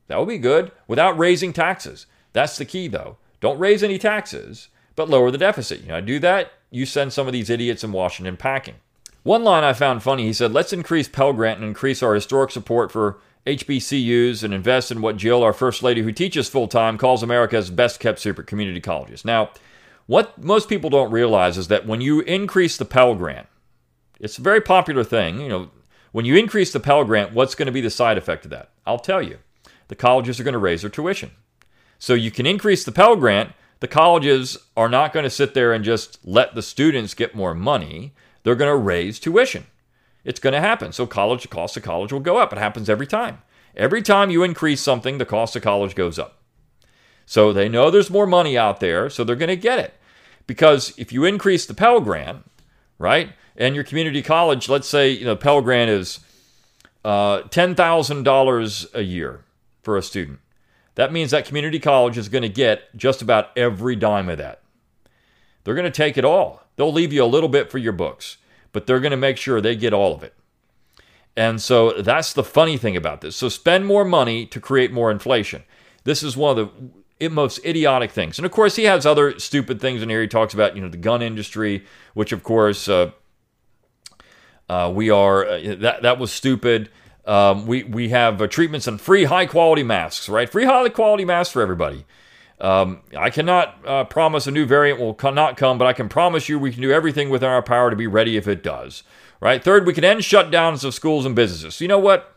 That 0.08 0.18
would 0.18 0.28
be 0.28 0.38
good 0.38 0.72
without 0.88 1.16
raising 1.16 1.52
taxes. 1.52 2.06
That's 2.32 2.58
the 2.58 2.64
key, 2.64 2.88
though. 2.88 3.16
Don't 3.40 3.60
raise 3.60 3.84
any 3.84 3.98
taxes 3.98 4.68
but 4.96 5.08
lower 5.08 5.30
the 5.30 5.38
deficit. 5.38 5.80
You 5.82 5.88
know, 5.88 6.00
do 6.00 6.18
that, 6.20 6.52
you 6.74 6.84
send 6.84 7.12
some 7.12 7.28
of 7.28 7.32
these 7.32 7.50
idiots 7.50 7.84
in 7.84 7.92
Washington 7.92 8.36
packing. 8.36 8.74
One 9.22 9.44
line 9.44 9.62
I 9.62 9.72
found 9.72 10.02
funny, 10.02 10.24
he 10.24 10.32
said, 10.32 10.52
let's 10.52 10.72
increase 10.72 11.08
Pell 11.08 11.32
Grant 11.32 11.60
and 11.60 11.68
increase 11.68 12.02
our 12.02 12.14
historic 12.14 12.50
support 12.50 12.90
for 12.90 13.20
HBCUs 13.46 14.42
and 14.42 14.52
invest 14.52 14.90
in 14.90 15.00
what 15.00 15.16
Jill, 15.16 15.44
our 15.44 15.52
First 15.52 15.84
Lady 15.84 16.02
who 16.02 16.10
teaches 16.10 16.48
full 16.48 16.66
time, 16.66 16.98
calls 16.98 17.22
America's 17.22 17.70
best 17.70 18.00
kept 18.00 18.18
secret 18.18 18.48
community 18.48 18.80
colleges. 18.80 19.24
Now, 19.24 19.50
what 20.06 20.42
most 20.42 20.68
people 20.68 20.90
don't 20.90 21.12
realize 21.12 21.56
is 21.56 21.68
that 21.68 21.86
when 21.86 22.00
you 22.00 22.20
increase 22.22 22.76
the 22.76 22.84
Pell 22.84 23.14
Grant, 23.14 23.46
it's 24.18 24.38
a 24.38 24.42
very 24.42 24.60
popular 24.60 25.04
thing. 25.04 25.40
You 25.40 25.48
know, 25.48 25.70
when 26.10 26.24
you 26.24 26.36
increase 26.36 26.72
the 26.72 26.80
Pell 26.80 27.04
Grant, 27.04 27.32
what's 27.32 27.54
going 27.54 27.66
to 27.66 27.72
be 27.72 27.80
the 27.80 27.88
side 27.88 28.18
effect 28.18 28.44
of 28.44 28.50
that? 28.50 28.70
I'll 28.84 28.98
tell 28.98 29.22
you. 29.22 29.38
The 29.88 29.94
colleges 29.94 30.40
are 30.40 30.44
going 30.44 30.52
to 30.52 30.58
raise 30.58 30.80
their 30.80 30.90
tuition. 30.90 31.30
So 31.98 32.14
you 32.14 32.30
can 32.30 32.46
increase 32.46 32.84
the 32.84 32.92
Pell 32.92 33.14
Grant, 33.16 33.52
the 33.80 33.88
colleges 33.88 34.56
are 34.76 34.88
not 34.88 35.12
going 35.12 35.24
to 35.24 35.30
sit 35.30 35.54
there 35.54 35.72
and 35.72 35.84
just 35.84 36.18
let 36.24 36.54
the 36.54 36.62
students 36.62 37.14
get 37.14 37.34
more 37.34 37.54
money. 37.54 38.14
They're 38.42 38.54
going 38.54 38.70
to 38.70 38.76
raise 38.76 39.18
tuition. 39.18 39.66
It's 40.24 40.40
going 40.40 40.54
to 40.54 40.60
happen. 40.60 40.92
So 40.92 41.06
college, 41.06 41.48
cost 41.50 41.76
of 41.76 41.82
college 41.82 42.12
will 42.12 42.20
go 42.20 42.38
up. 42.38 42.52
It 42.52 42.58
happens 42.58 42.88
every 42.88 43.06
time. 43.06 43.42
Every 43.76 44.02
time 44.02 44.30
you 44.30 44.42
increase 44.42 44.80
something, 44.80 45.18
the 45.18 45.26
cost 45.26 45.56
of 45.56 45.62
college 45.62 45.94
goes 45.94 46.18
up. 46.18 46.40
So 47.26 47.52
they 47.52 47.68
know 47.68 47.90
there's 47.90 48.10
more 48.10 48.26
money 48.26 48.56
out 48.56 48.80
there, 48.80 49.10
so 49.10 49.24
they're 49.24 49.36
going 49.36 49.48
to 49.48 49.56
get 49.56 49.78
it. 49.78 49.94
Because 50.46 50.94
if 50.96 51.12
you 51.12 51.24
increase 51.24 51.66
the 51.66 51.74
Pell 51.74 52.00
Grant, 52.00 52.44
right, 52.98 53.32
and 53.56 53.74
your 53.74 53.84
community 53.84 54.22
college, 54.22 54.68
let's 54.68 54.88
say 54.88 55.10
you 55.10 55.24
know 55.24 55.36
Pell 55.36 55.62
Grant 55.62 55.90
is 55.90 56.20
uh, 57.04 57.42
ten 57.42 57.74
thousand 57.74 58.24
dollars 58.24 58.86
a 58.94 59.02
year 59.02 59.44
for 59.82 59.96
a 59.96 60.02
student. 60.02 60.40
That 60.94 61.12
means 61.12 61.30
that 61.30 61.44
community 61.44 61.78
college 61.78 62.16
is 62.16 62.28
going 62.28 62.42
to 62.42 62.48
get 62.48 62.96
just 62.96 63.20
about 63.22 63.50
every 63.56 63.96
dime 63.96 64.28
of 64.28 64.38
that. 64.38 64.62
They're 65.64 65.74
going 65.74 65.84
to 65.84 65.90
take 65.90 66.16
it 66.16 66.24
all. 66.24 66.62
They'll 66.76 66.92
leave 66.92 67.12
you 67.12 67.24
a 67.24 67.26
little 67.26 67.48
bit 67.48 67.70
for 67.70 67.78
your 67.78 67.92
books, 67.92 68.36
but 68.72 68.86
they're 68.86 69.00
going 69.00 69.10
to 69.10 69.16
make 69.16 69.36
sure 69.36 69.60
they 69.60 69.76
get 69.76 69.92
all 69.92 70.14
of 70.14 70.22
it. 70.22 70.34
And 71.36 71.60
so 71.60 71.90
that's 71.92 72.32
the 72.32 72.44
funny 72.44 72.76
thing 72.76 72.96
about 72.96 73.20
this. 73.20 73.34
So 73.34 73.48
spend 73.48 73.86
more 73.86 74.04
money 74.04 74.46
to 74.46 74.60
create 74.60 74.92
more 74.92 75.10
inflation. 75.10 75.64
This 76.04 76.22
is 76.22 76.36
one 76.36 76.58
of 76.58 76.70
the 77.18 77.28
most 77.28 77.64
idiotic 77.64 78.10
things. 78.10 78.38
And 78.38 78.46
of 78.46 78.52
course, 78.52 78.76
he 78.76 78.84
has 78.84 79.04
other 79.06 79.38
stupid 79.38 79.80
things 79.80 80.02
in 80.02 80.08
here. 80.08 80.20
He 80.20 80.28
talks 80.28 80.54
about, 80.54 80.76
you 80.76 80.82
know, 80.82 80.88
the 80.88 80.96
gun 80.96 81.22
industry, 81.22 81.84
which 82.12 82.30
of 82.30 82.42
course 82.44 82.88
uh, 82.88 83.10
uh, 84.68 84.92
we 84.94 85.10
are, 85.10 85.46
uh, 85.46 85.74
that, 85.76 86.02
that 86.02 86.18
was 86.18 86.30
stupid. 86.30 86.90
Um, 87.26 87.66
we 87.66 87.84
we 87.84 88.10
have 88.10 88.40
uh, 88.40 88.46
treatments 88.46 88.86
and 88.86 89.00
free 89.00 89.24
high 89.24 89.46
quality 89.46 89.82
masks, 89.82 90.28
right? 90.28 90.48
Free 90.48 90.64
high 90.64 90.88
quality 90.90 91.24
masks 91.24 91.52
for 91.52 91.62
everybody. 91.62 92.04
Um, 92.60 93.00
I 93.16 93.30
cannot 93.30 93.78
uh, 93.86 94.04
promise 94.04 94.46
a 94.46 94.50
new 94.50 94.64
variant 94.64 95.00
will 95.00 95.16
not 95.32 95.56
come, 95.56 95.76
but 95.76 95.86
I 95.86 95.92
can 95.92 96.08
promise 96.08 96.48
you 96.48 96.58
we 96.58 96.72
can 96.72 96.82
do 96.82 96.92
everything 96.92 97.28
within 97.30 97.48
our 97.48 97.62
power 97.62 97.90
to 97.90 97.96
be 97.96 98.06
ready 98.06 98.36
if 98.36 98.46
it 98.46 98.62
does. 98.62 99.02
Right. 99.40 99.62
Third, 99.62 99.86
we 99.86 99.92
can 99.92 100.04
end 100.04 100.20
shutdowns 100.20 100.84
of 100.84 100.94
schools 100.94 101.26
and 101.26 101.34
businesses. 101.34 101.74
So 101.74 101.84
you 101.84 101.88
know 101.88 101.98
what? 101.98 102.30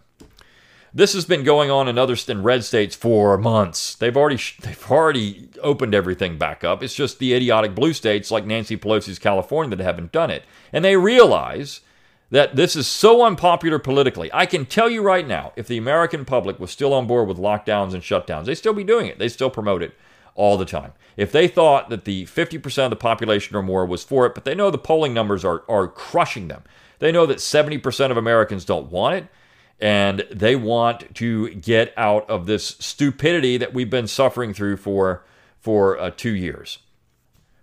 This 0.94 1.14
has 1.14 1.26
been 1.26 1.44
going 1.44 1.70
on 1.70 1.88
in 1.88 1.98
other 1.98 2.16
in 2.28 2.44
red 2.44 2.64
states 2.64 2.96
for 2.96 3.38
months. 3.38 3.94
They've 3.94 4.18
already 4.18 4.40
they've 4.62 4.92
already 4.92 5.50
opened 5.62 5.94
everything 5.94 6.38
back 6.38 6.64
up. 6.64 6.82
It's 6.82 6.96
just 6.96 7.20
the 7.20 7.34
idiotic 7.34 7.76
blue 7.76 7.94
states 7.94 8.32
like 8.32 8.46
Nancy 8.46 8.78
Pelosi's 8.78 9.20
California 9.20 9.76
that 9.76 9.84
haven't 9.84 10.12
done 10.12 10.32
it, 10.32 10.44
and 10.74 10.84
they 10.84 10.98
realize 10.98 11.82
that 12.30 12.56
this 12.56 12.76
is 12.76 12.88
so 12.88 13.24
unpopular 13.26 13.80
politically. 13.80 14.30
I 14.34 14.46
can 14.46 14.66
tell 14.66 14.90
you 14.90 15.02
right 15.02 15.26
now, 15.28 15.54
if 15.56 15.68
the 15.68 15.78
American 15.78 16.26
public 16.26 16.60
was 16.60 16.72
still 16.72 16.94
on 16.94 17.08
board 17.08 17.28
with 17.28 17.38
lockdowns 17.38 17.94
and 17.94 18.04
shutdowns, 18.04 18.46
they'd 18.46 18.56
still 18.56 18.74
be 18.74 18.84
doing 18.84 19.08
it. 19.08 19.18
They'd 19.20 19.30
still 19.30 19.50
promote 19.50 19.82
it. 19.82 19.94
all 20.36 20.58
the 20.58 20.66
time. 20.66 20.94
If 21.18 21.32
they 21.32 21.48
thought 21.48 21.90
that 21.90 22.06
the 22.06 22.26
50% 22.26 22.84
of 22.84 22.90
the 22.92 22.96
population 22.96 23.56
or 23.56 23.64
more 23.64 23.86
was 23.86 24.04
for 24.04 24.26
it, 24.28 24.36
but 24.36 24.46
they 24.46 24.54
know 24.54 24.70
the 24.70 24.78
polling 24.78 25.14
numbers 25.14 25.44
are, 25.44 25.64
are 25.68 25.88
crushing 25.88 26.48
them, 26.48 26.64
they 27.00 27.12
know 27.12 27.26
that 27.26 27.38
70% 27.40 28.12
of 28.12 28.18
Americans 28.18 28.64
don't 28.64 28.92
want 28.92 29.16
it, 29.16 29.28
and 29.80 30.26
they 30.32 30.56
want 30.56 31.16
to 31.16 31.50
get 31.56 31.94
out 31.98 32.30
of 32.30 32.46
this 32.46 32.76
stupidity 32.80 33.58
that 33.58 33.74
we've 33.74 33.90
been 33.90 34.08
suffering 34.08 34.54
through 34.54 34.78
for, 34.78 35.24
for 35.60 36.00
uh, 36.00 36.12
two 36.16 36.36
years. 36.36 36.80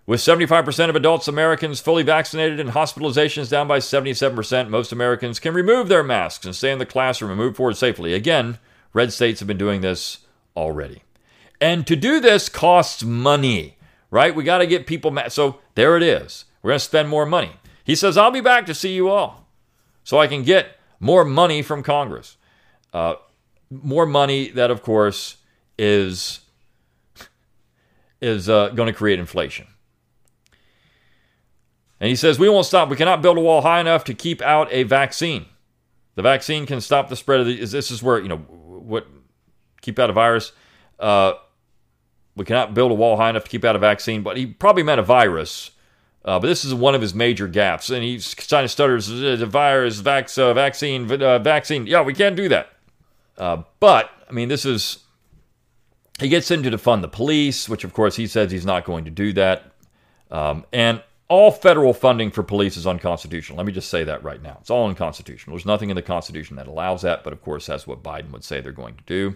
With 0.07 0.19
75% 0.19 0.89
of 0.89 0.95
adults 0.95 1.27
Americans 1.27 1.79
fully 1.79 2.03
vaccinated 2.03 2.59
and 2.59 2.71
hospitalizations 2.71 3.49
down 3.49 3.67
by 3.67 3.79
77%, 3.79 4.69
most 4.69 4.91
Americans 4.91 5.39
can 5.39 5.53
remove 5.55 5.87
their 5.87 6.03
masks 6.03 6.45
and 6.45 6.55
stay 6.55 6.71
in 6.71 6.77
the 6.77 6.85
classroom 6.85 7.31
and 7.31 7.39
move 7.39 7.55
forward 7.55 7.75
safely. 7.75 8.13
Again, 8.13 8.59
red 8.93 9.11
states 9.11 9.39
have 9.39 9.47
been 9.47 9.57
doing 9.57 9.81
this 9.81 10.19
already. 10.55 11.01
And 11.59 11.87
to 11.87 11.95
do 11.95 12.19
this 12.19 12.49
costs 12.49 13.03
money, 13.03 13.77
right? 14.11 14.35
We 14.35 14.43
got 14.43 14.59
to 14.59 14.67
get 14.67 14.85
people 14.85 15.09
mad. 15.09 15.31
So 15.31 15.59
there 15.73 15.97
it 15.97 16.03
is. 16.03 16.45
We're 16.61 16.69
going 16.69 16.79
to 16.79 16.85
spend 16.85 17.09
more 17.09 17.25
money. 17.25 17.53
He 17.83 17.95
says, 17.95 18.15
I'll 18.15 18.31
be 18.31 18.41
back 18.41 18.67
to 18.67 18.75
see 18.75 18.93
you 18.93 19.09
all 19.09 19.47
so 20.03 20.19
I 20.19 20.27
can 20.27 20.43
get 20.43 20.77
more 20.99 21.25
money 21.25 21.63
from 21.63 21.81
Congress. 21.81 22.37
Uh, 22.93 23.15
more 23.71 24.05
money 24.05 24.49
that, 24.49 24.69
of 24.69 24.83
course, 24.83 25.37
is, 25.79 26.41
is 28.21 28.47
uh, 28.49 28.69
going 28.69 28.87
to 28.87 28.93
create 28.93 29.19
inflation. 29.19 29.67
And 32.05 32.11
he 32.11 32.15
says, 32.15 32.37
We 32.37 32.47
won't 32.49 32.67
stop. 32.67 32.87
We 32.89 32.97
cannot 32.97 33.23
build 33.23 33.35
a 33.35 33.41
wall 33.41 33.63
high 33.63 33.79
enough 33.79 34.03
to 34.03 34.13
keep 34.13 34.39
out 34.43 34.71
a 34.71 34.83
vaccine. 34.83 35.47
The 36.13 36.21
vaccine 36.21 36.67
can 36.67 36.79
stop 36.79 37.09
the 37.09 37.15
spread 37.15 37.39
of 37.39 37.47
the. 37.47 37.59
Is 37.59 37.71
this 37.71 37.89
is 37.89 38.03
where, 38.03 38.19
you 38.19 38.27
know, 38.27 38.37
what, 38.37 39.07
keep 39.81 39.97
out 39.97 40.11
a 40.11 40.13
virus. 40.13 40.51
Uh, 40.99 41.33
we 42.35 42.45
cannot 42.45 42.75
build 42.75 42.91
a 42.91 42.93
wall 42.93 43.17
high 43.17 43.31
enough 43.31 43.45
to 43.45 43.49
keep 43.49 43.65
out 43.65 43.75
a 43.75 43.79
vaccine, 43.79 44.21
but 44.21 44.37
he 44.37 44.45
probably 44.45 44.83
meant 44.83 44.99
a 44.99 45.03
virus. 45.03 45.71
Uh, 46.23 46.39
but 46.39 46.45
this 46.45 46.63
is 46.63 46.75
one 46.75 46.93
of 46.93 47.01
his 47.01 47.15
major 47.15 47.47
gaps. 47.47 47.89
And 47.89 48.03
he 48.03 48.21
kind 48.49 48.65
of 48.65 48.69
stutters, 48.69 49.07
the 49.07 49.43
virus, 49.47 49.99
vax, 49.99 50.37
uh, 50.37 50.53
vaccine, 50.53 51.11
uh, 51.11 51.39
vaccine. 51.39 51.87
Yeah, 51.87 52.03
we 52.03 52.13
can't 52.13 52.35
do 52.35 52.47
that. 52.49 52.69
Uh, 53.35 53.63
but, 53.79 54.11
I 54.29 54.31
mean, 54.31 54.47
this 54.47 54.63
is. 54.63 54.99
He 56.19 56.29
gets 56.29 56.51
into 56.51 56.69
to 56.69 56.77
fund 56.77 57.03
the 57.03 57.07
police, 57.07 57.67
which, 57.67 57.83
of 57.83 57.93
course, 57.93 58.15
he 58.15 58.27
says 58.27 58.51
he's 58.51 58.63
not 58.63 58.85
going 58.85 59.05
to 59.05 59.11
do 59.11 59.33
that. 59.33 59.73
Um, 60.29 60.67
and 60.71 61.01
all 61.27 61.51
federal 61.51 61.93
funding 61.93 62.29
for 62.29 62.43
police 62.43 62.77
is 62.77 62.85
unconstitutional. 62.85 63.57
Let 63.57 63.65
me 63.65 63.73
just 63.73 63.89
say 63.89 64.03
that 64.03 64.23
right 64.23 64.41
now. 64.41 64.57
It's 64.61 64.69
all 64.69 64.87
unconstitutional. 64.87 65.55
There's 65.55 65.65
nothing 65.65 65.89
in 65.89 65.95
the 65.95 66.01
Constitution 66.01 66.55
that 66.57 66.67
allows 66.67 67.01
that, 67.01 67.23
but 67.23 67.33
of 67.33 67.41
course, 67.41 67.65
that's 67.65 67.87
what 67.87 68.03
Biden 68.03 68.31
would 68.31 68.43
say 68.43 68.61
they're 68.61 68.71
going 68.71 68.95
to 68.95 69.03
do. 69.05 69.35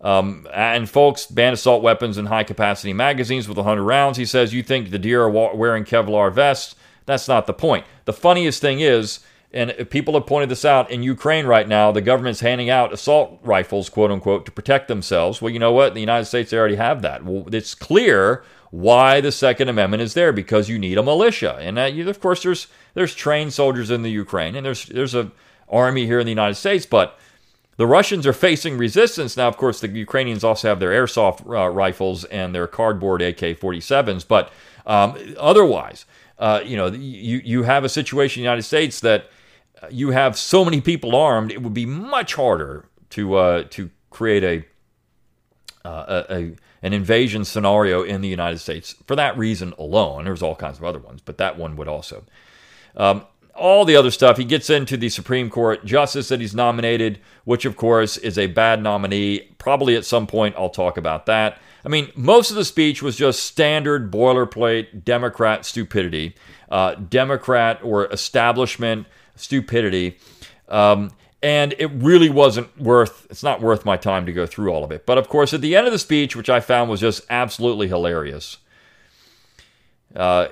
Um, 0.00 0.48
and 0.52 0.88
folks, 0.88 1.26
ban 1.26 1.52
assault 1.52 1.82
weapons 1.82 2.18
and 2.18 2.28
high 2.28 2.44
capacity 2.44 2.92
magazines 2.92 3.46
with 3.46 3.56
100 3.56 3.82
rounds. 3.82 4.18
He 4.18 4.24
says, 4.24 4.52
You 4.52 4.62
think 4.62 4.90
the 4.90 4.98
deer 4.98 5.22
are 5.22 5.54
wearing 5.54 5.84
Kevlar 5.84 6.32
vests? 6.32 6.74
That's 7.06 7.28
not 7.28 7.46
the 7.46 7.52
point. 7.52 7.84
The 8.04 8.12
funniest 8.12 8.60
thing 8.60 8.80
is, 8.80 9.20
and 9.52 9.72
people 9.90 10.14
have 10.14 10.26
pointed 10.26 10.48
this 10.48 10.64
out 10.64 10.90
in 10.90 11.02
Ukraine 11.02 11.46
right 11.46 11.68
now, 11.68 11.92
the 11.92 12.00
government's 12.00 12.40
handing 12.40 12.70
out 12.70 12.92
assault 12.92 13.38
rifles, 13.42 13.90
quote 13.90 14.10
unquote, 14.10 14.46
to 14.46 14.52
protect 14.52 14.88
themselves. 14.88 15.42
Well, 15.42 15.52
you 15.52 15.58
know 15.58 15.72
what? 15.72 15.88
In 15.88 15.94
the 15.94 16.00
United 16.00 16.24
States, 16.24 16.50
they 16.50 16.56
already 16.56 16.76
have 16.76 17.02
that. 17.02 17.24
Well, 17.24 17.46
it's 17.52 17.74
clear 17.74 18.42
why 18.72 19.20
the 19.20 19.30
Second 19.30 19.68
Amendment 19.68 20.02
is 20.02 20.14
there 20.14 20.32
because 20.32 20.70
you 20.70 20.78
need 20.78 20.96
a 20.96 21.02
militia, 21.02 21.58
and 21.60 21.94
you, 21.94 22.08
of 22.08 22.20
course 22.20 22.42
there's 22.42 22.68
there's 22.94 23.14
trained 23.14 23.52
soldiers 23.52 23.90
in 23.90 24.00
the 24.00 24.10
Ukraine, 24.10 24.56
and 24.56 24.64
there's 24.64 24.86
there's 24.86 25.14
a 25.14 25.30
army 25.68 26.06
here 26.06 26.18
in 26.18 26.24
the 26.24 26.32
United 26.32 26.54
States, 26.54 26.86
but 26.86 27.18
the 27.76 27.86
Russians 27.86 28.26
are 28.26 28.32
facing 28.32 28.78
resistance 28.78 29.36
now. 29.36 29.46
Of 29.46 29.58
course, 29.58 29.80
the 29.80 29.88
Ukrainians 29.88 30.42
also 30.42 30.68
have 30.68 30.80
their 30.80 30.90
airsoft 30.90 31.46
uh, 31.46 31.68
rifles 31.68 32.24
and 32.24 32.54
their 32.54 32.66
cardboard 32.66 33.20
AK-47s, 33.20 34.26
but 34.26 34.50
um, 34.86 35.18
otherwise, 35.38 36.06
uh, 36.38 36.62
you 36.64 36.78
know, 36.78 36.86
you 36.86 37.42
you 37.44 37.64
have 37.64 37.84
a 37.84 37.90
situation 37.90 38.40
in 38.40 38.44
the 38.44 38.50
United 38.50 38.62
States 38.62 39.00
that 39.00 39.30
uh, 39.82 39.88
you 39.90 40.12
have 40.12 40.38
so 40.38 40.64
many 40.64 40.80
people 40.80 41.14
armed, 41.14 41.52
it 41.52 41.62
would 41.62 41.74
be 41.74 41.84
much 41.84 42.36
harder 42.36 42.86
to 43.10 43.34
uh, 43.34 43.64
to 43.68 43.90
create 44.08 44.44
a, 45.84 45.86
uh, 45.86 46.24
a 46.30 46.52
an 46.82 46.92
invasion 46.92 47.44
scenario 47.44 48.02
in 48.02 48.20
the 48.20 48.28
United 48.28 48.58
States 48.58 48.94
for 49.06 49.16
that 49.16 49.36
reason 49.38 49.72
alone. 49.78 50.24
There's 50.24 50.42
all 50.42 50.56
kinds 50.56 50.78
of 50.78 50.84
other 50.84 50.98
ones, 50.98 51.20
but 51.24 51.38
that 51.38 51.56
one 51.56 51.76
would 51.76 51.88
also. 51.88 52.24
Um, 52.96 53.24
all 53.54 53.84
the 53.84 53.96
other 53.96 54.10
stuff, 54.10 54.38
he 54.38 54.44
gets 54.44 54.70
into 54.70 54.96
the 54.96 55.08
Supreme 55.08 55.50
Court 55.50 55.84
justice 55.84 56.28
that 56.28 56.40
he's 56.40 56.54
nominated, 56.54 57.20
which 57.44 57.64
of 57.64 57.76
course 57.76 58.16
is 58.16 58.38
a 58.38 58.46
bad 58.46 58.82
nominee. 58.82 59.54
Probably 59.58 59.94
at 59.94 60.04
some 60.04 60.26
point 60.26 60.54
I'll 60.58 60.70
talk 60.70 60.96
about 60.96 61.26
that. 61.26 61.60
I 61.84 61.88
mean, 61.88 62.10
most 62.14 62.50
of 62.50 62.56
the 62.56 62.64
speech 62.64 63.02
was 63.02 63.16
just 63.16 63.42
standard 63.42 64.10
boilerplate 64.10 65.04
Democrat 65.04 65.66
stupidity, 65.66 66.34
uh, 66.70 66.94
Democrat 66.94 67.80
or 67.82 68.06
establishment 68.06 69.06
stupidity. 69.36 70.16
Um, 70.68 71.10
and 71.42 71.74
it 71.78 71.88
really 71.88 72.30
wasn't 72.30 72.80
worth 72.80 73.26
it's 73.30 73.42
not 73.42 73.60
worth 73.60 73.84
my 73.84 73.96
time 73.96 74.24
to 74.26 74.32
go 74.32 74.46
through 74.46 74.70
all 74.70 74.84
of 74.84 74.92
it. 74.92 75.04
But 75.04 75.18
of 75.18 75.28
course 75.28 75.52
at 75.52 75.60
the 75.60 75.76
end 75.76 75.86
of 75.86 75.92
the 75.92 75.98
speech 75.98 76.36
which 76.36 76.48
i 76.48 76.60
found 76.60 76.90
was 76.90 77.00
just 77.00 77.24
absolutely 77.28 77.88
hilarious 77.88 78.58
uh, 80.14 80.48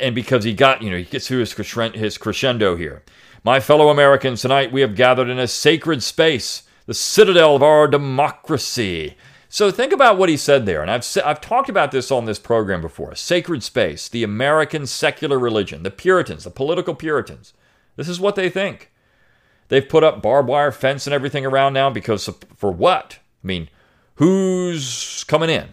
and 0.00 0.14
because 0.14 0.44
he 0.44 0.52
got 0.52 0.82
you 0.82 0.90
know 0.90 0.96
he 0.96 1.04
gets 1.04 1.28
through 1.28 1.40
his, 1.40 1.52
his 1.94 2.18
crescendo 2.18 2.76
here. 2.76 3.02
My 3.44 3.60
fellow 3.60 3.88
americans 3.88 4.42
tonight 4.42 4.72
we 4.72 4.80
have 4.80 4.96
gathered 4.96 5.28
in 5.28 5.38
a 5.38 5.46
sacred 5.46 6.02
space 6.02 6.64
the 6.86 6.94
citadel 6.94 7.56
of 7.56 7.62
our 7.62 7.88
democracy. 7.88 9.16
So 9.48 9.70
think 9.70 9.92
about 9.92 10.18
what 10.18 10.28
he 10.28 10.36
said 10.36 10.66
there. 10.66 10.82
And 10.82 10.90
i've, 10.90 11.06
I've 11.24 11.40
talked 11.40 11.68
about 11.68 11.92
this 11.92 12.10
on 12.10 12.24
this 12.24 12.40
program 12.40 12.80
before. 12.80 13.14
Sacred 13.14 13.62
space 13.62 14.08
the 14.08 14.24
american 14.24 14.86
secular 14.86 15.38
religion 15.38 15.82
the 15.82 15.90
puritans 15.90 16.44
the 16.44 16.50
political 16.50 16.94
puritans. 16.94 17.52
This 17.96 18.08
is 18.08 18.18
what 18.18 18.34
they 18.34 18.50
think 18.50 18.90
They've 19.68 19.88
put 19.88 20.04
up 20.04 20.22
barbed 20.22 20.48
wire 20.48 20.72
fence 20.72 21.06
and 21.06 21.14
everything 21.14 21.46
around 21.46 21.72
now 21.72 21.90
because 21.90 22.28
for 22.56 22.70
what? 22.70 23.18
I 23.42 23.46
mean, 23.46 23.68
who's 24.16 25.24
coming 25.24 25.50
in? 25.50 25.68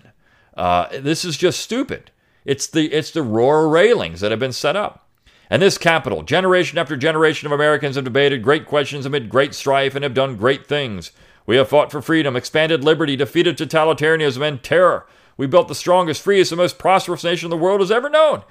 Uh, 0.56 0.88
this 1.00 1.26
is 1.26 1.38
just 1.38 1.60
stupid. 1.60 2.12
It's 2.46 2.68
the 2.68 2.92
it's 2.92 3.12
the 3.12 3.24
roar 3.24 3.68
railings 3.68 4.22
that 4.22 4.32
have 4.32 4.40
been 4.40 4.54
set 4.54 4.76
up. 4.76 5.08
And 5.50 5.62
this 5.62 5.78
Capitol, 5.78 6.24
generation 6.24 6.78
after 6.78 6.96
generation 6.96 7.46
of 7.46 7.52
Americans 7.52 7.96
have 7.96 8.06
debated 8.06 8.42
great 8.42 8.66
questions 8.66 9.06
amid 9.06 9.30
great 9.30 9.54
strife 9.54 9.96
and 9.96 10.04
have 10.04 10.14
done 10.14 10.38
great 10.38 10.66
things. 10.66 11.12
We 11.46 11.58
have 11.58 11.68
fought 11.68 11.92
for 11.92 12.02
freedom, 12.02 12.38
expanded 12.38 12.84
liberty, 12.86 13.18
defeated 13.18 13.58
totalitarianism 13.58 14.48
and 14.48 14.64
terror. 14.64 15.06
We 15.36 15.48
built 15.48 15.68
the 15.68 15.76
strongest, 15.76 16.22
freest, 16.22 16.52
and 16.52 16.58
most 16.58 16.80
prosperous 16.80 17.24
nation 17.24 17.50
the 17.50 17.58
world 17.58 17.82
has 17.82 17.92
ever 17.92 18.10
known. 18.10 18.44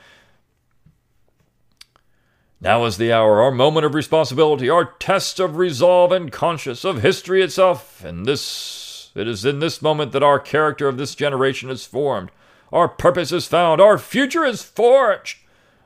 Now 2.62 2.84
is 2.84 2.98
the 2.98 3.10
hour, 3.10 3.40
our 3.40 3.50
moment 3.50 3.86
of 3.86 3.94
responsibility, 3.94 4.68
our 4.68 4.84
test 4.84 5.40
of 5.40 5.56
resolve 5.56 6.12
and 6.12 6.30
conscience 6.30 6.84
of 6.84 7.00
history 7.00 7.40
itself. 7.40 8.04
And 8.04 8.26
this, 8.26 9.12
it 9.14 9.26
is 9.26 9.46
in 9.46 9.60
this 9.60 9.80
moment 9.80 10.12
that 10.12 10.22
our 10.22 10.38
character 10.38 10.86
of 10.86 10.98
this 10.98 11.14
generation 11.14 11.70
is 11.70 11.86
formed, 11.86 12.30
our 12.70 12.86
purpose 12.86 13.32
is 13.32 13.46
found, 13.46 13.80
our 13.80 13.96
future 13.96 14.44
is 14.44 14.62
forged. 14.62 15.38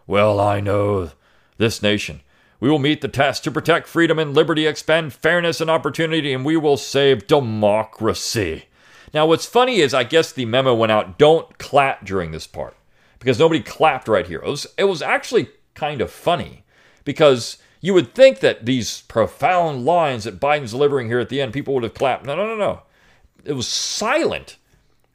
Well, 0.09 0.41
I 0.41 0.59
know 0.59 1.13
this 1.59 1.81
nation. 1.81 2.23
We 2.59 2.69
will 2.69 2.81
meet 2.81 3.03
the 3.03 3.09
test 3.09 3.45
to 3.45 3.53
protect 3.53 3.87
freedom 3.87 4.19
and 4.19 4.35
liberty, 4.35 4.67
expand 4.67 5.13
fairness 5.13 5.61
and 5.61 5.71
opportunity, 5.71 6.33
and 6.33 6.45
we 6.45 6.57
will 6.57 6.77
save 6.77 7.29
democracy. 7.29 8.65
Now, 9.13 9.27
what's 9.27 9.47
funny 9.47 9.79
is 9.79 9.95
I 9.95 10.03
guess 10.03 10.33
the 10.33 10.45
memo 10.45 10.75
went 10.75 10.91
out 10.91 11.19
don't 11.21 11.57
clap 11.59 12.05
during 12.05 12.33
this 12.33 12.49
part 12.49 12.77
because 13.21 13.39
nobody 13.39 13.61
clapped 13.61 14.09
right 14.09 14.27
here. 14.27 14.41
It 14.41 14.49
was, 14.49 14.67
it 14.77 14.85
was 14.85 15.03
actually 15.03 15.51
kind 15.75 16.01
of 16.01 16.11
funny 16.11 16.64
because 17.05 17.59
you 17.81 17.95
would 17.95 18.15
think 18.15 18.41
that 18.41 18.65
these 18.65 19.03
profound 19.03 19.85
lines 19.85 20.25
that 20.25 20.41
Biden's 20.41 20.71
delivering 20.71 21.09
here 21.09 21.19
at 21.19 21.29
the 21.29 21.41
end, 21.41 21.53
people 21.53 21.75
would 21.75 21.83
have 21.83 21.95
clapped. 21.95 22.25
No, 22.25 22.35
no, 22.35 22.47
no, 22.47 22.57
no. 22.57 22.83
It 23.45 23.53
was 23.53 23.69
silent. 23.69 24.57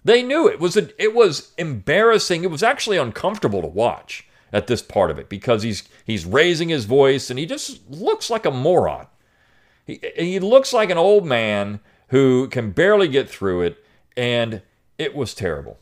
They 0.04 0.24
knew 0.24 0.48
it 0.48 0.60
was 0.60 0.78
a, 0.78 0.90
it 1.02 1.14
was 1.14 1.52
embarrassing. 1.58 2.44
It 2.44 2.52
was 2.52 2.64
actually 2.64 2.98
uncomfortable 2.98 3.62
to 3.62 3.68
watch 3.68 4.28
at 4.52 4.68
this 4.68 4.82
part 4.82 5.12
of 5.12 5.20
it 5.20 5.30
because 5.30 5.64
he's 5.64 5.84
he's 6.06 6.26
raising 6.26 6.70
his 6.70 6.86
voice 6.86 7.30
and 7.30 7.38
he 7.38 7.46
just 7.46 7.88
looks 7.90 8.30
like 8.30 8.46
a 8.46 8.52
moron. 8.52 9.08
He 9.86 10.00
he 10.16 10.40
looks 10.40 10.74
like 10.74 10.90
an 10.90 10.98
old 10.98 11.26
man 11.26 11.80
who 12.10 12.48
can 12.48 12.72
barely 12.72 13.08
get 13.08 13.30
through 13.30 13.62
it 13.62 13.84
and 14.16 14.62
it 14.98 15.16
was 15.16 15.34
terrible. 15.34 15.80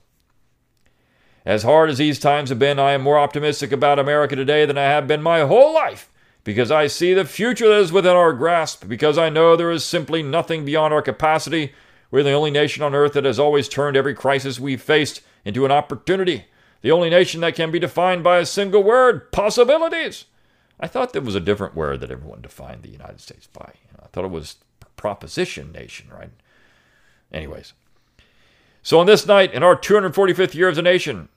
As 1.47 1.63
hard 1.63 1.89
as 1.89 1.97
these 1.97 2.19
times 2.19 2.49
have 2.49 2.59
been, 2.59 2.77
I 2.77 2.91
am 2.91 3.01
more 3.01 3.17
optimistic 3.17 3.71
about 3.71 3.99
America 3.99 4.35
today 4.35 4.65
than 4.65 4.77
I 4.77 4.83
have 4.83 5.07
been 5.07 5.21
my 5.21 5.39
whole 5.45 5.73
life 5.73 6.11
because 6.43 6.71
I 6.71 6.87
see 6.87 7.13
the 7.13 7.23
future 7.23 7.69
that 7.69 7.79
is 7.79 7.89
within 7.89 8.17
our 8.17 8.33
grasp, 8.33 8.85
because 8.85 9.17
I 9.17 9.29
know 9.29 9.55
there 9.55 9.71
is 9.71 9.85
simply 9.85 10.21
nothing 10.21 10.65
beyond 10.65 10.93
our 10.93 11.01
capacity. 11.01 11.71
We're 12.11 12.23
the 12.23 12.33
only 12.33 12.51
nation 12.51 12.83
on 12.83 12.93
earth 12.93 13.13
that 13.13 13.23
has 13.23 13.39
always 13.39 13.69
turned 13.69 13.95
every 13.95 14.13
crisis 14.13 14.59
we've 14.59 14.81
faced 14.81 15.21
into 15.45 15.63
an 15.63 15.71
opportunity. 15.71 16.47
The 16.81 16.91
only 16.91 17.09
nation 17.09 17.39
that 17.39 17.55
can 17.55 17.71
be 17.71 17.79
defined 17.79 18.25
by 18.25 18.39
a 18.39 18.45
single 18.45 18.83
word 18.83 19.31
possibilities. 19.31 20.25
I 20.81 20.87
thought 20.87 21.13
there 21.13 21.21
was 21.21 21.35
a 21.35 21.39
different 21.39 21.75
word 21.75 22.01
that 22.01 22.11
everyone 22.11 22.41
defined 22.41 22.83
the 22.83 22.89
United 22.89 23.21
States 23.21 23.47
by. 23.47 23.71
I 24.03 24.07
thought 24.07 24.25
it 24.25 24.31
was 24.31 24.57
proposition 24.97 25.71
nation, 25.71 26.09
right? 26.11 26.31
Anyways. 27.31 27.71
So 28.83 28.99
on 28.99 29.05
this 29.05 29.25
night, 29.25 29.53
in 29.53 29.63
our 29.63 29.77
245th 29.77 30.53
year 30.53 30.67
as 30.67 30.77
a 30.77 30.81
nation, 30.81 31.29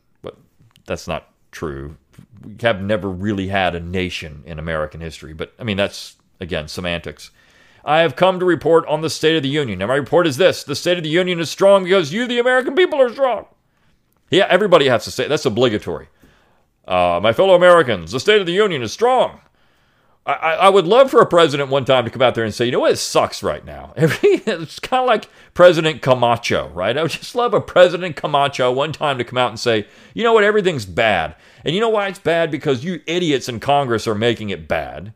that's 0.91 1.07
not 1.07 1.29
true. 1.53 1.97
We 2.45 2.57
have 2.63 2.83
never 2.83 3.09
really 3.09 3.47
had 3.47 3.77
a 3.77 3.81
nation 3.81 4.43
in 4.45 4.59
American 4.59 5.01
history, 5.01 5.33
but 5.33 5.55
I 5.57 5.63
mean, 5.63 5.77
that's, 5.77 6.17
again, 6.41 6.67
semantics. 6.67 7.31
I 7.85 8.01
have 8.01 8.17
come 8.17 8.41
to 8.41 8.45
report 8.45 8.85
on 8.87 9.01
the 9.01 9.09
State 9.09 9.37
of 9.37 9.45
the 9.45 9.49
Union. 9.49 9.81
And 9.81 9.89
my 9.89 9.95
report 9.95 10.27
is 10.27 10.37
this 10.37 10.65
the 10.65 10.75
State 10.75 10.99
of 10.99 11.05
the 11.05 11.09
Union 11.11 11.39
is 11.39 11.49
strong 11.49 11.85
because 11.85 12.13
you, 12.13 12.27
the 12.27 12.41
American 12.41 12.75
people, 12.75 13.01
are 13.01 13.13
strong. 13.13 13.47
Yeah, 14.31 14.49
everybody 14.51 14.89
has 14.89 15.05
to 15.05 15.13
say 15.13 15.29
that's 15.29 15.47
obligatory. 15.47 16.09
Uh, 16.89 17.21
my 17.23 17.33
fellow 17.33 17.55
Americans, 17.55 18.11
the 18.11 18.21
State 18.21 18.41
of 18.41 18.47
the 18.47 18.53
Union 18.53 18.83
is 18.83 18.93
strong. 18.93 19.41
I, 20.35 20.55
I, 20.55 20.69
would 20.69 20.87
love 20.87 21.11
for 21.11 21.21
a 21.21 21.27
president 21.27 21.71
one 21.71 21.85
time 21.85 22.05
to 22.05 22.11
come 22.11 22.23
out 22.23 22.35
there 22.35 22.45
and 22.45 22.55
say, 22.55 22.65
you 22.65 22.73
know 22.73 22.81
what, 22.81 22.93
it 22.93 22.97
sucks 22.97 23.43
right 23.43 23.65
now. 23.65 23.93
it's 23.97 24.79
kind 24.79 25.03
of 25.03 25.07
like 25.07 25.29
President 25.55 26.03
Camacho, 26.03 26.69
right? 26.69 26.97
I 26.97 27.03
would 27.03 27.11
just 27.11 27.35
love 27.35 27.55
a 27.55 27.61
President 27.61 28.17
Camacho 28.17 28.73
one 28.73 28.93
time 28.93 29.19
to 29.19 29.25
come 29.25 29.39
out 29.39 29.51
and 29.51 29.59
say, 29.59 29.87
you 30.15 30.23
know 30.23 30.33
what, 30.33 30.45
everything's 30.45 30.87
bad. 30.87 31.35
And 31.65 31.75
you 31.75 31.81
know 31.81 31.89
why 31.89 32.09
it's 32.09 32.19
bad? 32.19 32.51
Because 32.51 32.85
you 32.85 33.01
idiots 33.07 33.49
in 33.49 33.61
Congress 33.61 34.07
are 34.07 34.15
making 34.15 34.51
it 34.51 34.69
bad. 34.69 35.13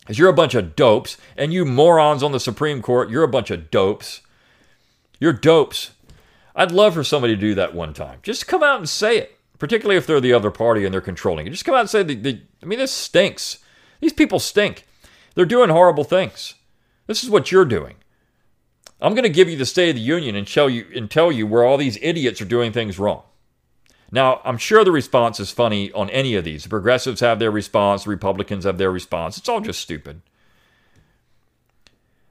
Because 0.00 0.18
you're 0.18 0.28
a 0.28 0.34
bunch 0.34 0.54
of 0.54 0.74
dopes, 0.74 1.16
and 1.36 1.52
you 1.52 1.64
morons 1.64 2.22
on 2.22 2.32
the 2.32 2.40
Supreme 2.40 2.82
Court, 2.82 3.08
you're 3.08 3.22
a 3.22 3.28
bunch 3.28 3.50
of 3.50 3.70
dopes. 3.70 4.20
You're 5.20 5.32
dopes. 5.32 5.92
I'd 6.56 6.72
love 6.72 6.94
for 6.94 7.04
somebody 7.04 7.34
to 7.34 7.40
do 7.40 7.54
that 7.54 7.74
one 7.74 7.94
time. 7.94 8.18
Just 8.22 8.48
come 8.48 8.62
out 8.62 8.78
and 8.78 8.88
say 8.88 9.18
it, 9.18 9.38
particularly 9.58 9.96
if 9.96 10.06
they're 10.06 10.20
the 10.20 10.32
other 10.32 10.50
party 10.50 10.84
and 10.84 10.92
they're 10.92 11.00
controlling 11.00 11.46
it. 11.46 11.50
Just 11.50 11.64
come 11.64 11.74
out 11.74 11.82
and 11.82 11.90
say, 11.90 12.02
the, 12.02 12.14
the, 12.16 12.40
I 12.62 12.66
mean, 12.66 12.80
this 12.80 12.90
stinks. 12.90 13.58
These 14.02 14.12
people 14.12 14.40
stink. 14.40 14.84
They're 15.34 15.46
doing 15.46 15.70
horrible 15.70 16.04
things. 16.04 16.54
This 17.06 17.22
is 17.22 17.30
what 17.30 17.50
you're 17.50 17.64
doing. 17.64 17.94
I'm 19.00 19.14
going 19.14 19.22
to 19.22 19.30
give 19.30 19.48
you 19.48 19.56
the 19.56 19.64
State 19.64 19.90
of 19.90 19.94
the 19.94 20.02
Union 20.02 20.36
and 20.36 20.46
tell 20.46 20.68
you 20.68 20.86
and 20.94 21.10
tell 21.10 21.32
you 21.32 21.46
where 21.46 21.64
all 21.64 21.78
these 21.78 21.98
idiots 22.02 22.40
are 22.40 22.44
doing 22.46 22.72
things 22.72 22.98
wrong. 22.98 23.22
Now, 24.10 24.40
I'm 24.44 24.58
sure 24.58 24.84
the 24.84 24.92
response 24.92 25.40
is 25.40 25.50
funny 25.50 25.90
on 25.92 26.10
any 26.10 26.34
of 26.34 26.44
these. 26.44 26.64
The 26.64 26.68
progressives 26.68 27.20
have 27.20 27.38
their 27.38 27.50
response, 27.50 28.04
the 28.04 28.10
Republicans 28.10 28.64
have 28.64 28.76
their 28.76 28.90
response. 28.90 29.38
It's 29.38 29.48
all 29.48 29.60
just 29.60 29.80
stupid. 29.80 30.20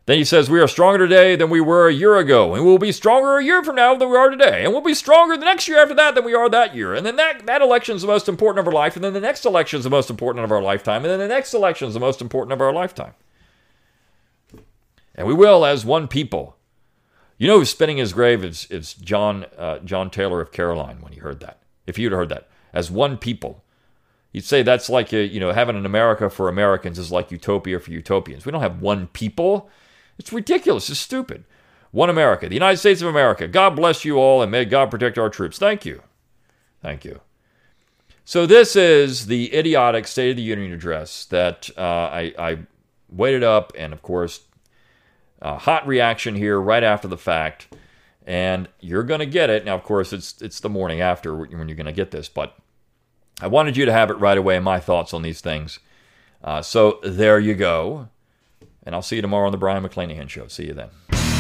Then 0.08 0.18
he 0.18 0.24
says, 0.24 0.50
We 0.50 0.60
are 0.60 0.68
stronger 0.68 1.08
today 1.08 1.36
than 1.36 1.50
we 1.50 1.62
were 1.62 1.88
a 1.88 1.94
year 1.94 2.18
ago, 2.18 2.56
and 2.56 2.66
we'll 2.66 2.78
be 2.78 2.92
stronger 2.92 3.38
a 3.38 3.44
year 3.44 3.64
from 3.64 3.76
now 3.76 3.96
than 3.96 4.10
we 4.10 4.18
are 4.18 4.30
today, 4.30 4.64
and 4.64 4.74
we'll 4.74 4.82
be 4.82 4.94
stronger 4.94 5.38
the 5.38 5.46
next 5.46 5.68
year 5.68 5.82
after 5.82 5.94
that 5.94 6.16
than 6.16 6.26
we 6.26 6.34
are 6.34 6.50
that 6.50 6.76
year. 6.76 6.96
And 6.96 7.06
then 7.06 7.18
that, 7.18 7.46
that 7.46 7.62
election 7.62 7.96
is 7.96 8.02
the 8.02 8.08
most 8.08 8.28
important 8.28 8.60
of 8.60 8.68
our 8.68 8.74
life, 8.74 8.96
and 8.96 9.06
then 9.06 9.14
the 9.14 9.22
next 9.22 9.46
election 9.46 9.78
is 9.78 9.84
the 9.84 9.90
most 9.92 10.10
important 10.10 10.44
of 10.44 10.52
our 10.52 10.62
lifetime, 10.62 11.04
and 11.04 11.12
then 11.12 11.20
the 11.20 11.28
next 11.28 11.54
election 11.54 11.88
is 11.88 11.94
the 11.94 12.00
most 12.00 12.22
important 12.22 12.54
of 12.54 12.62
our 12.62 12.74
lifetime. 12.74 13.14
And 15.14 15.28
we 15.28 15.34
will 15.34 15.66
as 15.66 15.86
one 15.86 16.08
people. 16.08 16.58
You 17.38 17.48
know 17.48 17.60
who's 17.60 17.70
spinning 17.70 17.98
his 17.98 18.14
grave 18.14 18.44
is, 18.44 18.66
is 18.70 18.94
John, 18.94 19.46
uh, 19.58 19.80
John 19.80 20.10
Taylor 20.10 20.42
of 20.42 20.52
Caroline 20.52 21.02
when 21.02 21.12
he 21.12 21.20
heard 21.20 21.40
that. 21.42 21.62
If 21.86 22.00
you'd 22.00 22.12
heard 22.12 22.30
that. 22.30 22.48
As 22.74 22.90
one 22.90 23.18
people. 23.18 23.64
You'd 24.32 24.46
say 24.46 24.64
that's 24.64 24.90
like, 24.90 25.12
a, 25.12 25.26
you 25.26 25.40
know, 25.40 25.52
having 25.52 25.76
an 25.76 25.86
America 25.86 26.30
for 26.30 26.48
Americans 26.48 26.98
is 26.98 27.12
like 27.12 27.32
utopia 27.32 27.80
for 27.80 27.92
utopians. 27.92 28.46
We 28.46 28.52
don't 28.52 28.62
have 28.62 28.82
one 28.82 29.08
people. 29.08 29.70
It's 30.22 30.32
ridiculous. 30.32 30.88
It's 30.88 31.00
stupid. 31.00 31.46
One 31.90 32.12
America, 32.12 32.48
the 32.48 32.54
United 32.54 32.78
States 32.78 33.02
of 33.02 33.08
America. 33.08 33.48
God 33.48 33.72
bless 33.72 34.06
you 34.06 34.18
all 34.18 34.44
and 34.44 34.52
may 34.52 34.66
God 34.66 34.92
protect 34.92 35.18
our 35.18 35.32
troops. 35.32 35.58
Thank 35.58 35.84
you. 35.84 36.04
Thank 36.80 37.04
you. 37.04 37.22
So, 38.24 38.46
this 38.46 38.76
is 38.76 39.26
the 39.26 39.54
idiotic 39.54 40.08
State 40.08 40.30
of 40.30 40.36
the 40.38 40.44
Union 40.44 40.72
address 40.74 41.26
that 41.26 41.72
uh, 41.76 41.82
I, 41.82 42.34
I, 42.38 42.60
waited 43.10 43.44
up, 43.44 43.74
and 43.76 43.94
of 43.94 44.04
course, 44.04 44.42
a 45.42 45.58
hot 45.58 45.88
reaction 45.88 46.36
here 46.36 46.62
right 46.62 46.84
after 46.84 47.08
the 47.08 47.18
fact. 47.18 47.76
And 48.26 48.70
you're 48.80 49.04
going 49.04 49.22
to 49.22 49.26
get 49.26 49.50
it. 49.50 49.66
Now, 49.66 49.74
of 49.74 49.84
course, 49.84 50.14
it's, 50.14 50.40
it's 50.40 50.60
the 50.60 50.70
morning 50.70 51.02
after 51.02 51.36
when 51.36 51.68
you're 51.68 51.76
going 51.76 51.88
to 51.88 51.92
get 51.92 52.12
this, 52.12 52.30
but 52.30 52.56
I 53.42 53.48
wanted 53.48 53.76
you 53.76 53.86
to 53.86 53.92
have 53.92 54.12
it 54.12 54.20
right 54.20 54.38
away, 54.38 54.60
my 54.60 54.80
thoughts 54.80 55.16
on 55.16 55.24
these 55.24 55.42
things. 55.42 55.80
Uh, 56.44 56.62
so, 56.62 57.00
there 57.04 57.40
you 57.40 57.56
go. 57.56 58.08
And 58.84 58.96
I'll 58.96 59.02
see 59.02 59.18
you 59.18 59.22
tomorrow 59.22 59.46
on 59.46 59.52
the 59.52 59.58
Brion 59.58 59.84
McClanahan 59.84 60.30
Show. 60.30 60.48
See 60.48 60.66
you 60.66 60.74
then. 60.74 61.31